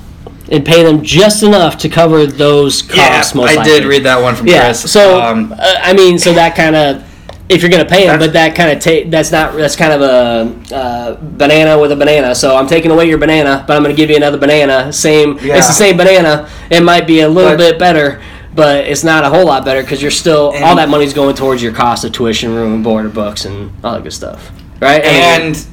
and 0.52 0.64
pay 0.64 0.84
them 0.84 1.02
just 1.02 1.42
enough 1.42 1.78
to 1.78 1.88
cover 1.88 2.26
those 2.26 2.86
yeah. 2.94 3.16
costs. 3.16 3.34
most 3.34 3.50
I 3.50 3.54
likely. 3.56 3.72
did 3.72 3.84
read 3.84 4.04
that 4.04 4.22
one 4.22 4.36
from 4.36 4.46
Yeah. 4.46 4.66
Chris. 4.66 4.92
So 4.92 5.20
um, 5.20 5.52
uh, 5.52 5.56
I 5.82 5.92
mean, 5.94 6.18
so 6.18 6.32
that 6.34 6.54
kind 6.54 6.76
of 6.76 7.02
if 7.48 7.60
you're 7.60 7.70
gonna 7.70 7.84
pay 7.84 8.06
them, 8.06 8.18
but 8.18 8.32
that 8.34 8.54
kind 8.54 8.70
of 8.70 8.78
take 8.78 9.10
that's 9.10 9.32
not 9.32 9.54
that's 9.56 9.76
kind 9.76 9.92
of 9.92 10.00
a 10.02 10.74
uh, 10.74 11.16
banana 11.20 11.78
with 11.78 11.90
a 11.92 11.96
banana. 11.96 12.34
So 12.34 12.56
I'm 12.56 12.66
taking 12.68 12.90
away 12.90 13.08
your 13.08 13.18
banana, 13.18 13.64
but 13.66 13.76
I'm 13.76 13.82
gonna 13.82 13.94
give 13.94 14.10
you 14.10 14.16
another 14.16 14.38
banana. 14.38 14.92
Same, 14.92 15.38
Yeah. 15.42 15.56
it's 15.56 15.66
the 15.66 15.72
same 15.72 15.96
banana. 15.96 16.48
It 16.70 16.82
might 16.82 17.06
be 17.06 17.20
a 17.20 17.28
little 17.28 17.52
But- 17.52 17.58
bit 17.58 17.78
better. 17.78 18.20
But 18.54 18.84
it's 18.86 19.02
not 19.02 19.24
a 19.24 19.30
whole 19.30 19.46
lot 19.46 19.64
better 19.64 19.80
because 19.80 20.02
you're 20.02 20.10
still 20.10 20.52
all 20.62 20.76
that 20.76 20.90
money's 20.90 21.14
going 21.14 21.34
towards 21.34 21.62
your 21.62 21.72
cost 21.72 22.04
of 22.04 22.12
tuition, 22.12 22.54
room, 22.54 22.74
and 22.74 22.84
board, 22.84 23.14
books, 23.14 23.46
and 23.46 23.72
all 23.82 23.94
that 23.94 24.02
good 24.02 24.12
stuff, 24.12 24.52
right? 24.78 25.02
And, 25.02 25.54
mean, 25.54 25.64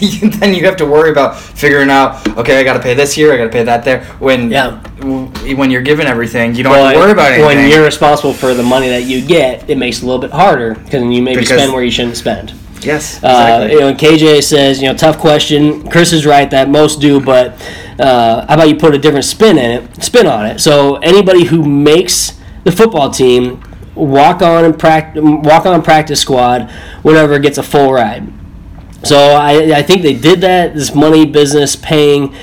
then 0.40 0.54
you 0.54 0.64
have 0.64 0.76
to 0.76 0.86
worry 0.86 1.10
about 1.10 1.38
figuring 1.38 1.90
out. 1.90 2.26
Okay, 2.38 2.58
I 2.58 2.62
got 2.64 2.74
to 2.74 2.80
pay 2.80 2.94
this 2.94 3.12
here. 3.12 3.32
I 3.32 3.36
got 3.36 3.44
to 3.44 3.50
pay 3.50 3.62
that 3.64 3.84
there. 3.84 4.04
When 4.18 4.50
Yeah. 4.50 4.80
w- 5.00 5.30
when 5.56 5.70
you're 5.70 5.82
given 5.82 6.06
everything, 6.06 6.54
you 6.54 6.62
don't 6.62 6.72
well, 6.72 6.84
have 6.86 6.94
to 6.94 6.98
worry 7.00 7.12
about 7.12 7.32
anything. 7.32 7.46
when 7.46 7.70
you're 7.70 7.84
responsible 7.84 8.32
for 8.32 8.54
the 8.54 8.62
money 8.62 8.88
that 8.88 9.04
you 9.04 9.20
get, 9.24 9.68
it 9.68 9.76
makes 9.78 9.98
it 9.98 10.02
a 10.02 10.06
little 10.06 10.20
bit 10.20 10.30
harder 10.30 10.74
because 10.74 11.02
you 11.02 11.22
maybe 11.22 11.40
Because- 11.40 11.58
spend 11.58 11.72
where 11.72 11.82
you 11.82 11.90
shouldn't 11.90 12.16
spend. 12.16 12.52
yes, 12.82 13.16
Uh, 13.22 13.28
exactly. 13.28 13.72
you 13.72 13.80
know, 13.80 13.94
KJ 13.94 14.40
says, 14.42 14.80
you 14.80 14.88
know, 14.88 14.94
tough 14.94 15.18
question. 15.18 15.86
Chris 15.90 16.12
is 16.12 16.24
right 16.26 16.50
that 16.50 16.70
most 16.70 17.00
do, 17.00 17.20
but 17.20 17.54
uh, 17.98 18.46
how 18.46 18.54
about 18.54 18.68
you 18.68 18.76
put 18.76 18.94
a 18.94 18.98
different 18.98 19.24
spin 19.26 19.58
in 19.58 19.70
it, 19.70 20.02
spin 20.02 20.26
on 20.26 20.46
it? 20.46 20.60
So 20.60 20.96
anybody 20.96 21.44
who 21.44 21.62
makes 21.62 22.32
the 22.64 22.72
football 22.72 23.10
team 23.10 23.62
walk 23.94 24.40
on 24.40 24.64
and 24.64 24.78
practice, 24.78 25.20
walk 25.22 25.66
on 25.66 25.82
practice 25.82 26.20
squad, 26.20 26.70
whatever, 27.02 27.38
gets 27.38 27.58
a 27.58 27.62
full 27.62 27.92
ride. 27.92 28.26
So 29.02 29.16
I, 29.16 29.78
I 29.78 29.82
think 29.82 30.02
they 30.02 30.14
did 30.14 30.42
that. 30.42 30.74
This 30.74 30.94
money 30.94 31.24
business 31.26 31.76
paying 31.76 32.34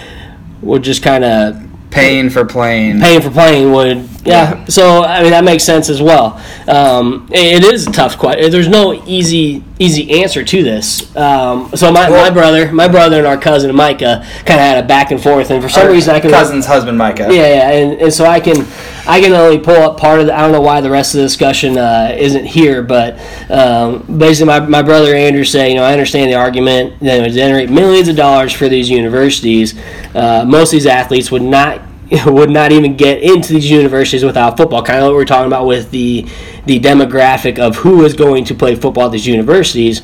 would 0.62 0.84
just 0.84 1.04
kind 1.04 1.24
of 1.24 1.64
paying 1.92 2.30
for 2.30 2.46
playing. 2.46 3.00
paying 3.00 3.22
for 3.22 3.30
playing 3.30 3.72
would 3.72 4.10
yeah. 4.28 4.66
So 4.66 5.04
I 5.04 5.22
mean 5.22 5.32
that 5.32 5.44
makes 5.44 5.64
sense 5.64 5.90
as 5.90 6.02
well. 6.02 6.42
Um, 6.68 7.28
it 7.32 7.64
is 7.64 7.88
a 7.88 7.92
tough 7.92 8.18
question. 8.18 8.52
There's 8.52 8.68
no 8.68 8.94
easy 9.06 9.64
easy 9.80 10.24
answer 10.24 10.44
to 10.44 10.64
this. 10.64 11.16
Um, 11.16 11.70
so 11.76 11.92
my, 11.92 12.10
my 12.10 12.30
brother, 12.30 12.72
my 12.72 12.88
brother 12.88 13.18
and 13.18 13.28
our 13.28 13.38
cousin 13.38 13.74
Micah 13.76 14.26
kind 14.46 14.60
of 14.60 14.66
had 14.66 14.84
a 14.84 14.88
back 14.88 15.12
and 15.12 15.22
forth, 15.22 15.52
and 15.52 15.62
for 15.62 15.70
some 15.70 15.88
reason 15.88 16.16
I 16.16 16.20
can 16.20 16.32
cousin's 16.32 16.66
husband 16.66 16.98
Micah. 16.98 17.28
yeah, 17.30 17.48
yeah, 17.48 17.72
and, 17.72 18.02
and 18.02 18.14
so 18.14 18.26
I 18.26 18.40
can 18.40 18.66
I 19.08 19.22
can 19.22 19.34
only 19.34 19.60
pull 19.60 19.76
up 19.76 19.98
part 19.98 20.20
of 20.20 20.28
the. 20.28 20.36
I 20.36 20.42
don't 20.42 20.52
know 20.52 20.62
why 20.62 20.82
the 20.82 20.90
rest 20.90 21.14
of 21.14 21.20
the 21.20 21.26
discussion 21.26 21.78
uh, 21.78 22.16
isn't 22.18 22.46
here, 22.46 22.82
but 22.82 23.20
um, 23.50 24.18
basically, 24.18 24.48
my, 24.48 24.60
my 24.60 24.82
brother 24.82 25.16
Andrew 25.16 25.44
said, 25.44 25.68
you 25.68 25.76
know, 25.76 25.84
I 25.84 25.94
understand 25.94 26.32
the 26.32 26.36
argument 26.36 27.00
that 27.00 27.20
it 27.20 27.22
would 27.22 27.34
generate 27.34 27.70
millions 27.70 28.08
of 28.08 28.16
dollars 28.16 28.52
for 28.52 28.68
these 28.68 28.90
universities. 28.90 29.76
Uh, 30.14 30.44
most 30.46 30.70
of 30.70 30.72
these 30.74 30.88
athletes 30.88 31.32
would 31.32 31.42
not 31.42 31.82
would 32.26 32.50
not 32.50 32.72
even 32.72 32.96
get 32.96 33.22
into 33.22 33.54
these 33.54 33.70
universities 33.70 34.24
without 34.24 34.58
football. 34.58 34.84
Kind 34.84 35.00
of 35.00 35.06
what 35.06 35.12
we 35.12 35.18
we're 35.18 35.26
talking 35.26 35.48
about 35.48 35.66
with 35.66 35.92
the 35.92 36.28
the 36.66 36.80
demographic 36.80 37.60
of 37.60 37.78
who 37.78 38.04
is 38.04 38.14
going 38.14 38.44
to 38.46 38.56
play 38.56 38.76
football 38.76 39.06
at 39.06 39.12
these 39.12 39.28
universities 39.28 40.02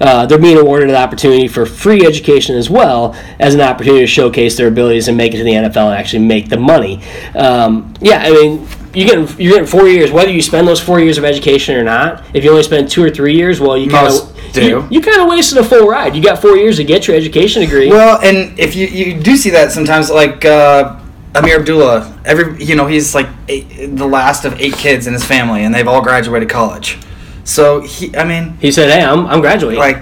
uh, 0.00 0.26
they're 0.26 0.38
being 0.38 0.58
awarded 0.58 0.88
an 0.88 0.94
opportunity 0.94 1.48
for 1.48 1.66
free 1.66 2.06
education 2.06 2.56
as 2.56 2.70
well 2.70 3.14
as 3.38 3.54
an 3.54 3.60
opportunity 3.60 4.02
to 4.02 4.06
showcase 4.06 4.56
their 4.56 4.68
abilities 4.68 5.08
and 5.08 5.16
make 5.16 5.34
it 5.34 5.38
to 5.38 5.44
the 5.44 5.52
NFL 5.52 5.88
and 5.88 5.94
actually 5.94 6.24
make 6.24 6.48
the 6.48 6.58
money. 6.58 7.02
Um, 7.34 7.92
yeah, 8.00 8.22
I 8.22 8.30
mean, 8.30 8.66
you 8.94 9.06
get 9.06 9.38
you're 9.38 9.52
getting 9.52 9.66
four 9.66 9.88
years. 9.88 10.10
Whether 10.10 10.30
you 10.30 10.42
spend 10.42 10.66
those 10.66 10.80
four 10.80 11.00
years 11.00 11.18
of 11.18 11.24
education 11.24 11.76
or 11.76 11.82
not, 11.82 12.24
if 12.34 12.44
you 12.44 12.50
only 12.50 12.62
spend 12.62 12.90
two 12.90 13.02
or 13.02 13.10
three 13.10 13.34
years, 13.34 13.60
well, 13.60 13.76
you 13.76 13.90
kind 13.90 14.06
of 14.06 14.56
you, 14.56 14.86
you 14.90 15.00
kind 15.00 15.20
of 15.20 15.28
wasted 15.28 15.58
a 15.58 15.64
full 15.64 15.86
ride. 15.86 16.16
You 16.16 16.22
got 16.22 16.40
four 16.40 16.56
years 16.56 16.76
to 16.76 16.84
get 16.84 17.06
your 17.06 17.16
education 17.16 17.62
degree. 17.62 17.90
Well, 17.90 18.20
and 18.22 18.58
if 18.58 18.74
you 18.74 18.86
you 18.86 19.20
do 19.20 19.36
see 19.36 19.50
that 19.50 19.72
sometimes, 19.72 20.10
like 20.10 20.44
uh, 20.44 20.98
Ameer 21.34 21.58
Abdullah, 21.60 22.20
every 22.24 22.62
you 22.64 22.74
know 22.74 22.86
he's 22.86 23.14
like 23.14 23.28
eight, 23.48 23.68
the 23.96 24.06
last 24.06 24.44
of 24.44 24.58
eight 24.60 24.74
kids 24.74 25.06
in 25.06 25.12
his 25.12 25.24
family, 25.24 25.64
and 25.64 25.74
they've 25.74 25.86
all 25.88 26.00
graduated 26.02 26.48
college. 26.48 26.98
So 27.44 27.80
he, 27.80 28.14
I 28.16 28.24
mean, 28.24 28.56
he 28.60 28.70
said, 28.72 28.90
"Hey, 28.90 29.04
I'm, 29.04 29.26
I'm 29.26 29.40
graduating." 29.40 29.78
like 29.78 29.98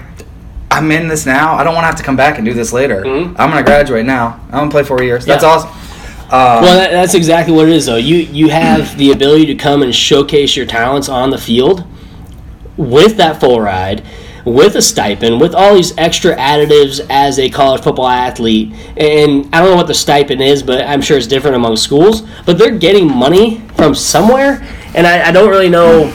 I'm 0.71 0.91
in 0.91 1.07
this 1.07 1.25
now. 1.25 1.55
I 1.55 1.63
don't 1.63 1.73
want 1.73 1.83
to 1.83 1.87
have 1.87 1.95
to 1.97 2.03
come 2.03 2.15
back 2.15 2.37
and 2.37 2.45
do 2.45 2.53
this 2.53 2.73
later. 2.73 3.03
Mhm. 3.03 3.35
I'm 3.39 3.49
gonna 3.49 3.63
graduate 3.63 4.05
now. 4.05 4.39
I'm 4.47 4.59
gonna 4.59 4.71
play 4.71 4.83
four 4.83 5.01
years. 5.03 5.25
That's 5.25 5.43
Yeah. 5.43 5.49
awesome. 5.49 5.69
Um, 6.29 6.61
Well, 6.61 6.77
that, 6.77 6.91
that's 6.91 7.13
exactly 7.13 7.53
what 7.53 7.67
it 7.69 7.73
is, 7.75 7.85
though. 7.85 7.95
You 7.95 8.17
you 8.17 8.49
have 8.49 8.97
the 8.97 9.11
ability 9.11 9.45
to 9.47 9.55
come 9.55 9.81
and 9.81 9.93
showcase 9.95 10.55
your 10.57 10.65
talents 10.65 11.07
on 11.09 11.29
the 11.29 11.37
field 11.37 11.83
with 12.75 13.17
that 13.17 13.39
full 13.39 13.61
ride, 13.61 14.03
with 14.47 14.75
a 14.75 14.81
stipend, 14.81 15.41
with 15.41 15.53
all 15.53 15.75
these 15.75 15.95
extra 15.97 16.35
additives 16.35 17.05
as 17.09 17.37
a 17.37 17.49
college 17.49 17.83
football 17.83 18.07
athlete. 18.07 18.73
And 18.95 19.53
I 19.53 19.59
don't 19.59 19.71
know 19.71 19.75
what 19.75 19.87
the 19.87 19.93
stipend 19.93 20.41
is, 20.41 20.63
but 20.63 20.81
I'm 20.85 21.01
sure 21.01 21.17
it's 21.17 21.27
different 21.27 21.57
among 21.57 21.75
schools. 21.75 22.23
But 22.45 22.57
they're 22.57 22.77
getting 22.77 23.13
money 23.13 23.59
from 23.75 23.93
somewhere, 23.93 24.65
and 24.95 25.05
I, 25.05 25.27
I 25.27 25.31
don't 25.31 25.49
really 25.49 25.69
know. 25.69 26.13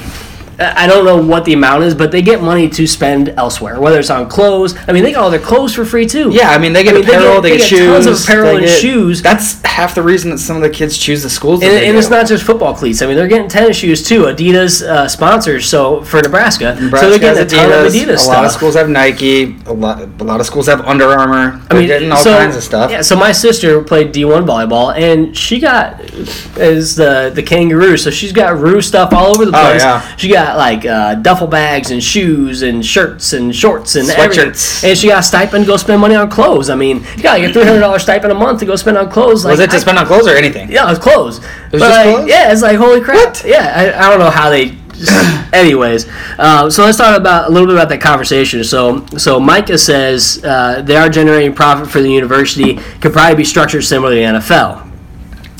I 0.59 0.87
don't 0.87 1.05
know 1.05 1.17
what 1.21 1.45
the 1.45 1.53
amount 1.55 1.85
is, 1.85 1.95
but 1.95 2.13
they 2.13 2.23
get 2.23 2.41
money 2.43 2.69
to 2.69 2.87
spend 2.87 3.31
elsewhere, 3.31 3.81
whether 3.81 3.99
it's 3.99 4.11
on 4.11 4.29
clothes. 4.29 4.77
I 4.87 4.93
mean, 4.93 5.03
they 5.03 5.11
get 5.11 5.19
all 5.19 5.31
their 5.31 5.41
clothes 5.41 5.75
for 5.75 5.85
free 5.85 6.07
too. 6.07 6.31
yeah, 6.31 6.51
I 6.51 6.59
mean 6.59 6.73
they 6.73 6.85
get 6.85 6.95
I 6.95 6.99
mean, 6.99 7.07
they 7.07 7.15
apparel, 7.15 7.35
get- 7.37 7.43
they 7.43 7.51
they 7.51 7.57
get, 7.59 7.71
get 7.71 7.79
shoes, 7.79 8.05
tons 8.05 8.07
of 8.07 8.25
apparel 8.25 8.47
they 8.53 8.57
and 8.59 8.67
get- 8.67 8.81
shoes. 8.81 9.23
That's 9.23 9.63
half 9.65 9.95
the 9.95 10.03
reason 10.03 10.31
that 10.31 10.39
some 10.39 10.57
of 10.57 10.63
the 10.63 10.71
kids 10.71 10.99
choose 10.99 11.23
the 11.23 11.31
schools. 11.31 11.63
And, 11.63 11.71
they 11.73 11.89
and 11.89 11.97
it's 11.97 12.11
not 12.11 12.27
just 12.27 12.45
football 12.45 12.75
cleats. 12.75 13.03
I 13.03 13.07
mean, 13.07 13.17
they're 13.17 13.29
getting 13.29 13.49
tennis 13.49 13.77
shoes 13.77 14.07
too. 14.07 14.23
Adidas 14.25 14.83
uh, 14.83 15.09
sponsors 15.09 15.67
so 15.67 16.03
for 16.05 16.21
Nebraska, 16.21 16.77
so 16.77 17.11
they're 17.11 17.19
getting 17.19 17.43
a 17.43 17.47
ton 17.47 17.73
of 17.73 17.93
Adidas, 17.93 18.09
a 18.15 18.19
stuff. 18.19 18.35
lot 18.35 18.45
of 18.45 18.53
schools 18.53 18.75
have 18.75 18.89
Nike. 18.89 19.57
A 19.67 19.73
lot, 19.73 20.03
a 20.03 20.25
lot 20.25 20.41
of 20.41 20.47
schools 20.47 20.67
have 20.67 20.81
Under 20.83 21.07
Armour. 21.07 21.61
They're 21.71 21.87
getting 21.87 22.13
all 22.13 22.19
so, 22.19 22.37
kinds 22.37 22.57
of 22.57 22.63
stuff. 22.63 22.91
Yeah, 22.91 23.01
so 23.03 23.17
my 23.17 23.33
sister 23.33 23.83
played 23.83 24.13
D1 24.13 24.45
volleyball, 24.47 24.95
and 24.97 25.37
she 25.37 25.59
got 25.61 26.01
is 26.59 26.97
the 26.97 27.31
the 27.35 27.43
kangaroo. 27.43 27.97
So 27.97 28.11
she's 28.11 28.33
got 28.33 28.59
Roo 28.59 28.81
stuff 28.83 29.13
all 29.13 29.35
over 29.35 29.45
the 29.45 29.53
place. 29.53 29.63
Oh, 29.63 29.71
place. 29.71 29.83
yeah. 29.83 30.17
She 30.17 30.29
got 30.29 30.42
like 30.57 30.85
uh, 30.85 31.15
duffel 31.17 31.47
bags 31.47 31.91
and 31.91 32.03
shoes 32.03 32.63
and 32.63 32.85
shirts 32.85 33.33
and 33.33 33.55
shorts 33.55 33.95
and 33.97 34.09
everything. 34.11 34.89
And 34.89 34.99
she 34.99 35.09
got 35.09 35.21
a 35.21 35.23
stipend 35.23 35.65
to 35.65 35.69
go 35.71 35.77
spend 35.77 36.01
money 36.01 36.15
on 36.15 36.29
clothes. 36.31 36.71
I 36.71 36.75
mean, 36.75 36.99
you 37.17 37.23
got 37.23 37.39
like 37.39 37.49
a 37.49 37.53
three 37.53 37.65
hundred 37.65 37.81
dollars 37.81 38.03
stipend 38.03 38.33
a 38.33 38.35
month 38.35 38.61
to 38.61 38.67
go 38.67 38.77
spend 38.77 38.99
on 38.99 39.11
clothes. 39.11 39.45
Like, 39.45 39.53
Was 39.53 39.61
it 39.61 39.71
to 39.71 39.77
I- 39.77 39.81
spend 39.81 39.99
on 39.99 40.07
clothes 40.07 40.27
or 40.27 40.35
anything? 40.37 40.71
yeah, 40.71 40.87
it 40.87 40.91
was 40.91 40.99
clothes. 40.99 41.39
But, 41.41 41.73
was 41.73 41.83
just 41.83 41.91
like, 42.07 42.15
clothes? 42.15 42.29
Yeah, 42.29 42.53
it's 42.53 42.63
like 42.63 42.77
holy 42.77 43.01
crap. 43.01 43.17
What? 43.19 43.45
Yeah, 43.47 43.95
I, 43.97 44.07
I 44.07 44.11
don't 44.11 44.19
know 44.19 44.31
how 44.31 44.51
they. 44.51 44.77
anyways, 45.53 46.07
uh, 46.39 46.71
so 46.71 46.85
let's 46.85 46.99
talk 46.99 47.19
about 47.19 47.49
a 47.49 47.53
little 47.53 47.67
bit 47.67 47.75
about 47.75 47.89
that 47.89 48.01
conversation. 48.01 48.63
So, 48.63 49.05
so 49.19 49.41
Micah 49.41 49.79
says 49.79 50.43
uh, 50.45 50.83
they 50.83 50.97
are 50.97 51.09
generating 51.09 51.55
profit 51.55 51.91
for 51.91 52.01
the 52.01 52.11
university. 52.11 52.75
Could 53.01 53.13
probably 53.13 53.37
be 53.37 53.45
structured 53.45 53.85
similar 53.85 54.11
to 54.11 54.17
the 54.17 54.23
NFL. 54.39 54.92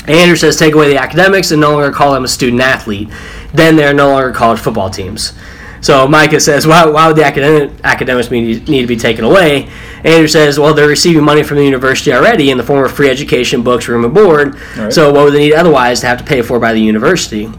Andrew 0.07 0.35
says 0.35 0.57
take 0.57 0.73
away 0.73 0.89
the 0.89 0.97
academics 0.97 1.51
and 1.51 1.61
no 1.61 1.71
longer 1.71 1.91
call 1.91 2.13
them 2.13 2.23
a 2.23 2.27
student 2.27 2.61
athlete. 2.61 3.09
Then 3.53 3.75
they're 3.75 3.93
no 3.93 4.09
longer 4.09 4.31
college 4.31 4.59
football 4.59 4.89
teams. 4.89 5.33
So 5.81 6.07
Micah 6.07 6.39
says, 6.39 6.65
why, 6.65 6.85
why 6.85 7.07
would 7.07 7.17
the 7.17 7.25
academic, 7.25 7.71
academics 7.83 8.31
need, 8.31 8.69
need 8.69 8.81
to 8.81 8.87
be 8.87 8.95
taken 8.95 9.25
away? 9.25 9.69
Andrew 10.05 10.29
says, 10.29 10.57
well, 10.57 10.73
they're 10.73 10.87
receiving 10.87 11.23
money 11.23 11.43
from 11.43 11.57
the 11.57 11.65
university 11.65 12.13
already 12.13 12.51
in 12.51 12.57
the 12.57 12.63
form 12.63 12.85
of 12.85 12.91
free 12.93 13.09
education, 13.09 13.63
books, 13.63 13.89
room, 13.89 14.05
and 14.05 14.13
board. 14.13 14.55
Right. 14.77 14.93
So 14.93 15.11
what 15.11 15.25
would 15.25 15.33
they 15.33 15.39
need 15.39 15.53
otherwise 15.53 15.99
to 15.99 16.07
have 16.07 16.19
to 16.19 16.23
pay 16.23 16.41
for 16.41 16.57
by 16.57 16.71
the 16.71 16.79
university? 16.79 17.51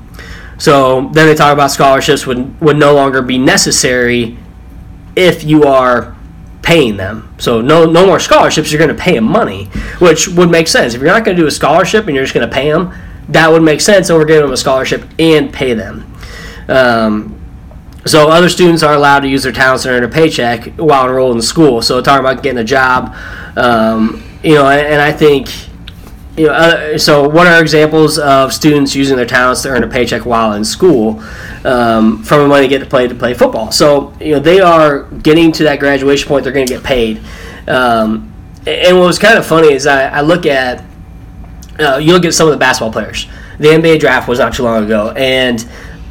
So 0.57 1.11
then 1.12 1.26
they 1.26 1.35
talk 1.35 1.52
about 1.52 1.70
scholarships 1.70 2.26
would, 2.26 2.59
would 2.62 2.78
no 2.78 2.94
longer 2.94 3.20
be 3.20 3.37
necessary 3.37 4.38
if 5.16 5.44
you 5.44 5.64
are 5.64 6.16
paying 6.64 6.96
them. 6.96 7.33
So 7.38 7.61
no 7.61 7.85
no 7.85 8.07
more 8.07 8.18
scholarships. 8.18 8.72
You're 8.72 8.79
going 8.85 8.96
to 8.96 9.00
pay 9.00 9.14
them 9.14 9.24
money, 9.24 9.66
which 9.98 10.29
would 10.29 10.50
make 10.50 10.66
sense. 10.66 10.94
If 10.94 11.00
you're 11.00 11.11
not 11.11 11.24
going 11.24 11.37
to 11.37 11.42
do 11.42 11.46
a 11.46 11.50
scholarship 11.50 12.07
and 12.07 12.16
you're 12.16 12.24
just 12.24 12.35
going 12.35 12.48
to 12.48 12.53
pay 12.53 12.70
them, 12.70 12.92
that 13.29 13.50
would 13.50 13.62
make 13.62 13.81
sense. 13.81 14.09
So 14.09 14.18
we're 14.18 14.24
giving 14.24 14.42
them 14.42 14.53
a 14.53 14.57
scholarship 14.57 15.05
and 15.18 15.53
pay 15.53 15.74
them. 15.74 16.12
Um, 16.68 17.40
so 18.07 18.29
other 18.29 18.48
students 18.48 18.83
are 18.83 18.94
allowed 18.94 19.20
to 19.20 19.29
use 19.29 19.44
their 19.44 19.53
talents 19.53 19.85
and 19.85 19.94
earn 19.94 20.05
a 20.05 20.09
paycheck 20.09 20.74
while 20.77 21.07
enrolled 21.07 21.37
in 21.37 21.42
school. 21.42 21.81
So 21.83 22.00
talking 22.03 22.24
about 22.24 22.42
getting 22.42 22.59
a 22.59 22.64
job, 22.64 23.14
um, 23.57 24.22
you 24.42 24.55
know, 24.55 24.68
and, 24.68 24.87
and 24.87 25.00
I 25.00 25.12
think. 25.12 25.48
You 26.37 26.49
know, 26.49 26.53
uh, 26.53 26.99
so 26.99 27.29
what 27.29 27.47
are 27.47 27.61
examples 27.61 28.18
of 28.18 28.53
students 28.53 28.94
using 28.97 29.16
their 29.16 29.27
talents 29.27 29.62
to 29.62 29.68
earn 29.68 29.85
a 29.85 29.88
paycheck 29.88 30.27
while 30.27 30.55
in 30.55 30.64
school 30.64 31.23
um, 31.64 32.25
from 32.25 32.49
money 32.49 32.62
they 32.62 32.68
get 32.68 32.81
to 32.81 32.87
play 32.87 33.07
to 33.07 33.14
play 33.14 33.35
football? 33.35 33.70
So 33.70 34.12
you 34.20 34.33
know 34.33 34.40
they 34.40 34.61
are 34.61 35.05
getting 35.05 35.53
to 35.53 35.64
that 35.64 35.79
graduation 35.79 36.29
point; 36.29 36.42
they're 36.42 36.53
going 36.53 36.66
to 36.66 36.73
get 36.73 36.83
paid. 36.83 37.23
Um, 37.68 38.33
and 38.66 38.99
what 38.99 39.07
was 39.07 39.18
kind 39.18 39.38
of 39.38 39.47
funny 39.47 39.73
is 39.73 39.87
I, 39.87 40.07
I 40.09 40.20
look 40.23 40.44
at 40.44 40.85
uh, 41.79 41.99
you 41.99 42.12
look 42.12 42.25
at 42.25 42.35
some 42.35 42.49
of 42.49 42.53
the 42.53 42.59
basketball 42.59 42.92
players. 42.92 43.27
The 43.59 43.68
NBA 43.68 44.01
draft 44.01 44.29
was 44.29 44.40
not 44.40 44.55
too 44.55 44.64
long 44.64 44.85
ago, 44.85 45.11
and 45.11 45.64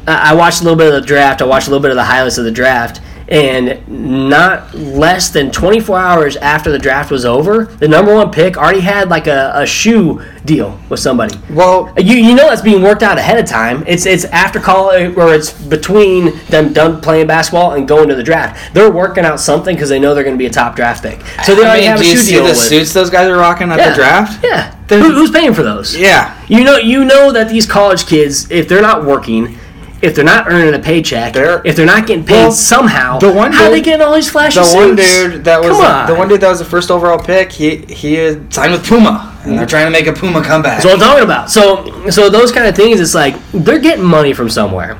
I 0.06 0.34
watched 0.34 0.60
a 0.60 0.64
little 0.64 0.78
bit 0.78 0.88
of 0.88 0.94
the 0.94 1.06
draft. 1.06 1.42
I 1.42 1.44
watched 1.44 1.66
a 1.66 1.70
little 1.70 1.82
bit 1.82 1.90
of 1.90 1.96
the 1.96 2.04
highlights 2.04 2.38
of 2.38 2.44
the 2.44 2.50
draft, 2.50 3.02
and 3.28 3.86
not 3.88 4.74
less 4.74 5.30
than 5.30 5.50
24 5.50 5.98
hours 5.98 6.36
after 6.36 6.70
the 6.70 6.78
draft 6.78 7.10
was 7.10 7.24
over, 7.24 7.64
the 7.64 7.88
number 7.88 8.14
one 8.14 8.30
pick 8.30 8.56
already 8.56 8.80
had 8.80 9.08
like 9.08 9.26
a, 9.26 9.52
a 9.54 9.66
shoe 9.66 10.22
deal 10.44 10.78
with 10.88 11.00
somebody. 11.00 11.36
Well, 11.50 11.92
You, 11.98 12.16
you 12.16 12.34
know 12.34 12.48
that's 12.48 12.62
being 12.62 12.82
worked 12.82 13.02
out 13.02 13.18
ahead 13.18 13.38
of 13.38 13.46
time. 13.46 13.84
It's 13.86 14.06
it's 14.06 14.24
after 14.26 14.60
college 14.60 15.16
or 15.16 15.34
it's 15.34 15.52
between 15.52 16.38
them 16.48 16.72
done 16.72 17.00
playing 17.00 17.26
basketball 17.26 17.72
and 17.72 17.88
going 17.88 18.08
to 18.08 18.14
the 18.14 18.22
draft. 18.22 18.74
They're 18.74 18.90
working 18.90 19.24
out 19.24 19.40
something 19.40 19.74
because 19.74 19.88
they 19.88 19.98
know 19.98 20.14
they're 20.14 20.24
going 20.24 20.36
to 20.36 20.38
be 20.38 20.46
a 20.46 20.50
top 20.50 20.76
draft 20.76 21.02
pick. 21.02 21.20
So 21.44 21.54
they 21.54 21.62
I 21.64 21.66
already 21.66 21.80
mean, 21.82 21.90
have 21.90 22.00
a 22.00 22.02
do 22.02 22.08
you 22.08 22.16
shoe 22.16 22.22
see 22.22 22.32
deal 22.32 22.42
the 22.44 22.50
with. 22.50 22.58
suits 22.58 22.92
those 22.92 23.10
guys 23.10 23.28
are 23.28 23.36
rocking 23.36 23.70
at 23.70 23.78
yeah. 23.78 23.90
the 23.90 23.94
draft? 23.94 24.44
Yeah. 24.44 24.74
Who, 24.88 25.12
who's 25.14 25.30
paying 25.30 25.54
for 25.54 25.62
those? 25.62 25.96
Yeah. 25.96 26.38
You 26.46 26.62
know, 26.62 26.76
you 26.76 27.04
know 27.04 27.32
that 27.32 27.48
these 27.48 27.66
college 27.66 28.06
kids, 28.06 28.50
if 28.50 28.68
they're 28.68 28.82
not 28.82 29.04
working, 29.04 29.58
if 30.04 30.14
they're 30.14 30.24
not 30.24 30.46
earning 30.50 30.74
a 30.74 30.78
paycheck, 30.78 31.32
They're- 31.32 31.62
if 31.64 31.74
they're 31.76 31.86
not 31.86 32.06
getting 32.06 32.24
paid 32.24 32.34
Well, 32.42 32.52
someone, 32.52 33.18
the 33.20 33.32
one 33.32 33.52
how 33.52 33.64
are 33.64 33.70
they 33.70 33.76
dude- 33.76 33.84
getting 33.86 34.06
all 34.06 34.14
these 34.14 34.30
flashy 34.30 34.58
The 34.60 34.64
suits? 34.64 34.74
one 34.76 34.96
dude 34.96 35.44
that 35.44 35.60
was 35.62 35.76
the 36.06 36.14
one 36.14 36.28
dude 36.28 36.40
that 36.42 36.48
was 36.50 36.58
the 36.58 36.64
first 36.64 36.90
overall 36.90 37.18
pick, 37.18 37.50
he 37.52 37.76
he 37.88 38.36
signed 38.50 38.72
with 38.72 38.86
Puma, 38.86 39.32
and 39.44 39.58
they're 39.58 39.66
trying 39.66 39.86
to 39.86 39.90
make 39.90 40.06
a 40.06 40.12
Puma 40.12 40.42
comeback. 40.42 40.74
That's 40.82 40.84
what 40.84 40.94
I'm 40.94 41.00
talking 41.00 41.24
about. 41.24 41.50
So, 41.50 41.84
so 42.10 42.28
those 42.28 42.52
kind 42.52 42.66
of 42.66 42.76
things, 42.76 43.00
it's 43.00 43.14
like 43.14 43.34
they're 43.52 43.78
getting 43.78 44.04
money 44.04 44.32
from 44.32 44.48
somewhere. 44.50 44.98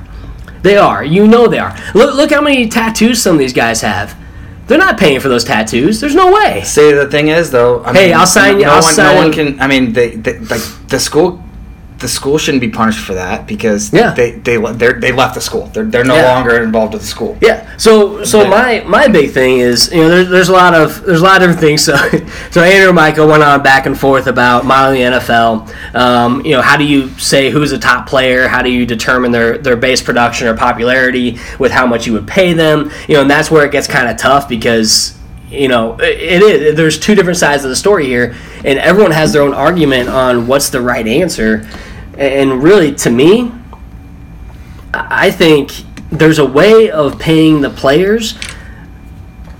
They 0.62 0.78
are. 0.78 1.04
You 1.04 1.26
know 1.26 1.46
they 1.46 1.58
are. 1.58 1.76
Look, 1.92 2.14
look 2.14 2.30
how 2.32 2.40
many 2.40 2.68
tattoos 2.68 3.20
some 3.20 3.34
of 3.34 3.38
these 3.38 3.52
guys 3.52 3.82
have. 3.82 4.14
They're 4.66 4.78
not 4.78 4.96
paying 4.96 5.20
for 5.20 5.28
those 5.28 5.44
tattoos. 5.44 6.00
There's 6.00 6.14
no 6.14 6.32
way. 6.32 6.62
Say 6.64 6.92
the 6.94 7.06
thing 7.06 7.28
is 7.28 7.50
though. 7.50 7.82
I 7.84 7.92
Hey, 7.92 8.06
mean, 8.08 8.16
I'll 8.16 8.24
sign 8.26 8.58
you- 8.60 8.64
No 8.64 8.70
I'll 8.70 8.80
one, 8.82 8.94
sign- 8.94 9.14
no 9.14 9.20
one 9.22 9.30
can. 9.30 9.60
I 9.60 9.66
mean, 9.66 9.92
they, 9.92 10.12
they 10.16 10.38
like 10.38 10.62
the 10.88 10.98
school. 10.98 11.43
The 12.04 12.08
school 12.08 12.36
shouldn't 12.36 12.60
be 12.60 12.68
punished 12.68 13.00
for 13.00 13.14
that 13.14 13.46
because 13.46 13.90
Yeah. 13.90 14.10
they 14.12 14.32
they 14.32 14.58
they 14.58 15.10
left 15.12 15.34
the 15.34 15.40
school. 15.40 15.70
They're 15.72 15.84
they're 15.84 16.04
no 16.04 16.16
Yeah. 16.16 16.34
longer 16.34 16.62
involved 16.62 16.92
with 16.92 17.00
the 17.00 17.08
school. 17.08 17.38
Yeah. 17.40 17.64
So 17.78 18.22
so 18.24 18.42
Yeah. 18.42 18.48
my 18.50 18.82
my 18.86 19.08
big 19.08 19.30
thing 19.30 19.56
is 19.60 19.90
you 19.90 20.02
know 20.02 20.10
there, 20.10 20.24
there's 20.24 20.50
a 20.50 20.52
lot 20.52 20.74
of 20.74 21.02
there's 21.06 21.22
a 21.22 21.24
lot 21.24 21.36
of 21.36 21.48
different 21.48 21.60
things. 21.60 21.82
So 21.82 21.96
so 22.50 22.62
Andrew 22.62 22.88
and 22.88 22.94
Michael 22.94 23.26
went 23.26 23.42
on 23.42 23.62
back 23.62 23.86
and 23.86 23.98
forth 23.98 24.26
about 24.26 24.66
modeling 24.66 25.00
the 25.00 25.16
NFL. 25.18 25.50
Um, 25.94 26.44
you 26.44 26.50
know 26.50 26.60
how 26.60 26.76
do 26.76 26.84
you 26.84 27.08
say 27.16 27.48
who's 27.48 27.72
a 27.72 27.78
top 27.78 28.06
player? 28.06 28.48
How 28.48 28.60
do 28.60 28.68
you 28.68 28.84
determine 28.84 29.32
their 29.32 29.56
their 29.56 29.76
base 29.76 30.02
production 30.02 30.46
or 30.46 30.54
popularity 30.54 31.38
with 31.58 31.72
how 31.72 31.86
much 31.86 32.06
you 32.06 32.12
would 32.12 32.26
pay 32.26 32.52
them? 32.52 32.90
You 33.08 33.14
know 33.14 33.22
and 33.22 33.30
that's 33.30 33.50
where 33.50 33.64
it 33.64 33.72
gets 33.72 33.86
kind 33.86 34.08
of 34.10 34.18
tough 34.18 34.46
because. 34.46 35.14
You 35.50 35.68
know, 35.68 35.96
it 36.00 36.42
is. 36.42 36.74
There's 36.74 36.98
two 36.98 37.14
different 37.14 37.38
sides 37.38 37.62
of 37.62 37.70
the 37.70 37.76
story 37.76 38.06
here, 38.06 38.34
and 38.64 38.76
everyone 38.76 39.12
has 39.12 39.32
their 39.32 39.42
own 39.42 39.54
argument 39.54 40.08
on 40.08 40.48
what's 40.48 40.70
the 40.70 40.80
right 40.80 41.06
answer. 41.06 41.64
And 42.18 42.62
really, 42.62 42.94
to 42.96 43.10
me, 43.10 43.50
I 44.92 45.30
think 45.30 45.72
there's 46.10 46.38
a 46.38 46.44
way 46.46 46.90
of 46.90 47.18
paying 47.18 47.60
the 47.60 47.70
players, 47.70 48.34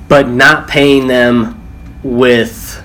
but 0.08 0.28
not 0.28 0.68
paying 0.68 1.06
them 1.06 1.60
with 2.02 2.80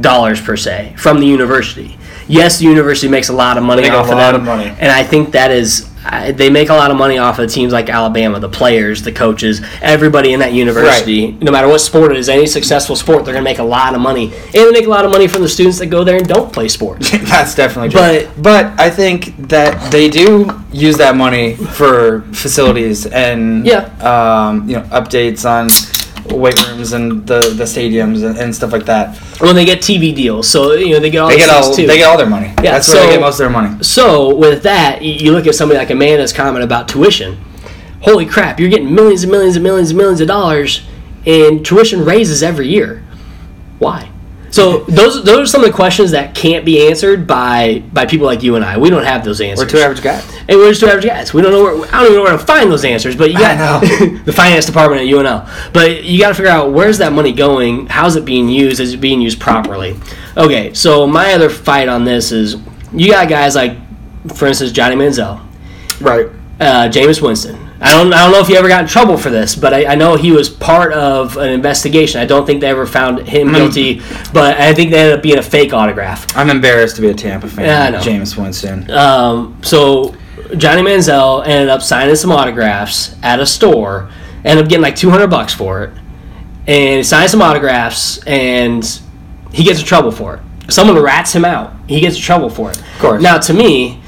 dollars 0.00 0.40
per 0.40 0.56
se 0.56 0.94
from 0.96 1.20
the 1.20 1.26
university. 1.26 1.98
Yes, 2.28 2.58
the 2.60 2.64
university 2.66 3.08
makes 3.08 3.28
a 3.28 3.32
lot 3.32 3.58
of 3.58 3.64
money 3.64 3.82
Make 3.82 3.90
a 3.92 3.98
of 3.98 4.08
lot 4.08 4.32
them, 4.32 4.42
of 4.42 4.46
money. 4.46 4.68
and 4.78 4.90
I 4.92 5.02
think 5.02 5.32
that 5.32 5.50
is 5.50 5.89
I- 6.04 6.32
they 6.32 6.48
make 6.50 6.68
a 6.70 6.74
lot 6.74 6.90
of 6.90 6.96
money 6.96 7.18
off 7.18 7.38
of 7.38 7.50
teams 7.50 7.72
like 7.72 7.88
Alabama, 7.90 8.40
the 8.40 8.48
players, 8.48 9.02
the 9.02 9.12
coaches, 9.12 9.60
everybody 9.82 10.32
in 10.32 10.40
that 10.40 10.52
university. 10.52 11.32
No 11.40 11.52
matter 11.52 11.68
what 11.68 11.80
sport 11.80 12.10
it 12.12 12.16
is, 12.18 12.28
any 12.28 12.46
successful 12.46 12.96
sport, 12.96 13.24
they're 13.24 13.34
going 13.34 13.44
to 13.44 13.50
make 13.50 13.58
a 13.58 13.62
lot 13.64 13.94
of 13.94 14.00
money, 14.00 14.32
and 14.32 14.52
they 14.54 14.70
make 14.70 14.86
a 14.86 14.90
lot 14.90 15.04
of 15.04 15.10
money 15.10 15.26
from 15.28 15.42
the 15.42 15.48
students 15.48 15.78
that 15.78 15.86
go 15.86 16.02
there 16.04 16.16
and 16.16 16.26
don't 16.26 16.52
play 16.52 16.68
sports. 16.68 17.10
That's 17.30 17.54
definitely 17.54 17.90
true. 17.90 18.00
But- 18.00 18.42
but 18.42 18.80
I 18.80 18.88
think 18.90 19.36
that 19.48 19.90
they 19.92 20.08
do 20.08 20.50
use 20.72 20.96
that 20.98 21.16
money 21.16 21.54
for 21.56 22.22
facilities 22.32 23.06
and 23.06 23.66
Yeah. 23.66 23.86
um, 24.12 24.68
you 24.68 24.76
know 24.76 24.82
updates 24.90 25.44
on 25.44 25.68
weight 26.28 26.56
rooms 26.68 26.92
and 26.92 27.26
the, 27.26 27.40
the 27.40 27.64
stadiums 27.64 28.24
and, 28.24 28.36
and 28.38 28.54
stuff 28.54 28.72
like 28.72 28.84
that. 28.86 29.20
Well, 29.40 29.54
they 29.54 29.64
get 29.64 29.80
TV 29.80 30.14
deals, 30.14 30.48
so 30.48 30.72
you 30.72 30.90
know 30.94 31.00
they 31.00 31.10
get 31.10 31.18
all 31.18 31.28
They 31.28 31.36
get 31.36 31.50
all 31.50 31.74
too. 31.74 31.86
they 31.86 31.98
get 31.98 32.08
all 32.08 32.16
their 32.18 32.28
money. 32.28 32.48
Yeah, 32.62 32.72
That's 32.72 32.88
where 32.88 32.98
they 33.00 33.06
so- 33.06 33.12
get 33.12 33.20
most 33.20 33.34
of 33.34 33.38
their 33.38 33.50
money. 33.50 33.82
So 33.82 34.34
with 34.34 34.62
that, 34.64 35.02
you 35.02 35.12
you 35.14 35.32
look 35.32 35.46
at 35.46 35.54
somebody 35.54 35.78
like 35.78 35.90
Amanda's 35.90 36.32
comment 36.32 36.64
about 36.64 36.88
tuition. 36.88 37.38
Holy 38.02 38.24
crap! 38.26 38.58
You're 38.58 38.70
getting 38.70 38.94
millions 38.94 39.22
and 39.24 39.32
millions 39.32 39.56
and 39.56 39.62
millions 39.62 39.90
and 39.90 39.98
millions 39.98 40.20
of 40.20 40.28
dollars, 40.28 40.82
and 41.26 41.64
tuition 41.64 42.04
raises 42.04 42.42
every 42.42 42.68
year. 42.68 43.02
Why? 43.78 44.10
So 44.50 44.78
those 44.84 45.22
those 45.22 45.38
are 45.38 45.46
some 45.46 45.62
of 45.62 45.68
the 45.70 45.74
questions 45.76 46.10
that 46.10 46.34
can't 46.34 46.64
be 46.64 46.88
answered 46.88 47.26
by 47.26 47.84
by 47.92 48.06
people 48.06 48.26
like 48.26 48.42
you 48.42 48.56
and 48.56 48.64
I. 48.64 48.78
We 48.78 48.90
don't 48.90 49.04
have 49.04 49.24
those 49.24 49.40
answers. 49.40 49.64
We're 49.64 49.70
two 49.70 49.78
average 49.78 50.02
guys. 50.02 50.24
And 50.50 50.58
we're 50.58 50.70
just 50.70 50.80
two 50.80 50.88
average 50.88 51.04
guys. 51.06 51.32
We 51.32 51.42
don't 51.42 51.52
know 51.52 51.62
where 51.62 51.74
I 51.94 52.00
don't 52.00 52.06
even 52.06 52.16
know 52.16 52.22
where 52.24 52.32
to 52.32 52.38
find 52.38 52.70
those 52.70 52.84
answers. 52.84 53.14
But 53.14 53.30
you 53.30 53.38
got 53.38 53.56
I 53.84 54.06
the 54.24 54.32
finance 54.32 54.66
department 54.66 55.00
at 55.02 55.06
UNL. 55.06 55.72
But 55.72 56.02
you 56.04 56.18
got 56.18 56.28
to 56.30 56.34
figure 56.34 56.50
out 56.50 56.72
where's 56.72 56.98
that 56.98 57.12
money 57.12 57.32
going? 57.32 57.86
How's 57.86 58.16
it 58.16 58.24
being 58.24 58.48
used? 58.48 58.80
Is 58.80 58.92
it 58.94 58.96
being 59.00 59.20
used 59.20 59.38
properly? 59.40 59.96
Okay. 60.36 60.74
So 60.74 61.06
my 61.06 61.32
other 61.34 61.48
fight 61.48 61.88
on 61.88 62.04
this 62.04 62.32
is 62.32 62.56
you 62.92 63.12
got 63.12 63.28
guys 63.28 63.54
like, 63.54 63.76
for 64.34 64.46
instance, 64.46 64.72
Johnny 64.72 64.96
Manziel, 64.96 65.40
Right. 66.00 66.26
uh, 66.58 66.88
Jameis 66.88 67.22
Winston. 67.22 67.68
I 67.82 67.92
don't, 68.02 68.12
I 68.12 68.24
don't 68.24 68.32
know 68.32 68.40
if 68.40 68.46
he 68.48 68.56
ever 68.58 68.68
got 68.68 68.82
in 68.82 68.88
trouble 68.88 69.16
for 69.16 69.30
this, 69.30 69.54
but 69.56 69.72
I, 69.72 69.92
I 69.92 69.94
know 69.94 70.14
he 70.16 70.32
was 70.32 70.50
part 70.50 70.92
of 70.92 71.38
an 71.38 71.48
investigation. 71.50 72.20
I 72.20 72.26
don't 72.26 72.44
think 72.44 72.60
they 72.60 72.66
ever 72.68 72.84
found 72.86 73.26
him 73.26 73.48
Mm. 73.48 73.54
guilty, 73.54 74.02
but 74.34 74.58
I 74.60 74.74
think 74.74 74.90
they 74.90 74.98
ended 74.98 75.16
up 75.16 75.22
being 75.22 75.38
a 75.38 75.42
fake 75.42 75.72
autograph. 75.72 76.26
I'm 76.36 76.50
embarrassed 76.50 76.96
to 76.96 77.02
be 77.02 77.08
a 77.08 77.14
Tampa 77.14 77.48
fan. 77.48 77.64
Yeah, 77.64 77.84
I 77.84 77.90
know. 77.90 78.00
James 78.00 78.36
Winston. 78.36 78.90
Um, 78.90 79.56
so 79.62 80.14
Johnny 80.56 80.82
Manziel 80.82 81.46
ended 81.46 81.68
up 81.68 81.82
signing 81.82 82.16
some 82.16 82.32
autographs 82.32 83.14
at 83.22 83.40
a 83.40 83.46
store, 83.46 84.10
ended 84.44 84.64
up 84.64 84.68
getting 84.68 84.82
like 84.82 84.96
200 84.96 85.28
bucks 85.28 85.54
for 85.54 85.84
it, 85.84 85.90
and 86.66 86.98
he 86.98 87.02
signed 87.02 87.30
some 87.30 87.42
autographs, 87.42 88.22
and 88.24 88.84
he 89.52 89.64
gets 89.64 89.80
in 89.80 89.86
trouble 89.86 90.10
for 90.12 90.34
it. 90.34 90.72
Someone 90.72 90.98
rats 91.02 91.32
him 91.32 91.44
out. 91.44 91.72
He 91.88 92.00
gets 92.00 92.16
in 92.16 92.22
trouble 92.22 92.48
for 92.48 92.70
it. 92.70 92.78
Of 92.78 92.98
course. 92.98 93.22
Now, 93.22 93.38
to 93.38 93.52
me, 93.52 94.00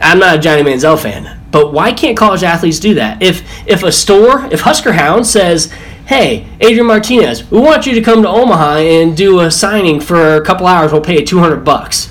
I'm 0.00 0.18
not 0.18 0.36
a 0.36 0.38
Johnny 0.38 0.62
Manziel 0.62 0.98
fan, 0.98 1.40
but 1.50 1.72
why 1.72 1.92
can't 1.92 2.16
college 2.16 2.42
athletes 2.42 2.78
do 2.80 2.94
that? 2.94 3.22
If 3.22 3.42
if 3.66 3.82
a 3.82 3.92
store, 3.92 4.48
if 4.50 4.60
Husker 4.62 4.92
Hound 4.92 5.26
says, 5.26 5.72
"Hey, 6.06 6.46
Adrian 6.60 6.86
Martinez, 6.86 7.48
we 7.50 7.60
want 7.60 7.86
you 7.86 7.94
to 7.94 8.00
come 8.00 8.22
to 8.22 8.28
Omaha 8.28 8.76
and 8.78 9.16
do 9.16 9.40
a 9.40 9.50
signing 9.50 10.00
for 10.00 10.36
a 10.36 10.40
couple 10.44 10.66
hours. 10.66 10.92
We'll 10.92 11.00
pay 11.00 11.20
you 11.20 11.26
200 11.26 11.64
bucks." 11.64 12.08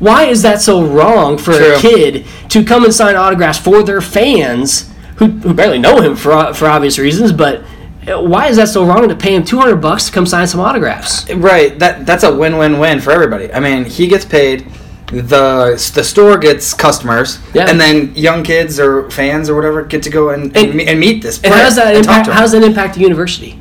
Why 0.00 0.24
is 0.24 0.42
that 0.42 0.60
so 0.60 0.84
wrong 0.84 1.38
for 1.38 1.52
True. 1.52 1.76
a 1.76 1.78
kid 1.80 2.26
to 2.48 2.64
come 2.64 2.84
and 2.84 2.92
sign 2.92 3.14
autographs 3.16 3.58
for 3.58 3.82
their 3.84 4.00
fans 4.00 4.90
who, 5.16 5.26
who 5.26 5.54
barely 5.54 5.78
know 5.78 6.00
him 6.00 6.16
for 6.16 6.52
for 6.54 6.66
obvious 6.66 6.98
reasons? 6.98 7.30
But 7.32 7.62
uh, 8.08 8.20
why 8.22 8.48
is 8.48 8.56
that 8.56 8.68
so 8.68 8.84
wrong 8.84 9.08
to 9.08 9.14
pay 9.14 9.34
him 9.36 9.44
200 9.44 9.76
bucks 9.76 10.06
to 10.06 10.12
come 10.12 10.24
sign 10.26 10.46
some 10.48 10.60
autographs? 10.60 11.30
Right. 11.32 11.78
That 11.78 12.06
that's 12.06 12.24
a 12.24 12.34
win-win-win 12.34 13.00
for 13.00 13.10
everybody. 13.12 13.52
I 13.52 13.60
mean, 13.60 13.84
he 13.84 14.08
gets 14.08 14.24
paid. 14.24 14.66
The 15.12 15.72
the 15.94 16.04
store 16.04 16.38
gets 16.38 16.72
customers, 16.72 17.40
Yeah. 17.52 17.68
and 17.68 17.80
then 17.80 18.14
young 18.14 18.44
kids 18.44 18.78
or 18.78 19.10
fans 19.10 19.50
or 19.50 19.56
whatever 19.56 19.82
get 19.82 20.04
to 20.04 20.10
go 20.10 20.30
and 20.30 20.56
and, 20.56 20.80
And- 20.80 21.00
meet 21.00 21.20
this. 21.22 21.38
And 21.42 21.52
player 21.52 21.56
how 21.56 21.64
does 21.64 21.76
that 21.76 21.96
impact? 21.96 22.26
to. 22.26 22.32
How 22.32 22.40
does 22.42 22.52
that 22.52 22.62
impact 22.62 22.94
the 22.94 23.00
university? 23.00 23.60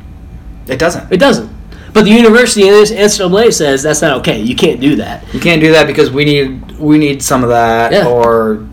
It 0.67 0.77
doesn't. 0.77 1.11
It 1.11 1.17
doesn't. 1.17 1.49
But 1.93 2.03
the 2.03 2.11
university 2.11 2.63
and 2.67 2.71
this 2.75 2.91
NCAA 2.91 3.53
says 3.53 3.83
that's 3.83 4.01
not 4.01 4.17
okay. 4.19 4.39
You 4.41 4.55
can't 4.55 4.79
do 4.79 4.95
that. 4.97 5.23
You 5.33 5.39
can't 5.39 5.61
do 5.61 5.71
that 5.71 5.87
because 5.87 6.11
we 6.11 6.25
need 6.25 6.77
we 6.79 6.97
need 6.97 7.21
some 7.21 7.43
of 7.43 7.49
that 7.49 7.91
Yeah. 7.91 8.07
or 8.07 8.65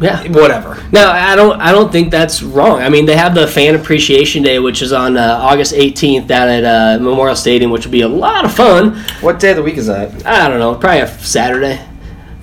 Yeah. 0.00 0.22
whatever. 0.28 0.76
No, 0.92 1.10
I 1.10 1.34
don't. 1.36 1.60
I 1.60 1.70
don't 1.72 1.90
think 1.92 2.10
that's 2.10 2.42
wrong. 2.42 2.80
I 2.82 2.88
mean, 2.88 3.06
they 3.06 3.16
have 3.16 3.34
the 3.34 3.46
Fan 3.46 3.74
Appreciation 3.74 4.42
Day, 4.42 4.58
which 4.58 4.82
is 4.82 4.92
on 4.92 5.16
uh, 5.16 5.38
August 5.40 5.74
18th 5.74 6.26
down 6.26 6.48
at 6.48 6.64
uh, 6.64 7.02
Memorial 7.02 7.36
Stadium, 7.36 7.70
which 7.70 7.84
will 7.86 7.92
be 7.92 8.02
a 8.02 8.08
lot 8.08 8.44
of 8.44 8.52
fun. 8.52 8.96
What 9.20 9.38
day 9.38 9.50
of 9.50 9.56
the 9.56 9.62
week 9.62 9.76
is 9.78 9.86
that? 9.86 10.26
I 10.26 10.48
don't 10.48 10.58
know, 10.58 10.74
probably 10.74 11.00
a 11.00 11.08
Saturday. 11.08 11.80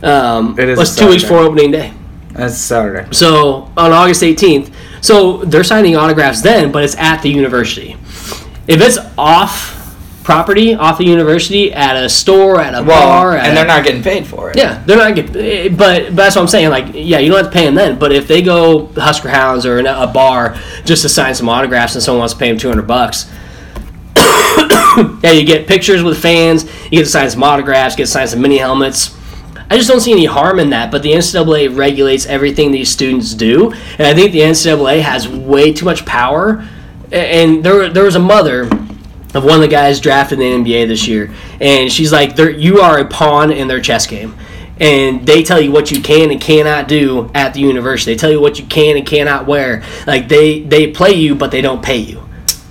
Um, 0.01 0.55
It 0.57 0.69
is 0.69 0.79
It's 0.79 0.95
two 0.95 1.09
weeks 1.09 1.23
before 1.23 1.39
opening 1.39 1.71
day. 1.71 1.91
That's 2.31 2.57
Saturday. 2.57 3.07
So 3.11 3.69
on 3.75 3.91
August 3.91 4.23
18th, 4.23 4.71
so 5.01 5.37
they're 5.43 5.63
signing 5.65 5.97
autographs 5.97 6.41
then, 6.41 6.71
but 6.71 6.83
it's 6.83 6.95
at 6.95 7.21
the 7.21 7.29
university. 7.29 7.97
If 8.67 8.79
it's 8.81 8.97
off 9.17 9.75
property, 10.29 10.75
off 10.75 10.99
the 10.99 11.05
university, 11.05 11.73
at 11.73 11.95
a 11.95 12.07
store, 12.07 12.61
at 12.61 12.75
a 12.75 12.83
Well, 12.83 13.01
bar, 13.01 13.35
at 13.35 13.47
and 13.47 13.57
they're 13.57 13.65
not 13.65 13.83
getting 13.83 14.03
paid 14.03 14.27
for 14.27 14.51
it. 14.51 14.57
Yeah, 14.57 14.83
they're 14.85 14.95
not 14.95 15.15
getting. 15.15 15.35
Eh, 15.35 15.69
but, 15.69 16.05
but 16.05 16.15
that's 16.15 16.35
what 16.35 16.43
I'm 16.43 16.47
saying. 16.47 16.69
Like, 16.69 16.93
yeah, 16.93 17.17
you 17.17 17.31
don't 17.31 17.43
have 17.43 17.51
to 17.51 17.57
pay 17.57 17.65
them 17.65 17.73
then. 17.73 17.97
But 17.97 18.11
if 18.11 18.27
they 18.27 18.43
go 18.43 18.85
Husker 18.89 19.27
Hounds 19.27 19.65
or 19.65 19.79
in 19.79 19.87
a, 19.87 20.01
a 20.01 20.05
bar 20.05 20.55
just 20.85 21.01
to 21.01 21.09
sign 21.09 21.33
some 21.33 21.49
autographs, 21.49 21.95
and 21.95 22.03
someone 22.03 22.19
wants 22.19 22.35
to 22.35 22.39
pay 22.39 22.47
them 22.47 22.59
200 22.59 22.85
bucks, 22.85 23.27
yeah, 25.23 25.31
you 25.31 25.45
get 25.45 25.65
pictures 25.65 26.03
with 26.03 26.21
fans. 26.21 26.65
You 26.83 26.99
get 26.99 27.05
to 27.05 27.05
sign 27.07 27.27
some 27.27 27.41
autographs. 27.41 27.95
Get 27.95 28.03
to 28.03 28.11
sign 28.11 28.27
some 28.27 28.39
mini 28.39 28.59
helmets. 28.59 29.17
I 29.71 29.77
just 29.77 29.89
don't 29.89 29.99
see 29.99 30.11
any 30.11 30.25
harm 30.25 30.59
in 30.59 30.69
that. 30.69 30.91
But 30.91 31.01
the 31.01 31.11
NCAA 31.11 31.75
regulates 31.75 32.27
everything 32.27 32.71
these 32.71 32.91
students 32.91 33.33
do, 33.33 33.71
and 33.97 34.05
I 34.05 34.13
think 34.13 34.31
the 34.31 34.41
NCAA 34.41 35.01
has 35.01 35.27
way 35.27 35.73
too 35.73 35.85
much 35.85 36.05
power. 36.05 36.63
And 37.11 37.63
there, 37.63 37.89
there 37.89 38.03
was 38.03 38.15
a 38.15 38.19
mother 38.19 38.69
of 39.33 39.43
one 39.43 39.55
of 39.55 39.61
the 39.61 39.67
guys 39.67 39.99
drafted 39.99 40.39
in 40.39 40.63
the 40.63 40.71
NBA 40.73 40.87
this 40.87 41.07
year, 41.07 41.31
and 41.61 41.91
she's 41.91 42.11
like, 42.11 42.37
"You 42.37 42.81
are 42.81 42.99
a 42.99 43.05
pawn 43.05 43.51
in 43.51 43.67
their 43.67 43.79
chess 43.81 44.07
game." 44.07 44.35
And 44.79 45.25
they 45.25 45.43
tell 45.43 45.59
you 45.59 45.71
what 45.73 45.91
you 45.91 46.01
can 46.01 46.31
and 46.31 46.39
cannot 46.39 46.87
do 46.87 47.29
at 47.35 47.53
the 47.53 47.59
university. 47.59 48.13
They 48.13 48.17
tell 48.17 48.31
you 48.31 48.39
what 48.39 48.59
you 48.59 48.65
can 48.65 48.95
and 48.95 49.05
cannot 49.05 49.45
wear. 49.45 49.83
Like 50.07 50.29
they 50.29 50.61
they 50.61 50.87
play 50.87 51.11
you, 51.13 51.35
but 51.35 51.51
they 51.51 51.61
don't 51.61 51.83
pay 51.83 51.97
you. 51.97 52.23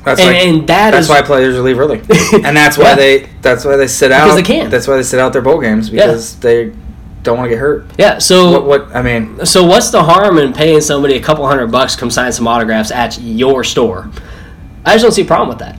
That's 0.04 0.20
And- 0.20 0.30
like, 0.30 0.42
and 0.46 0.66
that 0.68 0.92
that's 0.92 1.04
is- 1.04 1.10
why 1.10 1.20
players 1.22 1.58
leave 1.60 1.78
early, 1.78 1.98
and 2.32 2.56
that's 2.56 2.78
why 2.78 2.84
Yeah. 2.90 2.94
they 2.96 3.28
that's 3.42 3.64
why 3.64 3.76
they 3.76 3.86
sit 3.86 4.10
out. 4.10 4.24
Because 4.24 4.36
they 4.36 4.42
can. 4.42 4.70
That's 4.70 4.88
why 4.88 4.96
they 4.96 5.02
sit 5.02 5.20
out 5.20 5.32
their 5.34 5.42
bowl 5.42 5.60
games 5.60 5.90
because 5.90 6.36
they 6.36 6.72
don't 7.24 7.36
want 7.36 7.46
to 7.46 7.50
get 7.50 7.58
hurt. 7.60 7.84
Yeah. 7.98 8.16
So 8.18 8.52
What, 8.52 8.64
what 8.64 8.96
I 8.96 9.02
mean, 9.02 9.44
So 9.44 9.64
what's 9.64 9.90
the 9.90 10.02
harm 10.02 10.38
in 10.38 10.54
paying 10.54 10.80
somebody 10.80 11.16
a 11.16 11.20
couple 11.20 11.46
hundred 11.46 11.66
bucks 11.70 11.92
to 11.94 12.00
come 12.00 12.10
sign 12.10 12.32
some 12.32 12.48
autographs 12.48 12.90
at 12.90 13.20
your 13.20 13.64
store? 13.64 14.08
I 14.86 14.94
just 14.94 15.02
don't 15.02 15.12
see 15.12 15.22
a 15.22 15.26
problem 15.26 15.50
with 15.50 15.58
that. 15.58 15.76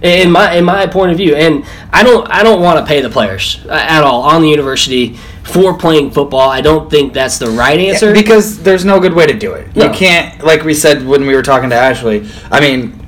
In 0.00 0.30
my 0.30 0.54
in 0.54 0.64
my 0.64 0.86
point 0.86 1.10
of 1.10 1.16
view, 1.16 1.34
and 1.34 1.64
I 1.92 2.04
don't 2.04 2.24
I 2.30 2.44
don't 2.44 2.62
want 2.62 2.78
to 2.78 2.86
pay 2.86 3.00
the 3.00 3.10
players 3.10 3.58
uh, 3.68 3.72
at 3.72 4.04
all 4.04 4.22
on 4.22 4.42
the 4.42 4.48
university 4.48 5.16
for 5.42 5.76
playing 5.76 6.12
football. 6.12 6.48
I 6.48 6.60
don't 6.60 6.88
think 6.88 7.12
that's 7.12 7.38
the 7.38 7.48
right 7.50 7.78
answer. 7.80 8.12
because 8.12 8.62
there's 8.62 8.84
no 8.84 9.00
good 9.00 9.12
way 9.12 9.26
to 9.26 9.32
do 9.36 9.54
it. 9.54 9.74
No. 9.74 9.86
You 9.86 9.90
can't, 9.92 10.44
like 10.44 10.62
we 10.62 10.74
said 10.74 11.04
when 11.04 11.26
we 11.26 11.34
were 11.34 11.42
talking 11.42 11.70
to 11.70 11.76
Ashley. 11.76 12.28
I 12.50 12.60
mean, 12.60 13.00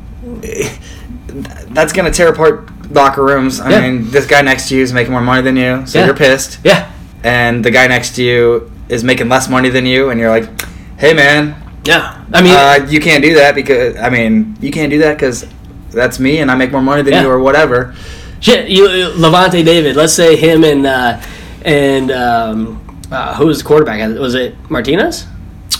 that's 1.68 1.92
gonna 1.92 2.10
tear 2.10 2.28
apart 2.28 2.68
locker 2.90 3.22
rooms. 3.24 3.60
I 3.60 3.70
Yeah. 3.70 3.80
mean, 3.82 4.10
this 4.10 4.26
guy 4.26 4.42
next 4.42 4.68
to 4.68 4.76
you 4.76 4.82
is 4.82 4.92
making 4.92 5.12
more 5.12 5.20
money 5.20 5.42
than 5.42 5.56
you, 5.56 5.82
so 5.86 5.98
Yeah. 5.98 6.06
you're 6.06 6.14
pissed. 6.14 6.58
yeah, 6.64 6.86
And 7.22 7.64
the 7.64 7.70
guy 7.70 7.86
next 7.86 8.16
to 8.16 8.22
you 8.22 8.70
is 8.88 9.04
making 9.04 9.28
less 9.28 9.48
money 9.48 9.68
than 9.68 9.86
you, 9.86 10.10
and 10.10 10.18
you're 10.18 10.30
like, 10.30 10.48
"Hey, 10.96 11.12
man, 11.12 11.54
yeah. 11.84 12.14
I 12.32 12.42
mean, 12.42 12.52
uh, 12.54 12.86
you 12.88 12.98
can't 13.00 13.22
do 13.22 13.34
that 13.34 13.54
because 13.54 13.96
I 13.96 14.08
mean, 14.10 14.56
you 14.60 14.72
can't 14.72 14.90
do 14.90 14.98
that 15.00 15.16
because 15.18 15.46
that's 15.92 16.18
me, 16.18 16.38
and 16.38 16.50
I 16.50 16.54
make 16.54 16.72
more 16.72 16.82
money 16.82 17.02
than 17.02 17.14
Yeah. 17.14 17.22
you, 17.22 17.30
or 17.30 17.38
whatever." 17.40 17.94
shit. 18.40 18.68
You 18.70 18.84
Lavonte 19.16 19.62
David. 19.64 19.96
Let's 19.96 20.14
say 20.14 20.34
him 20.36 20.64
and 20.64 20.86
uh, 20.86 21.20
and 21.62 22.10
um, 22.10 22.80
uh, 23.12 23.34
who 23.36 23.46
was 23.46 23.58
the 23.58 23.64
quarterback? 23.64 24.18
Was 24.18 24.34
it 24.34 24.54
Martinez? 24.70 25.26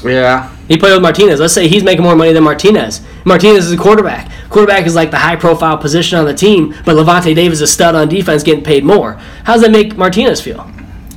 Yeah, 0.04 0.48
He 0.66 0.78
played 0.78 0.94
with 0.94 1.02
Martinez. 1.02 1.40
Let's 1.40 1.52
say 1.52 1.68
he's 1.68 1.82
making 1.84 2.02
more 2.04 2.16
money 2.16 2.32
than 2.32 2.42
Martinez. 2.42 3.02
Martinez 3.26 3.66
is 3.66 3.72
a 3.72 3.76
quarterback. 3.76 4.30
Quarterback 4.48 4.86
is 4.86 4.94
like 4.94 5.10
the 5.10 5.18
high 5.18 5.36
profile 5.36 5.76
position 5.76 6.18
on 6.18 6.24
the 6.24 6.32
team, 6.32 6.74
but 6.86 6.96
Lavonte 6.96 7.34
Davis 7.34 7.58
is 7.58 7.62
a 7.62 7.66
stud 7.66 7.94
on 7.94 8.08
defense 8.08 8.42
getting 8.42 8.64
paid 8.64 8.82
more. 8.82 9.14
How 9.44 9.52
does 9.54 9.62
that 9.62 9.70
make 9.72 9.98
Martinez 9.98 10.40
feel? 10.40 10.70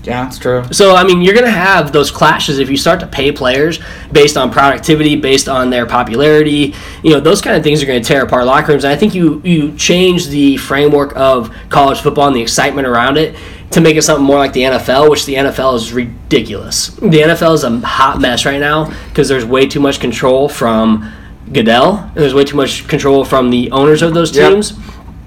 Yeah, 0.03 0.27
it's 0.27 0.37
true. 0.37 0.63
So, 0.71 0.95
I 0.95 1.03
mean, 1.03 1.21
you're 1.21 1.33
going 1.33 1.45
to 1.45 1.51
have 1.51 1.91
those 1.91 2.11
clashes 2.11 2.59
if 2.59 2.69
you 2.69 2.77
start 2.77 2.99
to 2.99 3.07
pay 3.07 3.31
players 3.31 3.79
based 4.11 4.35
on 4.37 4.51
productivity, 4.51 5.15
based 5.15 5.47
on 5.47 5.69
their 5.69 5.85
popularity. 5.85 6.73
You 7.03 7.11
know, 7.11 7.19
those 7.19 7.41
kind 7.41 7.55
of 7.55 7.63
things 7.63 7.81
are 7.81 7.85
going 7.85 8.01
to 8.01 8.07
tear 8.07 8.23
apart 8.23 8.45
locker 8.45 8.71
rooms. 8.73 8.83
And 8.83 8.91
I 8.93 8.97
think 8.97 9.15
you, 9.15 9.41
you 9.43 9.75
change 9.77 10.27
the 10.27 10.57
framework 10.57 11.15
of 11.15 11.55
college 11.69 11.99
football 12.01 12.27
and 12.27 12.35
the 12.35 12.41
excitement 12.41 12.85
around 12.87 13.17
it 13.17 13.35
to 13.71 13.81
make 13.81 13.95
it 13.95 14.01
something 14.03 14.25
more 14.25 14.37
like 14.37 14.53
the 14.53 14.61
NFL, 14.61 15.09
which 15.09 15.25
the 15.25 15.33
NFL 15.35 15.75
is 15.75 15.93
ridiculous. 15.93 16.87
The 16.89 17.21
NFL 17.21 17.55
is 17.55 17.63
a 17.63 17.79
hot 17.79 18.19
mess 18.21 18.45
right 18.45 18.59
now 18.59 18.93
because 19.09 19.27
there's 19.29 19.45
way 19.45 19.65
too 19.65 19.79
much 19.79 19.99
control 19.99 20.47
from 20.49 21.11
Goodell, 21.51 21.97
and 21.97 22.15
there's 22.15 22.33
way 22.33 22.43
too 22.43 22.55
much 22.57 22.87
control 22.87 23.25
from 23.25 23.49
the 23.49 23.71
owners 23.71 24.01
of 24.01 24.13
those 24.13 24.35
Yep. 24.35 24.51
teams. 24.51 24.73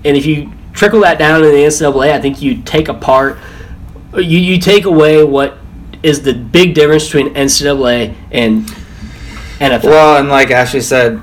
And 0.05 0.17
if 0.17 0.25
you 0.27 0.53
trickle 0.73 1.01
that 1.01 1.19
down 1.19 1.43
in 1.43 1.51
the 1.51 1.65
NCAA, 1.65 2.13
I 2.13 2.21
think 2.21 2.41
you 2.41 2.63
take 2.63 2.89
apart 2.89 3.39
you, 4.25 4.39
you 4.39 4.59
take 4.59 4.85
away 4.85 5.23
what 5.25 5.59
is 6.03 6.23
the 6.23 6.33
big 6.35 6.75
difference 6.75 7.05
between 7.07 7.35
NCAA 7.35 8.15
and 8.31 8.65
NFL. 9.59 9.85
Well, 9.85 10.19
and 10.19 10.29
like 10.29 10.51
Ashley 10.51 10.81
said, 10.81 11.21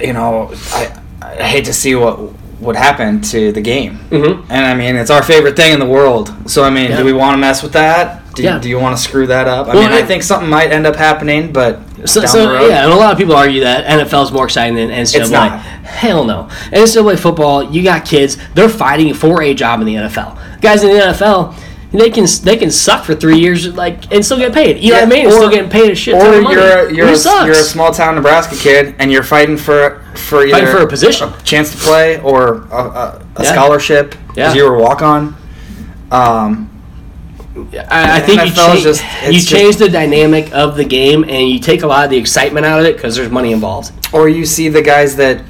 you 0.00 0.12
know, 0.12 0.52
I 0.72 0.92
I 1.22 1.42
hate 1.44 1.64
to 1.66 1.72
see 1.72 1.94
what 1.94 2.18
would 2.60 2.76
happen 2.76 3.20
to 3.20 3.50
the 3.52 3.60
game. 3.60 3.98
Mhm. 4.10 4.44
And 4.48 4.64
I 4.66 4.74
mean, 4.74 4.96
it's 4.96 5.10
our 5.10 5.22
favorite 5.22 5.56
thing 5.56 5.72
in 5.72 5.80
the 5.80 5.86
world. 5.86 6.32
So 6.46 6.62
I 6.64 6.70
mean, 6.70 6.90
Yeah. 6.90 6.98
do 6.98 7.04
we 7.04 7.12
want 7.12 7.34
to 7.34 7.38
mess 7.38 7.62
with 7.62 7.72
that? 7.72 8.20
Do, 8.34 8.42
Yeah. 8.42 8.58
do 8.58 8.68
you 8.68 8.78
want 8.78 8.96
to 8.96 9.02
screw 9.02 9.26
that 9.28 9.46
up? 9.46 9.68
I 9.68 9.74
Well, 9.74 9.82
mean, 9.84 9.92
I 9.92 9.98
it- 10.00 10.06
think 10.08 10.22
something 10.22 10.48
might 10.50 10.72
end 10.72 10.86
up 10.86 10.96
happening, 10.96 11.50
but 11.52 11.80
So, 12.04 12.20
down 12.20 12.28
so 12.28 12.46
the 12.46 12.52
road, 12.52 12.68
yeah, 12.68 12.84
and 12.84 12.92
a 12.92 12.96
lot 12.96 13.12
of 13.12 13.18
people 13.18 13.34
argue 13.36 13.60
that 13.62 13.84
NFL 13.86 14.22
is 14.24 14.32
more 14.32 14.44
exciting 14.44 14.74
than 14.74 14.90
NCAA. 14.90 15.22
It's 15.22 15.30
not. 15.30 15.60
Hell 15.84 16.24
no. 16.24 16.48
NCAA 16.72 17.16
football, 17.16 17.62
you 17.64 17.82
got 17.82 18.04
kids, 18.04 18.36
they're 18.54 18.68
fighting 18.68 19.14
for 19.14 19.40
a 19.42 19.54
job 19.54 19.80
in 19.80 19.86
the 19.86 19.94
NFL. 19.96 20.36
Guys 20.60 20.82
in 20.82 20.90
the 20.90 21.00
NFL, 21.06 21.54
they 22.00 22.10
can 22.10 22.26
they 22.42 22.56
can 22.56 22.70
suck 22.70 23.04
for 23.04 23.14
three 23.14 23.38
years 23.38 23.72
like 23.74 24.12
and 24.12 24.24
still 24.24 24.38
get 24.38 24.52
paid. 24.52 24.78
Eli 24.78 24.98
Yeah, 25.00 25.04
Manning 25.06 25.26
is 25.26 25.34
or- 25.34 25.38
still 25.38 25.50
getting 25.50 25.70
paid 25.70 25.90
a 25.90 25.94
shit 25.94 26.14
ton 26.14 26.26
or 26.34 26.38
of 26.38 26.42
money. 26.42 26.56
you're 26.56 26.90
you're 26.90 27.06
a, 27.08 27.44
you're 27.46 27.52
a 27.52 27.54
small 27.56 27.92
town 27.92 28.14
Nebraska 28.16 28.56
kid 28.56 28.94
and 28.98 29.10
you're 29.12 29.22
fighting 29.22 29.56
for 29.56 30.02
for 30.16 30.42
either 30.44 30.52
Fighting 30.52 30.70
for 30.70 30.82
a 30.82 30.86
position. 30.88 31.28
a 31.28 31.42
chance 31.42 31.70
to 31.72 31.76
play 31.78 32.20
or 32.20 32.62
a, 32.70 32.76
a, 32.76 33.26
a 33.36 33.42
Yeah. 33.42 33.52
scholarship 33.52 34.10
because 34.28 34.36
Yeah. 34.36 34.54
you 34.54 34.64
were 34.70 34.76
a 34.76 34.80
walk 34.82 35.02
on. 35.02 35.36
Um, 36.10 36.70
I, 37.88 38.16
I 38.16 38.20
think 38.20 38.40
you, 38.44 38.50
change, 38.52 38.82
just- 38.82 39.04
you 39.26 39.32
just- 39.34 39.48
change 39.48 39.76
the 39.76 39.88
dynamic 39.88 40.52
of 40.52 40.76
the 40.76 40.84
game 40.84 41.22
and 41.24 41.48
you 41.48 41.58
take 41.60 41.82
a 41.82 41.86
lot 41.86 42.04
of 42.04 42.10
the 42.10 42.16
excitement 42.16 42.66
out 42.66 42.80
of 42.80 42.86
it 42.86 42.96
because 42.96 43.14
there's 43.16 43.30
money 43.30 43.52
involved. 43.52 43.92
or 44.12 44.28
you 44.28 44.44
see 44.44 44.68
the 44.68 44.82
guys 44.82 45.16
that 45.16 45.40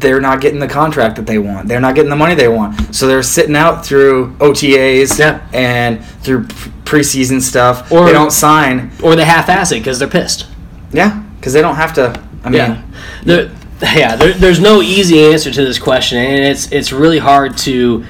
they're 0.00 0.20
not 0.20 0.40
getting 0.40 0.60
the 0.60 0.68
contract 0.68 1.16
that 1.16 1.26
they 1.26 1.38
want. 1.38 1.68
They're 1.68 1.80
not 1.80 1.94
getting 1.94 2.10
the 2.10 2.16
money 2.16 2.34
they 2.34 2.48
want. 2.48 2.94
So 2.94 3.06
they're 3.06 3.22
sitting 3.22 3.56
out 3.56 3.84
through 3.84 4.34
OTAs 4.38 5.18
Yeah. 5.18 5.40
and 5.52 6.04
through 6.22 6.44
preseason 6.84 7.40
stuff. 7.40 7.90
Or- 7.90 8.06
they 8.06 8.12
don't 8.12 8.30
sign. 8.32 8.90
Or 9.02 9.16
they 9.16 9.24
half-ass 9.24 9.72
it 9.72 9.80
because 9.80 9.98
they're 9.98 10.08
pissed. 10.08 10.46
Yeah, 10.92 11.22
because 11.38 11.52
they 11.52 11.60
don't 11.62 11.76
have 11.76 11.92
to. 11.94 12.20
I 12.44 12.50
mean, 12.50 12.60
Yeah, 12.60 12.82
there, 13.24 13.50
yeah. 13.96 14.16
There, 14.16 14.32
there's 14.32 14.60
no 14.60 14.80
easy 14.82 15.20
answer 15.32 15.50
to 15.50 15.64
this 15.64 15.78
question, 15.78 16.18
and 16.18 16.44
it's 16.44 16.70
it's 16.72 16.92
really 16.92 17.18
hard 17.18 17.58
to. 17.58 18.04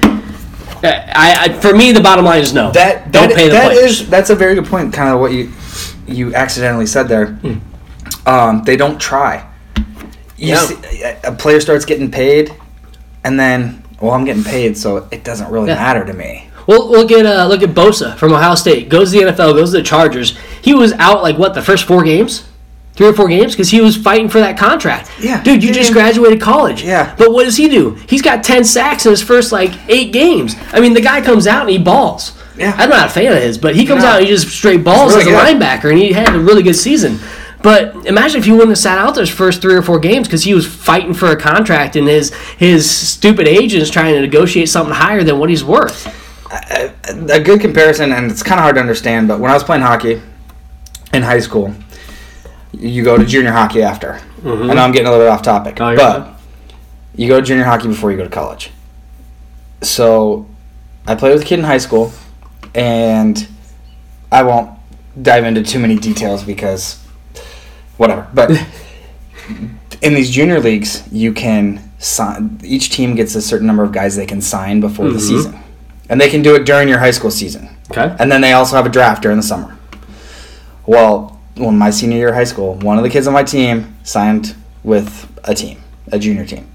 I, 0.83 1.37
I 1.41 1.53
for 1.61 1.75
me 1.75 1.91
the 1.93 2.01
bottom 2.01 2.25
line 2.25 2.41
is 2.41 2.53
no. 2.53 2.71
that 2.73 3.11
don't 3.11 3.31
that, 3.31 3.37
pay 3.37 3.49
the 3.49 3.55
that 3.55 3.73
players. 3.73 4.03
is- 4.03 4.09
that's 4.09 4.31
a 4.31 4.35
very 4.37 4.55
good 4.55 4.67
point. 4.67 4.93
Kind 4.93 5.13
of 5.13 5.19
what 5.21 5.33
you 5.33 5.51
you 6.07 6.35
accidentally 6.35 6.87
said 6.87 7.09
there. 7.09 7.27
Hmm. 7.33 8.29
Um, 8.29 8.63
they 8.65 8.77
don't 8.77 9.01
try. 9.01 9.48
You 10.39 10.49
Yeah. 10.55 10.57
see, 10.67 10.77
a 11.25 11.33
player 11.33 11.61
starts 11.61 11.85
getting 11.85 12.11
paid, 12.11 12.55
and 13.25 13.39
then 13.39 13.83
well, 14.01 14.13
I'm 14.13 14.25
getting 14.25 14.45
paid, 14.45 14.79
so 14.79 15.07
it 15.11 15.25
doesn't 15.25 15.51
really 15.51 15.69
Yeah. 15.69 15.75
matter 15.75 16.05
to 16.05 16.13
me. 16.13 16.45
Well, 16.69 16.89
look 16.91 17.11
at 17.11 17.27
uh, 17.27 17.47
look 17.47 17.63
at 17.63 17.75
Bosa 17.75 18.17
from 18.17 18.33
Ohio 18.33 18.55
State. 18.55 18.89
Goes 18.89 19.11
to 19.13 19.19
the 19.19 19.25
NFL, 19.33 19.55
goes 19.55 19.73
to 19.73 19.79
the 19.79 19.83
Chargers. 19.83 20.35
He 20.63 20.75
was 20.75 20.93
out 20.99 21.23
like 21.23 21.37
what 21.39 21.55
the 21.55 21.63
first 21.63 21.85
four 21.85 22.03
games, 22.05 22.45
three 22.95 23.09
or 23.09 23.13
four 23.15 23.27
games, 23.29 23.53
because 23.55 23.71
he 23.71 23.81
was 23.81 23.97
fighting 23.97 24.29
for 24.29 24.39
that 24.39 24.57
contract. 24.59 25.11
Yeah. 25.21 25.43
dude, 25.43 25.65
you 25.65 25.73
just 25.73 25.93
graduated 25.93 26.41
college. 26.41 26.85
Yeah. 26.85 27.13
but 27.19 27.33
what 27.33 27.45
does 27.45 27.57
he 27.57 27.69
do? 27.69 27.97
He's 28.09 28.23
got 28.23 28.45
ten 28.45 28.63
sacks 28.65 29.05
in 29.07 29.11
his 29.11 29.23
first 29.23 29.51
like 29.51 29.73
eight 29.89 30.13
games. 30.13 30.55
I 30.73 30.79
mean, 30.81 30.93
the 30.95 31.01
guy 31.01 31.21
comes 31.21 31.47
out 31.49 31.63
and 31.63 31.71
he 31.71 31.79
balls. 31.79 32.33
Yeah. 32.57 32.75
I'm 32.77 32.91
not 32.91 33.07
a 33.07 33.09
fan 33.11 33.33
of 33.33 33.41
his, 33.43 33.57
but 33.57 33.75
he 33.77 33.87
comes 33.87 34.03
No. 34.03 34.11
out 34.11 34.17
and 34.19 34.27
he 34.27 34.33
just 34.33 34.49
straight 34.49 34.83
balls 34.85 35.15
really 35.17 35.33
as 35.33 35.41
a 35.41 35.45
linebacker, 35.55 35.91
and 35.91 35.99
he 35.99 36.13
had 36.13 36.35
a 36.35 36.39
really 36.41 36.63
good 36.63 36.77
season. 36.77 37.19
But 37.69 38.07
imagine 38.07 38.39
if 38.39 38.47
he 38.47 38.53
wouldn't 38.53 38.71
have 38.71 38.79
sat 38.79 38.97
out 38.97 39.15
those 39.15 39.29
first 39.29 39.61
three 39.61 39.75
or 39.75 39.83
four 39.83 39.99
games 39.99 40.27
because 40.27 40.43
he 40.43 40.55
was 40.55 40.67
fighting 40.67 41.13
for 41.13 41.27
a 41.33 41.37
contract, 41.37 41.97
and 41.97 42.09
his 42.09 42.33
his 42.57 42.91
stupid 42.91 43.47
agents 43.47 43.91
trying 43.91 44.15
to 44.15 44.23
negotiate 44.23 44.71
something 44.71 44.95
higher 44.95 45.23
than 45.23 45.39
what 45.39 45.51
he's 45.51 45.63
worth. 45.63 46.07
a, 46.51 46.95
a 47.31 47.39
good 47.39 47.61
comparison, 47.61 48.11
and 48.13 48.31
it's 48.31 48.43
kind 48.43 48.59
of 48.59 48.63
hard 48.63 48.77
to 48.77 48.81
understand, 48.81 49.29
but 49.29 49.39
when 49.39 49.51
I 49.51 49.55
was 49.55 49.63
playing 49.65 49.83
hockey 49.83 50.23
in 51.13 51.23
high 51.23 51.41
school, 51.41 51.75
you 52.73 53.05
go 53.05 53.19
to 53.19 53.27
junior 53.27 53.53
hockey 53.53 53.83
after. 53.83 54.19
I 54.43 54.49
know 54.49 54.77
I'm 54.79 54.91
getting 54.93 55.09
a 55.09 55.11
little 55.11 55.27
bit 55.27 55.31
off 55.31 55.43
topic, 55.43 55.75
Mm-hmm. 55.77 56.01
Oh, 56.01 56.03
but 56.03 56.25
fine. 56.25 56.35
you 57.17 57.29
go 57.29 57.39
to 57.39 57.45
junior 57.45 57.65
hockey 57.65 57.89
before 57.89 58.11
you 58.11 58.17
go 58.17 58.25
to 58.25 58.31
college. 58.31 58.71
So 59.83 60.47
I 61.07 61.15
played 61.17 61.35
with 61.35 61.43
a 61.43 61.45
kid 61.45 61.59
in 61.59 61.67
high 61.67 61.77
school, 61.77 62.13
and 62.75 63.47
I 64.33 64.43
won't 64.43 64.71
dive 65.21 65.45
into 65.45 65.63
too 65.63 65.79
many 65.79 65.97
details 65.99 66.43
because 66.43 67.05
whatever. 67.99 68.27
But 68.33 68.51
in 70.03 70.15
these 70.15 70.31
junior 70.31 70.61
leagues, 70.61 71.03
you 71.13 71.33
can 71.33 71.83
sign. 71.99 72.59
Each 72.65 72.89
team 72.91 73.15
gets 73.15 73.35
a 73.35 73.43
certain 73.43 73.67
number 73.67 73.83
of 73.83 73.93
guys 73.93 74.17
they 74.17 74.27
can 74.27 74.41
sign 74.41 74.81
before 74.81 75.11
the 75.11 75.19
Mhm. 75.19 75.29
season, 75.29 75.59
and 76.09 76.21
they 76.21 76.31
can 76.31 76.43
do 76.43 76.55
it 76.55 76.65
during 76.65 76.89
your 76.89 76.99
high 76.99 77.11
school 77.11 77.31
season. 77.31 77.69
Okay. 77.91 78.15
And 78.19 78.31
then 78.33 78.41
they 78.41 78.53
also 78.53 78.77
have 78.77 78.87
a 78.87 78.91
draft 78.91 79.23
during 79.23 79.37
the 79.37 79.43
summer. 79.43 79.77
Well, 80.87 81.39
when 81.57 81.77
my 81.77 81.91
senior 81.91 82.17
year 82.19 82.29
of 82.29 82.35
high 82.35 82.45
school, 82.45 82.75
one 82.77 82.97
of 82.99 83.05
the 83.05 83.11
kids 83.11 83.27
on 83.27 83.33
my 83.35 83.43
team 83.43 83.95
signed 84.05 84.55
with 84.85 85.27
a 85.45 85.55
team, 85.55 85.79
a 86.13 86.19
junior 86.19 86.45
team, 86.47 86.67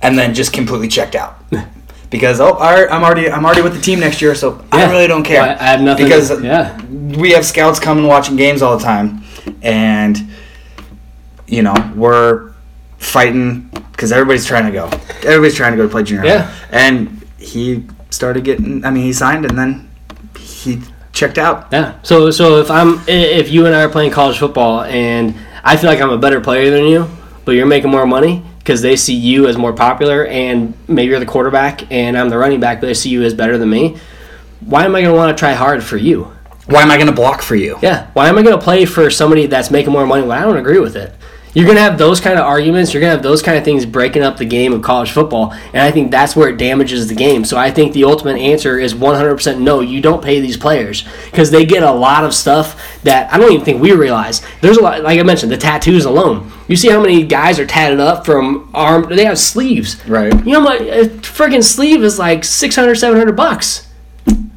and 0.00 0.16
then 0.18 0.32
just 0.34 0.52
completely 0.52 0.88
checked 0.88 1.14
out. 1.14 1.36
Because 2.10 2.40
oh, 2.40 2.54
right, 2.58 2.90
I'm 2.90 3.04
already 3.04 3.30
I'm 3.30 3.44
already 3.44 3.60
with 3.60 3.74
the 3.74 3.82
team 3.82 4.00
next 4.00 4.22
year, 4.22 4.34
so 4.34 4.64
I 4.72 4.90
really 4.90 5.06
don't 5.06 5.24
care. 5.24 5.42
Well, 5.42 5.58
I 5.60 5.64
have 5.64 5.82
nothing- 5.82 6.06
because 6.06 6.42
yeah. 6.42 6.80
we 6.90 7.32
have 7.32 7.44
scouts 7.44 7.78
coming 7.78 8.06
watching 8.06 8.34
games 8.34 8.62
all 8.62 8.78
the 8.78 8.82
time, 8.82 9.22
and 9.60 10.16
you 11.48 11.62
know 11.62 11.74
we're 11.96 12.52
fighting 12.98 13.68
because 13.92 14.12
everybody's 14.12 14.46
trying 14.46 14.66
to 14.66 14.72
go. 14.72 14.86
Everybody's 15.26 15.54
trying 15.54 15.72
to 15.72 15.76
go 15.76 15.84
to 15.84 15.88
play 15.88 16.02
junior. 16.02 16.24
Yeah. 16.24 16.42
high. 16.42 16.78
and 16.78 17.26
he 17.38 17.84
started 18.10 18.44
getting. 18.44 18.84
I 18.84 18.90
mean, 18.90 19.02
he 19.02 19.12
signed 19.12 19.44
and 19.44 19.58
then 19.58 19.90
he 20.38 20.80
checked 21.12 21.38
out. 21.38 21.68
Yeah. 21.72 22.00
So 22.02 22.30
so 22.30 22.60
if 22.60 22.70
I'm 22.70 23.00
if 23.08 23.50
you 23.50 23.66
and 23.66 23.74
I 23.74 23.82
are 23.82 23.88
playing 23.88 24.12
college 24.12 24.38
football 24.38 24.82
and 24.82 25.34
I 25.64 25.76
feel 25.76 25.90
like 25.90 26.00
I'm 26.00 26.10
a 26.10 26.18
better 26.18 26.40
player 26.40 26.70
than 26.70 26.84
you, 26.84 27.08
but 27.44 27.52
you're 27.52 27.66
making 27.66 27.90
more 27.90 28.06
money 28.06 28.44
because 28.58 28.82
they 28.82 28.96
see 28.96 29.14
you 29.14 29.48
as 29.48 29.56
more 29.56 29.72
popular 29.72 30.26
and 30.26 30.74
maybe 30.86 31.10
you're 31.10 31.20
the 31.20 31.26
quarterback 31.26 31.90
and 31.90 32.16
I'm 32.18 32.28
the 32.28 32.38
running 32.38 32.60
back, 32.60 32.80
but 32.80 32.86
they 32.86 32.94
see 32.94 33.10
you 33.10 33.22
as 33.22 33.34
better 33.34 33.58
than 33.58 33.70
me. 33.70 33.96
Why 34.60 34.84
am 34.84 34.94
I 34.94 35.00
going 35.00 35.12
to 35.12 35.16
want 35.16 35.36
to 35.36 35.40
try 35.40 35.52
hard 35.52 35.82
for 35.82 35.96
you? 35.96 36.24
Why 36.66 36.82
am 36.82 36.90
I 36.90 36.96
going 36.96 37.06
to 37.06 37.14
block 37.14 37.40
for 37.40 37.54
you? 37.54 37.78
Yeah. 37.80 38.10
Why 38.12 38.28
am 38.28 38.36
I 38.36 38.42
going 38.42 38.58
to 38.58 38.62
play 38.62 38.84
for 38.84 39.08
somebody 39.08 39.46
that's 39.46 39.70
making 39.70 39.92
more 39.92 40.06
money 40.06 40.26
when 40.26 40.36
I 40.36 40.42
don't 40.42 40.58
agree 40.58 40.80
with 40.80 40.96
it? 40.96 41.14
You're 41.58 41.66
going 41.66 41.76
to 41.76 41.82
have 41.82 41.98
those 41.98 42.20
kind 42.20 42.38
of 42.38 42.44
arguments. 42.44 42.94
You're 42.94 43.00
going 43.00 43.10
to 43.10 43.16
have 43.16 43.22
those 43.24 43.42
kind 43.42 43.58
of 43.58 43.64
things 43.64 43.84
breaking 43.84 44.22
up 44.22 44.36
the 44.36 44.44
game 44.44 44.72
of 44.72 44.80
college 44.80 45.10
football. 45.10 45.50
And 45.72 45.82
I 45.82 45.90
think 45.90 46.12
that's 46.12 46.36
where 46.36 46.48
it 46.50 46.56
damages 46.56 47.08
the 47.08 47.16
game. 47.16 47.44
So 47.44 47.56
I 47.56 47.72
think 47.72 47.92
the 47.92 48.04
ultimate 48.04 48.38
answer 48.38 48.78
is 48.78 48.94
100% 48.94 49.58
no, 49.58 49.80
you 49.80 50.00
don't 50.00 50.22
pay 50.22 50.38
these 50.38 50.56
players 50.56 51.02
because 51.24 51.50
they 51.50 51.66
get 51.66 51.82
a 51.82 51.90
lot 51.90 52.22
of 52.22 52.32
stuff 52.32 53.02
that 53.02 53.32
I 53.32 53.38
don't 53.38 53.50
even 53.50 53.64
think 53.64 53.82
we 53.82 53.90
realize. 53.90 54.40
There's 54.60 54.76
a 54.76 54.80
lot, 54.80 55.02
like 55.02 55.18
I 55.18 55.24
mentioned, 55.24 55.50
the 55.50 55.56
tattoos 55.56 56.04
alone. 56.04 56.48
You 56.68 56.76
see 56.76 56.90
how 56.90 57.00
many 57.00 57.24
guys 57.24 57.58
are 57.58 57.66
tatted 57.66 57.98
up 57.98 58.24
from 58.24 58.70
arm, 58.72 59.08
they 59.08 59.24
have 59.24 59.36
sleeves. 59.36 60.06
Right. 60.06 60.32
You 60.46 60.52
know 60.52 60.60
what? 60.60 60.80
A 60.82 61.06
friggin' 61.06 61.64
sleeve 61.64 62.04
is 62.04 62.20
like 62.20 62.44
600, 62.44 62.94
700 62.94 63.34
bucks. 63.34 63.87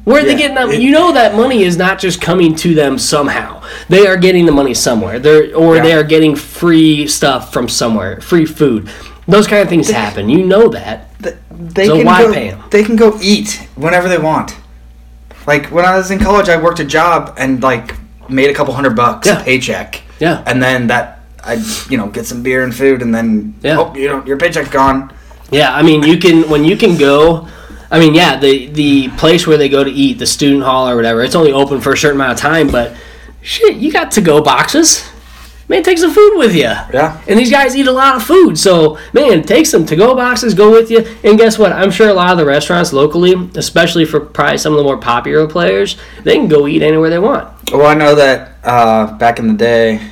Where 0.04 0.20
are 0.20 0.24
they 0.24 0.32
Yeah, 0.32 0.38
getting 0.38 0.54
that? 0.56 0.68
it- 0.70 0.80
you 0.80 0.90
know 0.90 1.12
that 1.12 1.34
money 1.36 1.62
is 1.62 1.76
not 1.76 1.98
just 1.98 2.20
coming 2.20 2.54
to 2.56 2.74
them 2.74 2.98
somehow. 2.98 3.62
They 3.88 4.06
are 4.06 4.16
getting 4.16 4.46
the 4.46 4.52
money 4.52 4.74
somewhere. 4.74 5.18
They're 5.18 5.54
or 5.54 5.80
they 5.80 5.92
are 5.92 6.02
getting 6.02 6.34
free 6.34 7.06
stuff 7.06 7.52
from 7.52 7.68
somewhere, 7.68 8.20
free 8.20 8.44
food. 8.46 8.88
Those 9.28 9.46
kind 9.46 9.62
of 9.62 9.68
things 9.68 9.88
happen. 9.90 10.28
You 10.28 10.44
know 10.44 10.68
that. 10.68 11.08
Th- 11.22 11.36
They 11.74 11.86
So 11.86 11.96
can 11.98 12.06
why 12.06 12.22
go, 12.22 12.32
pay 12.32 12.48
'em? 12.50 12.58
They 12.70 12.82
can 12.82 12.96
go 12.96 13.16
eat 13.22 13.60
whenever 13.76 14.08
they 14.08 14.18
want. 14.18 14.56
Like 15.46 15.66
when 15.66 15.84
I 15.84 15.96
was 15.96 16.10
in 16.10 16.18
college, 16.18 16.48
I 16.48 16.56
worked 16.56 16.80
a 16.80 16.84
job 16.84 17.34
and 17.38 17.62
like 17.62 17.94
made 18.28 18.50
a 18.50 18.54
couple 18.54 18.74
hundred 18.74 18.96
bucks 18.96 19.28
Yeah. 19.28 19.42
paycheck. 19.42 20.02
Yeah. 20.18 20.40
And 20.46 20.60
then 20.62 20.88
that 20.88 21.20
I 21.44 21.54
you 21.88 21.96
know 21.98 22.06
get 22.08 22.26
some 22.26 22.42
beer 22.42 22.62
and 22.64 22.74
food 22.74 23.02
and 23.02 23.14
then 23.14 23.54
Yeah. 23.62 23.78
oh 23.78 23.92
you 23.94 24.08
know 24.08 24.22
your 24.26 24.36
paycheck's 24.36 24.70
gone. 24.70 25.12
Yeah, 25.52 25.72
I 25.74 25.82
mean, 25.82 26.02
you 26.02 26.16
can 26.16 26.48
when 26.48 26.64
you 26.64 26.76
can 26.76 26.96
go. 26.96 27.46
I 27.92 28.00
mean, 28.00 28.14
yeah, 28.14 28.38
the 28.38 28.68
the 28.68 29.08
place 29.10 29.46
where 29.46 29.58
they 29.58 29.68
go 29.68 29.84
to 29.84 29.90
eat, 29.90 30.18
the 30.18 30.26
student 30.26 30.64
hall 30.64 30.88
or 30.88 30.96
whatever, 30.96 31.22
it's 31.22 31.34
only 31.34 31.52
open 31.52 31.80
for 31.82 31.92
a 31.92 31.96
certain 31.96 32.16
amount 32.16 32.32
of 32.32 32.38
time. 32.38 32.68
But 32.68 32.96
shit, 33.42 33.76
you 33.76 33.92
got 33.92 34.10
to 34.12 34.22
go 34.22 34.40
boxes. 34.40 35.06
Man, 35.68 35.82
take 35.82 35.98
some 35.98 36.10
food 36.10 36.38
with 36.38 36.54
you. 36.54 36.62
Yeah. 36.62 37.22
And 37.28 37.38
these 37.38 37.50
guys 37.50 37.76
eat 37.76 37.86
a 37.86 37.92
lot 37.92 38.16
of 38.16 38.24
food, 38.24 38.58
so 38.58 38.98
man, 39.12 39.42
take 39.42 39.66
some 39.66 39.84
to 39.86 39.96
go 39.96 40.14
boxes, 40.14 40.54
go 40.54 40.70
with 40.70 40.90
you. 40.90 41.06
And 41.22 41.38
guess 41.38 41.58
what? 41.58 41.72
I'm 41.72 41.90
sure 41.90 42.08
a 42.08 42.14
lot 42.14 42.32
of 42.32 42.38
the 42.38 42.46
restaurants 42.46 42.92
locally, 42.92 43.34
especially 43.56 44.06
for 44.06 44.20
probably 44.20 44.58
some 44.58 44.72
of 44.72 44.78
the 44.78 44.84
more 44.84 44.98
popular 44.98 45.46
players, 45.46 45.98
they 46.24 46.34
can 46.34 46.48
go 46.48 46.66
eat 46.66 46.82
anywhere 46.82 47.10
they 47.10 47.18
want. 47.18 47.72
Well, 47.72 47.86
I 47.86 47.94
know 47.94 48.14
that 48.14 48.56
uh, 48.64 49.16
back 49.18 49.38
in 49.38 49.48
the 49.48 49.54
day 49.54 50.10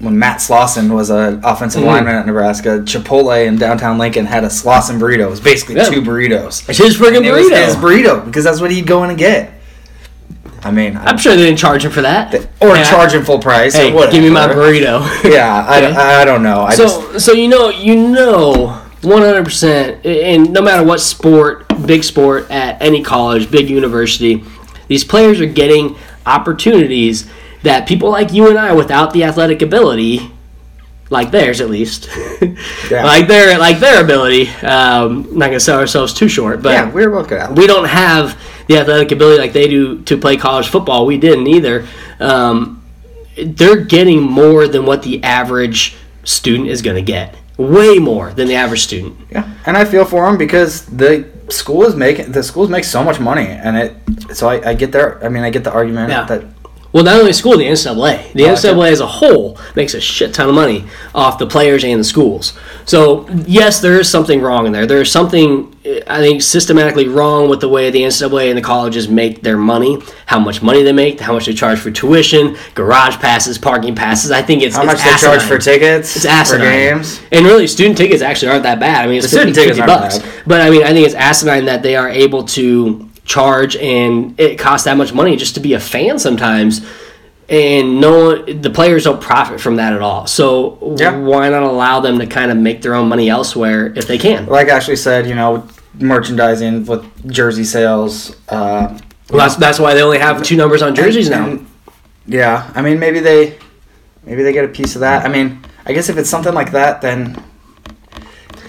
when 0.00 0.16
Matt 0.18 0.38
Slauson 0.38 0.90
was 0.90 1.10
an 1.10 1.40
offensive 1.42 1.82
Mhm. 1.82 1.86
lineman 1.86 2.14
at 2.14 2.26
Nebraska, 2.26 2.80
Chipotle 2.84 3.46
in 3.46 3.56
downtown 3.56 3.98
Lincoln 3.98 4.26
had 4.26 4.44
a 4.44 4.48
Slauson 4.48 4.98
burrito. 5.00 5.20
It 5.24 5.30
was 5.30 5.40
basically 5.40 5.74
Yeah. 5.76 5.84
two 5.84 6.02
burritos. 6.02 6.68
It's 6.68 6.78
his 6.78 6.96
friggin' 6.96 7.16
And 7.18 7.26
it 7.26 7.32
was 7.32 7.46
burrito. 7.48 7.64
his 7.64 7.74
burrito 7.76 8.24
because 8.24 8.44
that's 8.44 8.60
what 8.60 8.70
he'd 8.70 8.86
go 8.86 9.02
in 9.04 9.10
and 9.10 9.18
get. 9.18 9.50
I 10.64 10.70
mean, 10.72 10.98
I'm 11.04 11.18
sure 11.18 11.34
they 11.36 11.44
didn't 11.44 11.58
charge 11.58 11.84
him 11.84 11.90
for 11.92 12.02
that. 12.02 12.34
or 12.60 12.76
Yeah. 12.76 12.84
charge 12.84 13.12
him 13.14 13.24
full 13.24 13.38
price. 13.38 13.74
Hey, 13.74 13.90
give 14.10 14.22
me 14.22 14.30
my 14.30 14.46
burrito. 14.48 15.04
Yeah, 15.24 15.64
I, 15.68 15.78
Okay. 15.78 15.94
I, 15.96 16.22
I 16.22 16.24
don't 16.24 16.42
know. 16.42 16.62
I 16.62 16.74
just 16.76 16.94
so 17.12 17.18
so 17.18 17.32
you 17.32 17.48
know 17.48 17.68
you 17.70 17.94
know 17.96 18.74
100% 19.02 20.04
and 20.04 20.52
no 20.52 20.60
matter 20.60 20.82
what 20.82 21.00
sport 21.00 21.64
big 21.86 22.02
sport 22.02 22.46
at 22.50 22.76
any 22.80 23.00
college 23.02 23.48
big 23.50 23.70
university 23.70 24.42
these 24.88 25.04
players 25.04 25.40
are 25.40 25.46
getting 25.46 25.94
opportunities 26.26 27.26
that 27.68 27.86
people 27.86 28.10
like 28.10 28.32
you 28.32 28.48
and 28.48 28.58
i 28.58 28.72
without 28.72 29.12
the 29.12 29.22
athletic 29.24 29.62
ability 29.62 30.30
like 31.10 31.30
theirs 31.30 31.60
at 31.60 31.70
least 31.70 32.08
Yeah. 32.90 33.04
like 33.04 33.28
their 33.28 33.58
like 33.58 33.78
their 33.80 34.02
ability 34.02 34.48
um, 34.74 35.10
not 35.38 35.46
gonna 35.46 35.60
sell 35.60 35.78
ourselves 35.78 36.12
too 36.12 36.28
short 36.28 36.62
but 36.62 36.72
yeah, 36.72 36.90
we're 36.90 37.10
both 37.10 37.28
good 37.28 37.56
we 37.56 37.66
don't 37.66 37.86
have 37.88 38.38
the 38.68 38.76
athletic 38.76 39.10
ability 39.12 39.38
like 39.40 39.52
they 39.54 39.66
do 39.68 40.02
to 40.02 40.18
play 40.18 40.36
college 40.36 40.68
football. 40.68 41.06
We 41.06 41.16
didn't 41.16 41.46
either. 41.46 41.86
Um, 42.20 42.84
they're 43.42 43.82
getting 43.82 44.20
more 44.20 44.68
than 44.68 44.84
what 44.84 45.02
the 45.02 45.24
average 45.24 45.96
student 46.24 46.68
is 46.68 46.82
going 46.82 46.96
to 46.96 47.02
get. 47.16 47.34
Way 47.56 47.98
more 47.98 48.30
than 48.34 48.46
the 48.46 48.56
average 48.56 48.82
student. 48.82 49.16
Yeah, 49.30 49.48
and 49.64 49.74
I 49.74 49.86
feel 49.86 50.04
for 50.04 50.26
them 50.26 50.36
because 50.36 50.84
the 50.84 51.26
school 51.48 51.84
is 51.86 51.94
making 51.96 52.30
the 52.32 52.42
schools 52.42 52.68
make 52.68 52.84
so 52.84 53.02
much 53.02 53.18
money, 53.18 53.46
and 53.46 53.74
it. 53.78 54.36
So 54.36 54.50
I, 54.50 54.70
I 54.70 54.74
get 54.74 54.92
their. 54.92 55.24
I 55.24 55.30
mean, 55.30 55.44
I 55.44 55.48
get 55.50 55.64
the 55.64 55.72
argument 55.72 56.10
Yeah. 56.10 56.24
that 56.26 56.44
Well, 56.90 57.04
not 57.04 57.16
only 57.20 57.34
school, 57.34 57.58
the 57.58 57.64
NCAA. 57.66 58.32
The 58.32 58.44
Oh, 58.46 58.54
NCAA 58.54 58.90
as 58.92 59.00
a 59.00 59.06
whole 59.06 59.58
makes 59.76 59.92
a 59.92 60.00
shit 60.00 60.32
ton 60.32 60.48
of 60.48 60.54
money 60.54 60.84
off 61.14 61.38
the 61.38 61.46
players 61.46 61.84
and 61.84 62.00
the 62.00 62.04
schools. 62.04 62.54
So, 62.86 63.28
yes, 63.46 63.80
there 63.80 64.00
is 64.00 64.08
something 64.08 64.40
wrong 64.40 64.64
in 64.66 64.72
there. 64.72 64.86
There 64.86 65.02
is 65.02 65.12
something, 65.12 65.76
eh, 65.84 66.00
I 66.06 66.18
think, 66.20 66.40
systematically 66.40 67.06
wrong 67.06 67.50
with 67.50 67.60
the 67.60 67.68
way 67.68 67.90
the 67.90 68.02
NCAA 68.04 68.48
and 68.48 68.56
the 68.56 68.62
colleges 68.62 69.06
make 69.06 69.42
their 69.42 69.58
money, 69.58 69.98
how 70.24 70.38
much 70.38 70.62
money 70.62 70.82
they 70.82 70.92
make, 70.94 71.20
how 71.20 71.34
much 71.34 71.44
they 71.44 71.52
charge 71.52 71.78
for 71.78 71.90
tuition, 71.90 72.56
garage 72.74 73.16
passes, 73.16 73.58
parking 73.58 73.94
passes. 73.94 74.30
I 74.30 74.40
think 74.40 74.62
it's 74.62 74.74
How 74.74 74.84
it's 74.84 74.94
much 74.94 75.04
they 75.04 75.26
charge 75.26 75.42
for 75.42 75.58
tickets? 75.58 76.16
It's 76.16 76.24
asinine. 76.24 76.60
For 76.60 76.64
games? 76.94 77.20
And 77.32 77.44
really, 77.44 77.66
student 77.66 77.98
tickets 77.98 78.22
actually 78.22 78.48
aren't 78.48 78.62
that 78.62 78.80
bad. 78.80 79.04
I 79.04 79.08
mean, 79.08 79.18
it's 79.18 79.26
The 79.26 79.36
student 79.36 79.54
tickets 79.54 79.76
50 79.76 79.90
aren't 79.92 80.02
bucks. 80.02 80.18
bad. 80.20 80.42
But 80.46 80.60
I 80.62 80.70
mean, 80.70 80.84
I 80.84 80.92
think 80.94 81.04
it's 81.04 81.14
asinine 81.14 81.66
that 81.66 81.82
they 81.82 81.96
are 81.96 82.08
able 82.08 82.44
to 82.44 83.07
charge 83.28 83.76
and 83.76 84.34
it 84.40 84.58
costs 84.58 84.86
that 84.86 84.96
much 84.96 85.12
money 85.12 85.36
just 85.36 85.54
to 85.54 85.60
be 85.60 85.74
a 85.74 85.80
fan 85.80 86.18
sometimes. 86.18 86.84
And 87.50 88.00
no, 88.00 88.42
the 88.42 88.70
players 88.70 89.04
don't 89.04 89.20
profit 89.20 89.60
from 89.60 89.76
that 89.76 89.92
at 89.92 90.02
all. 90.02 90.26
So 90.26 90.94
Yeah. 90.98 91.16
why 91.16 91.48
not 91.48 91.62
allow 91.62 92.00
them 92.00 92.18
to 92.18 92.26
kind 92.26 92.50
of 92.50 92.56
make 92.56 92.82
their 92.82 92.94
own 92.94 93.08
money 93.08 93.28
elsewhere 93.30 93.92
if 93.96 94.06
they 94.06 94.18
can? 94.18 94.46
Like 94.46 94.68
Ashley 94.68 94.96
said, 94.96 95.26
you 95.26 95.34
know, 95.34 95.66
merchandising 95.98 96.84
with 96.86 97.04
jersey 97.30 97.64
sales. 97.64 98.34
Uh, 98.48 98.88
Well, 99.30 99.40
that's, 99.40 99.56
that's 99.56 99.78
why 99.78 99.92
they 99.94 100.02
only 100.02 100.18
have 100.18 100.42
two 100.42 100.56
numbers 100.56 100.80
on 100.82 100.94
jerseys 100.94 101.28
now. 101.30 101.46
and- 101.46 101.66
yeah, 102.26 102.70
I 102.74 102.82
mean, 102.82 102.98
maybe 102.98 103.20
they, 103.20 103.56
maybe 104.24 104.42
they 104.42 104.52
get 104.52 104.64
a 104.64 104.68
piece 104.68 104.94
of 104.94 105.00
that. 105.00 105.24
I 105.24 105.28
mean, 105.28 105.60
I 105.86 105.92
guess 105.94 106.08
if 106.10 106.16
it's 106.18 106.28
something 106.30 106.52
like 106.54 106.72
that, 106.72 107.00
then, 107.02 107.42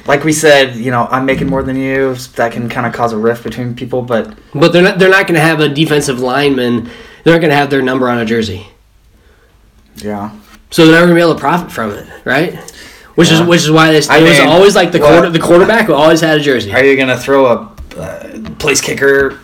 like 0.09 0.23
we 0.23 0.33
said, 0.33 0.75
you 0.75 0.89
know, 0.91 1.07
I'm 1.09 1.25
making 1.25 1.47
more 1.47 1.61
than 1.63 1.77
you. 1.77 2.15
That 2.35 2.51
can 2.51 2.67
kind 2.67 2.85
of 2.87 2.93
cause 2.93 3.13
a 3.13 3.17
rift 3.17 3.43
between 3.43 3.75
people. 3.75 4.01
But 4.01 4.33
But 4.53 4.73
they're 4.73 4.81
not. 4.81 4.97
They're 4.99 5.09
not 5.17 5.27
going 5.27 5.35
to 5.39 5.41
have 5.41 5.59
a 5.61 5.69
defensive 5.69 6.19
lineman. 6.19 6.89
They're 7.23 7.33
not 7.35 7.39
going 7.41 7.51
to 7.51 7.55
have 7.55 7.69
their 7.69 7.81
number 7.83 8.09
on 8.09 8.17
a 8.17 8.25
jersey. 8.25 8.65
yeah, 9.97 10.31
So 10.71 10.85
they're 10.85 10.95
never 10.95 11.07
gonna 11.07 11.15
be 11.15 11.21
able 11.21 11.35
to 11.35 11.39
profit 11.39 11.71
from 11.71 11.91
it, 11.91 12.07
right? 12.25 12.53
Which 13.15 13.29
Yeah. 13.31 13.41
is 13.41 13.47
which 13.47 13.61
is 13.61 13.71
why 13.71 13.91
they, 13.91 14.01
I 14.07 14.19
it 14.19 14.23
was 14.23 14.39
always 14.39 14.75
like 14.75 14.91
the 14.91 14.99
what- 14.99 15.11
quarter, 15.11 15.29
the 15.29 15.39
quarterback 15.39 15.85
who 15.87 15.93
always 15.93 16.21
had 16.21 16.37
a 16.39 16.41
jersey. 16.41 16.71
are 16.73 16.83
you 16.83 16.95
gonna 16.95 17.17
throw 17.17 17.45
a 17.47 17.99
uh, 17.99 18.39
place 18.59 18.79
kicker 18.79 19.37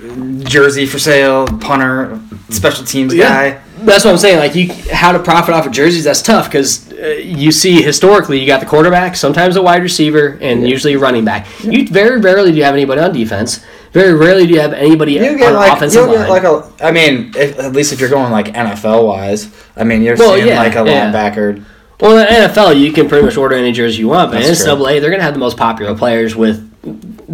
jersey 0.43 0.85
for 0.85 0.97
sale, 0.97 1.45
punter, 1.59 2.19
special 2.49 2.85
teams 2.85 3.13
guy? 3.13 3.59
That's 3.79 4.05
what 4.05 4.11
I'm 4.11 4.17
saying. 4.17 4.39
Like 4.39 4.55
you, 4.55 4.71
how 4.93 5.11
to 5.11 5.19
profit 5.19 5.53
off 5.53 5.65
of 5.65 5.73
jerseys? 5.73 6.05
That's 6.05 6.21
tough 6.21 6.45
because 6.45 6.84
you 6.97 7.51
see 7.51 7.81
historically 7.81 8.39
you 8.39 8.45
got 8.47 8.59
the 8.59 8.65
quarterback, 8.65 9.15
sometimes 9.15 9.55
a 9.55 9.61
wide 9.61 9.81
receiver, 9.83 10.37
and 10.41 10.67
usually 10.67 10.93
a 10.93 10.99
running 10.99 11.25
back. 11.25 11.47
You 11.63 11.87
very 11.87 12.19
rarely 12.19 12.51
do 12.51 12.57
you 12.57 12.63
have 12.63 12.73
anybody 12.75 13.01
on 13.01 13.13
defense. 13.13 13.63
Very 13.91 14.13
rarely 14.13 14.45
do 14.45 14.53
you 14.53 14.59
have 14.59 14.73
anybody 14.73 15.13
You 15.13 15.25
on 15.25 15.37
get 15.37 15.53
like 15.53 15.73
offensive 15.73 16.01
you'll 16.07 16.15
line. 16.15 16.27
get 16.27 16.29
like 16.29 16.43
a. 16.43 16.85
I 16.85 16.91
mean, 16.91 17.31
if, 17.35 17.57
at 17.59 17.71
least 17.73 17.93
if 17.93 17.99
you're 17.99 18.09
going 18.09 18.31
like 18.31 18.47
NFL 18.47 19.05
wise, 19.07 19.49
I 19.77 19.83
mean, 19.83 20.01
you're 20.01 20.17
Well, 20.17 20.35
seeing 20.35 20.47
yeah, 20.47 20.57
like 20.59 20.75
a 20.75 20.85
yeah. 20.85 21.11
linebacker. 21.11 21.63
well, 22.01 22.11
in 22.17 22.17
the 22.17 22.47
NFL, 22.49 22.77
you 22.79 22.91
can 22.91 23.07
pretty 23.07 23.25
much 23.25 23.37
order 23.37 23.55
any 23.55 23.71
jersey 23.71 23.99
you 23.99 24.09
want, 24.09 24.31
but 24.31 24.41
That's 24.43 24.63
true. 24.63 24.73
NCAA, 24.73 24.99
they're 24.99 25.11
gonna 25.11 25.23
have 25.23 25.33
the 25.33 25.39
most 25.39 25.55
popular 25.57 25.95
players 25.95 26.35
with 26.35 26.61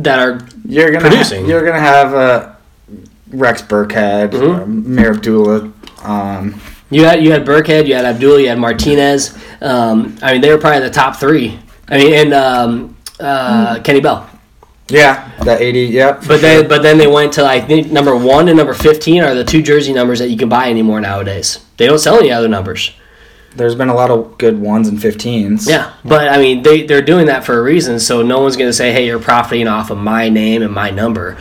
that 0.04 0.20
are 0.20 0.40
You're 0.68 0.92
gonna 0.92 1.08
Producing. 1.10 1.46
you're 1.48 1.66
gonna 1.66 1.80
have 1.80 2.14
uh, 2.14 2.50
Rex 3.32 3.62
Burkhead, 3.64 4.30
Mhm. 4.32 5.00
uh, 5.04 5.10
Abdullah. 5.10 5.72
Um, 6.04 6.62
You 6.92 7.06
had 7.06 7.24
you 7.24 7.32
had 7.32 7.46
Burkhead, 7.46 7.88
you 7.88 7.96
had 7.96 8.06
Abdul, 8.06 8.40
you 8.40 8.50
had 8.50 8.60
Martinez. 8.60 9.36
Um, 9.62 10.18
I 10.22 10.34
mean, 10.34 10.42
they 10.42 10.52
were 10.52 10.58
probably 10.60 10.82
the 10.82 10.90
top 10.94 11.16
three. 11.16 11.58
I 11.88 11.98
mean, 11.98 12.14
and 12.14 12.34
um, 12.34 12.98
uh, 13.20 13.76
Hmm. 13.78 13.82
Kenny 13.84 14.02
Bell. 14.02 14.30
yeah, 14.90 15.32
that 15.46 15.62
eighty. 15.62 15.82
Yep. 15.86 16.24
But 16.28 16.42
then, 16.42 16.68
but 16.68 16.82
then 16.84 16.98
they 16.98 17.08
went 17.08 17.34
to 17.34 17.46
I 17.46 17.62
think 17.62 17.92
number 17.92 18.16
one 18.16 18.48
and 18.50 18.58
number 18.58 18.74
fifteen 18.74 19.24
are 19.24 19.34
the 19.34 19.44
two 19.46 19.62
jersey 19.62 19.94
numbers 19.94 20.20
that 20.20 20.30
you 20.30 20.38
can 20.38 20.50
buy 20.50 20.70
anymore 20.70 21.00
nowadays. 21.02 21.60
They 21.78 21.88
don't 21.88 22.00
sell 22.00 22.20
any 22.20 22.32
other 22.32 22.48
numbers. 22.50 22.92
there's 23.56 23.76
been 23.76 23.90
a 23.90 23.94
lot 23.96 24.10
of 24.12 24.38
good 24.38 24.58
ones 24.62 24.88
and 24.88 24.98
15s. 24.98 25.68
Yeah, 25.68 25.92
but 26.06 26.30
I 26.30 26.38
mean, 26.38 26.62
they 26.64 26.84
they're 26.84 27.02
doing 27.02 27.26
that 27.28 27.44
for 27.46 27.58
a 27.58 27.62
reason. 27.64 28.00
So 28.00 28.22
no 28.22 28.40
one's 28.42 28.56
going 28.58 28.70
to 28.70 28.74
say, 28.74 28.92
"Hey, 28.94 29.06
you're 29.08 29.20
profiting 29.20 29.68
off 29.68 29.92
of 29.92 29.98
my 29.98 30.28
name 30.30 30.62
and 30.62 30.74
my 30.74 30.90
number," 30.90 31.38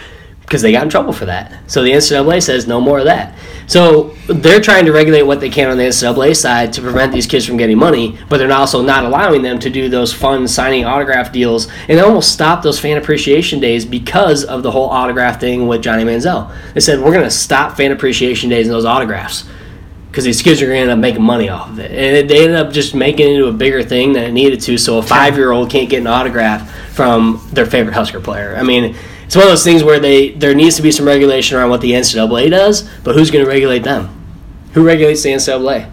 because 0.51 0.63
they 0.63 0.73
got 0.73 0.83
in 0.83 0.89
trouble 0.89 1.13
for 1.13 1.27
that. 1.27 1.53
So 1.71 1.85
the 1.85 1.93
NCAA 1.93 2.43
says 2.43 2.67
no 2.67 2.81
more 2.81 2.99
of 2.99 3.05
that. 3.05 3.39
So 3.69 4.17
they're 4.27 4.61
trying 4.61 4.85
to 4.87 4.93
regulate 4.93 5.23
what 5.23 5.39
they 5.39 5.49
can 5.49 5.71
on 5.71 5.79
the 5.79 5.85
NCAA 5.85 6.35
side 6.35 6.73
to 6.73 6.81
prevent 6.83 7.13
these 7.13 7.25
kids 7.25 7.47
from 7.47 7.57
getting 7.57 7.79
money, 7.79 8.19
but 8.29 8.39
they're 8.39 8.51
also 8.51 8.83
not 8.83 9.05
allowing 9.05 9.43
them 9.43 9.61
to 9.61 9.71
do 9.71 9.89
those 9.89 10.13
fun 10.13 10.49
signing 10.49 10.85
autograph 10.85 11.31
deals, 11.31 11.69
and 11.89 11.97
they 11.97 12.03
almost 12.03 12.33
stopped 12.33 12.65
those 12.65 12.81
fan 12.81 12.97
appreciation 12.97 13.61
days 13.61 13.85
because 13.85 14.43
of 14.43 14.65
the 14.65 14.73
whole 14.73 14.89
autograph 14.89 15.39
thing 15.39 15.69
with 15.69 15.83
Johnny 15.83 16.03
Manziel. 16.03 16.53
They 16.75 16.81
said 16.81 16.99
we're 16.99 17.13
going 17.13 17.23
to 17.23 17.31
stop 17.31 17.77
fan 17.77 17.93
appreciation 17.93 18.51
days 18.51 18.67
and 18.67 18.75
those 18.75 18.85
autographs 18.85 19.49
because 20.11 20.25
these 20.25 20.43
kids 20.43 20.61
are 20.61 20.67
going 20.67 20.79
to 20.79 20.83
end 20.83 20.91
up 20.91 20.99
making 20.99 21.23
money 21.23 21.49
off 21.49 21.71
of 21.71 21.79
it. 21.79 21.93
And 21.93 22.29
they 22.29 22.43
ended 22.43 22.57
up 22.57 22.73
just 22.73 22.97
making 22.97 23.29
it 23.29 23.35
into 23.35 23.47
a 23.47 23.53
bigger 23.53 23.85
thing 23.85 24.15
than 24.15 24.25
it 24.25 24.33
needed 24.33 24.61
to. 24.63 24.77
So 24.79 24.99
a 24.99 25.03
five 25.03 25.37
year 25.37 25.53
old 25.53 25.71
can't 25.71 25.89
get 25.89 26.01
an 26.01 26.09
autograph 26.09 26.69
from 26.93 27.41
their 27.53 27.67
favorite 27.67 27.95
Husker 27.95 28.19
player. 28.19 28.57
I 28.57 28.65
mean, 28.65 28.97
it's 29.31 29.37
one 29.37 29.45
of 29.45 29.51
those 29.53 29.63
things 29.63 29.85
where 29.85 30.01
they 30.01 30.31
there 30.31 30.57
needs 30.57 30.75
to 30.75 30.83
be 30.83 30.91
some 30.91 31.07
regulation 31.07 31.57
around 31.57 31.71
what 31.71 31.81
the 31.81 31.93
NCAA 31.93 32.51
does, 32.51 32.91
but 33.05 33.15
who's 33.15 33.31
going 33.31 33.45
to 33.45 33.49
regulate 33.49 33.85
them? 33.85 34.09
Who 34.73 34.85
regulates 34.85 35.23
the 35.23 35.29
NCAA? 35.31 35.89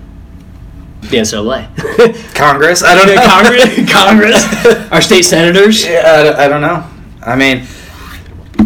The 1.02 1.18
NCAA. 1.18 2.34
Congress. 2.34 2.82
I 2.84 2.96
don't 2.96 3.06
know. 3.16 3.22
Congress, 3.24 3.92
Congress, 4.74 4.92
our 4.92 5.02
state 5.02 5.22
senators. 5.22 5.86
Yeah, 5.86 6.02
I, 6.04 6.24
don't- 6.24 6.36
I 6.36 6.48
don't 6.48 6.62
know. 6.62 6.90
I 7.22 7.36
mean, 7.36 7.64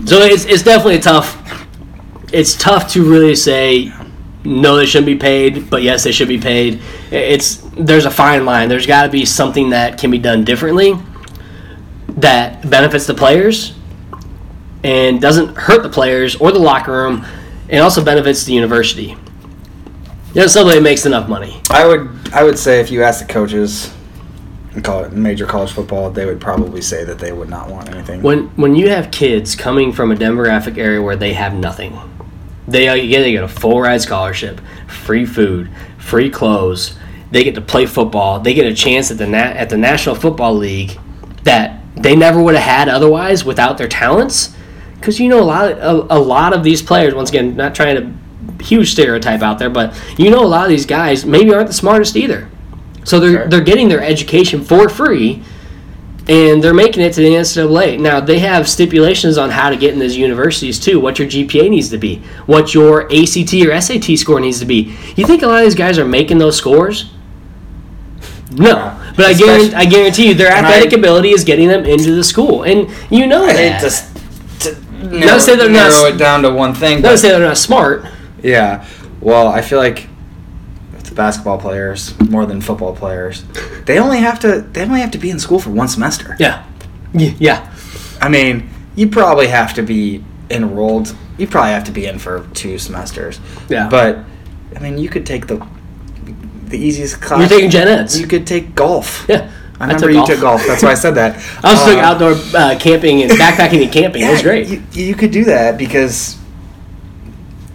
So 0.07 0.19
it's, 0.19 0.45
it's 0.45 0.63
definitely 0.63 0.99
tough. 0.99 1.37
It's 2.31 2.55
tough 2.55 2.89
to 2.93 3.03
really 3.03 3.35
say 3.35 3.91
no, 4.45 4.77
they 4.77 4.85
shouldn't 4.85 5.05
be 5.07 5.17
paid, 5.17 5.69
but 5.69 5.83
yes, 5.83 6.05
they 6.05 6.13
should 6.13 6.29
be 6.29 6.39
paid. 6.39 6.79
It's 7.11 7.57
there's 7.75 8.05
a 8.05 8.09
fine 8.09 8.45
line. 8.45 8.69
There's 8.69 8.87
got 8.87 9.03
to 9.03 9.09
be 9.09 9.25
something 9.25 9.71
that 9.71 9.99
can 9.99 10.11
be 10.11 10.17
done 10.17 10.45
differently 10.45 10.93
that 12.07 12.69
benefits 12.69 13.05
the 13.05 13.13
players 13.13 13.73
and 14.83 15.21
doesn't 15.21 15.55
hurt 15.55 15.83
the 15.83 15.89
players 15.89 16.35
or 16.35 16.51
the 16.51 16.59
locker 16.59 16.91
room, 16.91 17.25
and 17.69 17.81
also 17.81 18.03
benefits 18.03 18.43
the 18.43 18.53
university. 18.53 19.15
You 20.33 20.41
know, 20.41 20.47
somebody 20.47 20.79
makes 20.79 21.05
enough 21.05 21.27
money. 21.27 21.61
I 21.69 21.85
would 21.85 22.09
I 22.33 22.43
would 22.43 22.57
say 22.57 22.79
if 22.79 22.89
you 22.89 23.03
ask 23.03 23.25
the 23.25 23.31
coaches, 23.31 23.93
and 24.73 24.83
call 24.83 25.03
it 25.03 25.11
major 25.11 25.45
college 25.45 25.71
football, 25.71 26.09
they 26.09 26.25
would 26.25 26.39
probably 26.39 26.81
say 26.81 27.03
that 27.03 27.19
they 27.19 27.31
would 27.31 27.49
not 27.49 27.69
want 27.69 27.89
anything. 27.89 28.21
When 28.21 28.47
when 28.55 28.75
you 28.75 28.89
have 28.89 29.11
kids 29.11 29.55
coming 29.55 29.91
from 29.91 30.11
a 30.11 30.15
demographic 30.15 30.77
area 30.77 31.01
where 31.01 31.15
they 31.15 31.33
have 31.33 31.53
nothing, 31.53 31.99
they 32.67 32.85
yeah, 32.85 33.19
they 33.19 33.31
get 33.31 33.43
a 33.43 33.47
full 33.47 33.81
ride 33.81 34.01
scholarship, 34.01 34.61
free 34.87 35.25
food, 35.25 35.69
free 35.97 36.29
clothes. 36.29 36.97
They 37.31 37.43
get 37.43 37.55
to 37.55 37.61
play 37.61 37.85
football. 37.85 38.39
They 38.39 38.53
get 38.53 38.65
a 38.65 38.73
chance 38.75 39.11
at 39.11 39.17
the 39.17 39.27
na- 39.27 39.37
at 39.37 39.69
the 39.69 39.77
National 39.77 40.15
Football 40.15 40.55
League 40.55 40.99
that 41.43 41.81
they 41.95 42.15
never 42.15 42.41
would 42.41 42.55
have 42.55 42.63
had 42.63 42.89
otherwise 42.89 43.43
without 43.43 43.77
their 43.77 43.87
talents. 43.87 44.55
Because 45.01 45.19
you 45.19 45.27
know 45.29 45.41
a 45.41 45.43
lot 45.43 45.71
of, 45.71 46.05
a, 46.11 46.15
a 46.15 46.19
lot 46.19 46.53
of 46.53 46.63
these 46.63 46.81
players. 46.81 47.13
Once 47.15 47.29
again, 47.31 47.55
not 47.57 47.73
trying 47.75 47.95
to 47.97 48.63
huge 48.63 48.91
stereotype 48.91 49.41
out 49.41 49.57
there, 49.59 49.69
but 49.69 49.99
you 50.17 50.29
know 50.29 50.43
a 50.43 50.47
lot 50.47 50.63
of 50.63 50.69
these 50.69 50.85
guys 50.85 51.25
maybe 51.25 51.51
aren't 51.53 51.67
the 51.67 51.73
smartest 51.73 52.15
either. 52.15 52.47
So 53.03 53.19
they're 53.19 53.31
Sure. 53.31 53.47
they're 53.47 53.61
getting 53.61 53.89
their 53.89 54.01
education 54.03 54.63
for 54.63 54.87
free 54.87 55.41
and 56.27 56.63
they're 56.63 56.73
making 56.75 57.01
it 57.01 57.13
to 57.13 57.21
the 57.21 57.33
NCAA. 57.33 57.99
Now 57.99 58.19
they 58.19 58.37
have 58.39 58.69
stipulations 58.69 59.39
on 59.39 59.49
how 59.49 59.71
to 59.71 59.75
get 59.75 59.91
in 59.93 59.99
these 59.99 60.15
universities 60.15 60.79
too. 60.79 60.99
What 60.99 61.17
your 61.17 61.27
GPA 61.27 61.67
needs 61.71 61.89
to 61.89 61.97
be, 61.97 62.21
what 62.45 62.75
your 62.75 63.05
ACT 63.11 63.53
or 63.65 63.81
SAT 63.81 64.15
score 64.19 64.39
needs 64.39 64.59
to 64.59 64.65
be. 64.67 64.95
You 65.15 65.25
think 65.25 65.41
a 65.41 65.47
lot 65.47 65.57
of 65.59 65.63
these 65.65 65.73
guys 65.75 65.97
are 65.97 66.05
making 66.05 66.37
those 66.37 66.55
scores? 66.55 67.09
No, 68.51 68.99
but 69.15 69.25
I 69.25 69.33
guarantee, 69.33 69.73
I 69.73 69.85
guarantee 69.85 70.27
you, 70.27 70.33
their 70.35 70.51
athletic 70.51 70.93
I- 70.93 70.97
ability 70.97 71.29
is 71.29 71.43
getting 71.43 71.69
them 71.69 71.85
into 71.85 72.13
the 72.13 72.23
school, 72.23 72.63
and 72.63 72.89
you 73.09 73.25
know 73.25 73.45
I 73.45 73.53
that. 73.53 73.81
Hate 75.01 75.09
to, 75.09 75.15
s- 75.17 75.19
to 75.19 75.25
narrow, 75.25 75.37
say 75.39 75.55
they're 75.55 75.69
not 75.69 75.89
narrow 75.89 76.05
it 76.13 76.17
down 76.17 76.41
to 76.43 76.51
one 76.51 76.73
thing. 76.73 77.01
Not 77.01 77.19
say 77.19 77.29
they're 77.29 77.39
not 77.47 77.57
smart. 77.57 78.05
yeah, 78.43 78.85
well, 79.19 79.47
I 79.47 79.61
feel 79.61 79.79
like 79.79 80.07
with 80.93 81.15
basketball 81.15 81.57
players 81.57 82.19
more 82.19 82.45
than 82.45 82.61
football 82.61 82.95
players, 82.95 83.43
they 83.85 83.99
only 83.99 84.19
have 84.19 84.39
to 84.41 84.61
they 84.61 84.83
only 84.83 85.01
have 85.01 85.11
to 85.11 85.17
be 85.17 85.29
in 85.29 85.39
school 85.39 85.59
for 85.59 85.69
one 85.71 85.87
semester. 85.87 86.35
Yeah, 86.39 86.65
yeah. 87.13 87.73
I 88.21 88.29
mean, 88.29 88.69
you 88.95 89.07
probably 89.09 89.47
have 89.47 89.73
to 89.75 89.81
be 89.81 90.23
enrolled. 90.49 91.15
You 91.37 91.47
probably 91.47 91.71
have 91.71 91.85
to 91.85 91.91
be 91.91 92.05
in 92.05 92.19
for 92.19 92.47
two 92.53 92.77
semesters. 92.77 93.39
Yeah. 93.69 93.89
But 93.89 94.19
I 94.75 94.79
mean, 94.79 94.97
you 94.97 95.09
could 95.09 95.25
take 95.25 95.47
the 95.47 95.65
the 96.65 96.77
easiest 96.77 97.19
class. 97.21 97.39
You're 97.41 97.49
taking 97.49 97.69
gen 97.71 97.87
eds. 97.87 98.19
You 98.19 98.27
could 98.27 98.45
take 98.47 98.75
golf. 98.75 99.25
Yeah, 99.27 99.51
I 99.81 99.85
remember 99.85 100.11
you 100.11 100.25
took 100.25 100.41
golf. 100.41 100.65
That's 100.67 100.83
why 100.83 100.91
I 100.91 100.93
said 100.95 101.15
that. 101.15 101.35
I 101.63 101.71
also 101.71 101.87
took 101.93 101.97
Uh, 101.97 102.01
outdoor 102.07 102.31
uh, 102.59 102.77
camping 102.79 103.23
and 103.23 103.31
backpacking 103.31 103.81
and 103.83 103.91
camping. 103.91 104.21
it 104.23 104.29
was 104.29 104.41
great. 104.41 104.67
You, 104.67 104.81
you 104.91 105.15
could 105.15 105.31
do 105.31 105.43
that 105.45 105.77
because 105.77 106.37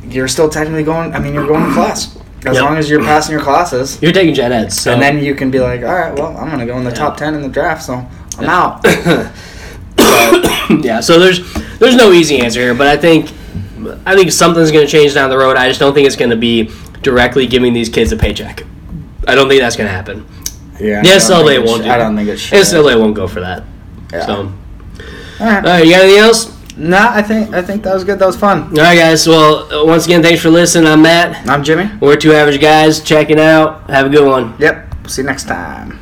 you're 0.09 0.29
still 0.29 0.49
technically 0.49 0.85
going. 0.85 1.15
I 1.15 1.19
mean, 1.19 1.35
you're 1.35 1.47
going 1.47 1.67
to 1.67 1.73
class 1.75 2.17
as 2.47 2.55
Yep. 2.55 2.63
long 2.65 2.77
as 2.77 2.89
you're 2.89 3.03
passing 3.03 3.33
your 3.33 3.43
classes, 3.43 4.01
You're 4.01 4.13
taking 4.13 4.33
gen 4.35 4.53
eds, 4.53 4.79
so 4.81 4.93
and 4.93 5.03
then 5.03 5.19
you 5.19 5.35
can 5.35 5.51
be 5.51 5.59
like, 5.59 5.81
all 5.83 5.95
right, 5.95 6.15
well, 6.17 6.37
I'm 6.37 6.47
going 6.47 6.61
to 6.61 6.67
go 6.67 6.79
in 6.79 6.85
the 6.85 6.91
Yeah. 6.91 6.97
top 6.97 7.17
ten 7.17 7.35
in 7.35 7.43
the 7.43 7.49
draft, 7.49 7.83
so 7.83 8.07
I'm 8.39 8.45
out. 8.49 8.85
yeah, 10.85 11.01
so 11.01 11.19
there's 11.19 11.41
there's 11.79 11.97
no 11.97 12.13
easy 12.13 12.39
answer 12.41 12.61
here, 12.61 12.75
but 12.75 12.87
I 12.87 12.97
think 12.97 13.31
I 14.07 14.15
think 14.15 14.31
something's 14.33 14.71
going 14.71 14.87
to 14.87 14.91
change 14.91 15.15
down 15.15 15.31
the 15.31 15.39
road. 15.39 15.57
I 15.57 15.67
just 15.69 15.81
don't 15.81 15.93
think 15.95 16.07
it's 16.07 16.17
going 16.17 16.31
to 16.31 16.37
be 16.37 16.71
directly 17.03 17.47
giving 17.47 17.73
these 17.73 17.89
kids 17.89 18.13
a 18.13 18.17
paycheck. 18.17 18.63
I 19.29 19.35
don't 19.35 19.49
think 19.49 19.61
that's 19.61 19.77
going 19.77 19.89
to 19.89 19.93
happen. 19.93 20.25
Yeah. 20.81 21.03
The 21.03 21.09
I 21.09 21.13
don't 21.13 21.21
SLA 21.21 21.47
think 21.47 21.51
it 21.65 21.67
won't 21.67 21.83
sh- 21.83 21.85
do 21.85 21.91
I 21.91 21.97
don't 21.99 22.17
think 22.17 22.29
it 22.29 22.37
should. 22.39 22.59
SLA 22.59 23.01
won't 23.01 23.15
go 23.15 23.27
for 23.29 23.41
that. 23.41 23.65
Yeah. 24.13 24.27
So, 24.27 24.35
All 24.37 24.47
right. 25.47 25.57
all 25.65 25.71
right, 25.71 25.85
you 25.85 25.91
got 25.93 26.03
anything 26.03 26.21
else? 26.21 26.57
Nah, 26.79 27.09
I 27.15 27.23
think 27.23 27.55
I 27.55 27.63
think 27.63 27.83
that 27.85 27.95
was 27.95 28.05
good. 28.05 28.19
That 28.19 28.27
was 28.27 28.37
fun. 28.37 28.65
All 28.65 28.85
right, 28.85 28.97
guys. 28.97 29.27
Well, 29.27 29.73
uh, 29.73 29.85
once 29.87 30.05
again, 30.05 30.23
thanks 30.23 30.43
for 30.43 30.51
listening. 30.51 30.87
I'm 30.87 31.01
Matt. 31.01 31.49
I'm 31.49 31.65
Jimmy. 31.65 31.91
We're 32.01 32.17
two 32.17 32.33
average 32.33 32.61
guys 32.61 33.01
checking 33.01 33.41
out. 33.41 33.89
Have 33.89 34.07
a 34.07 34.09
good 34.11 34.29
one. 34.29 34.55
Yep. 34.59 35.09
See 35.09 35.23
you 35.23 35.27
next 35.27 35.45
time. 35.49 35.99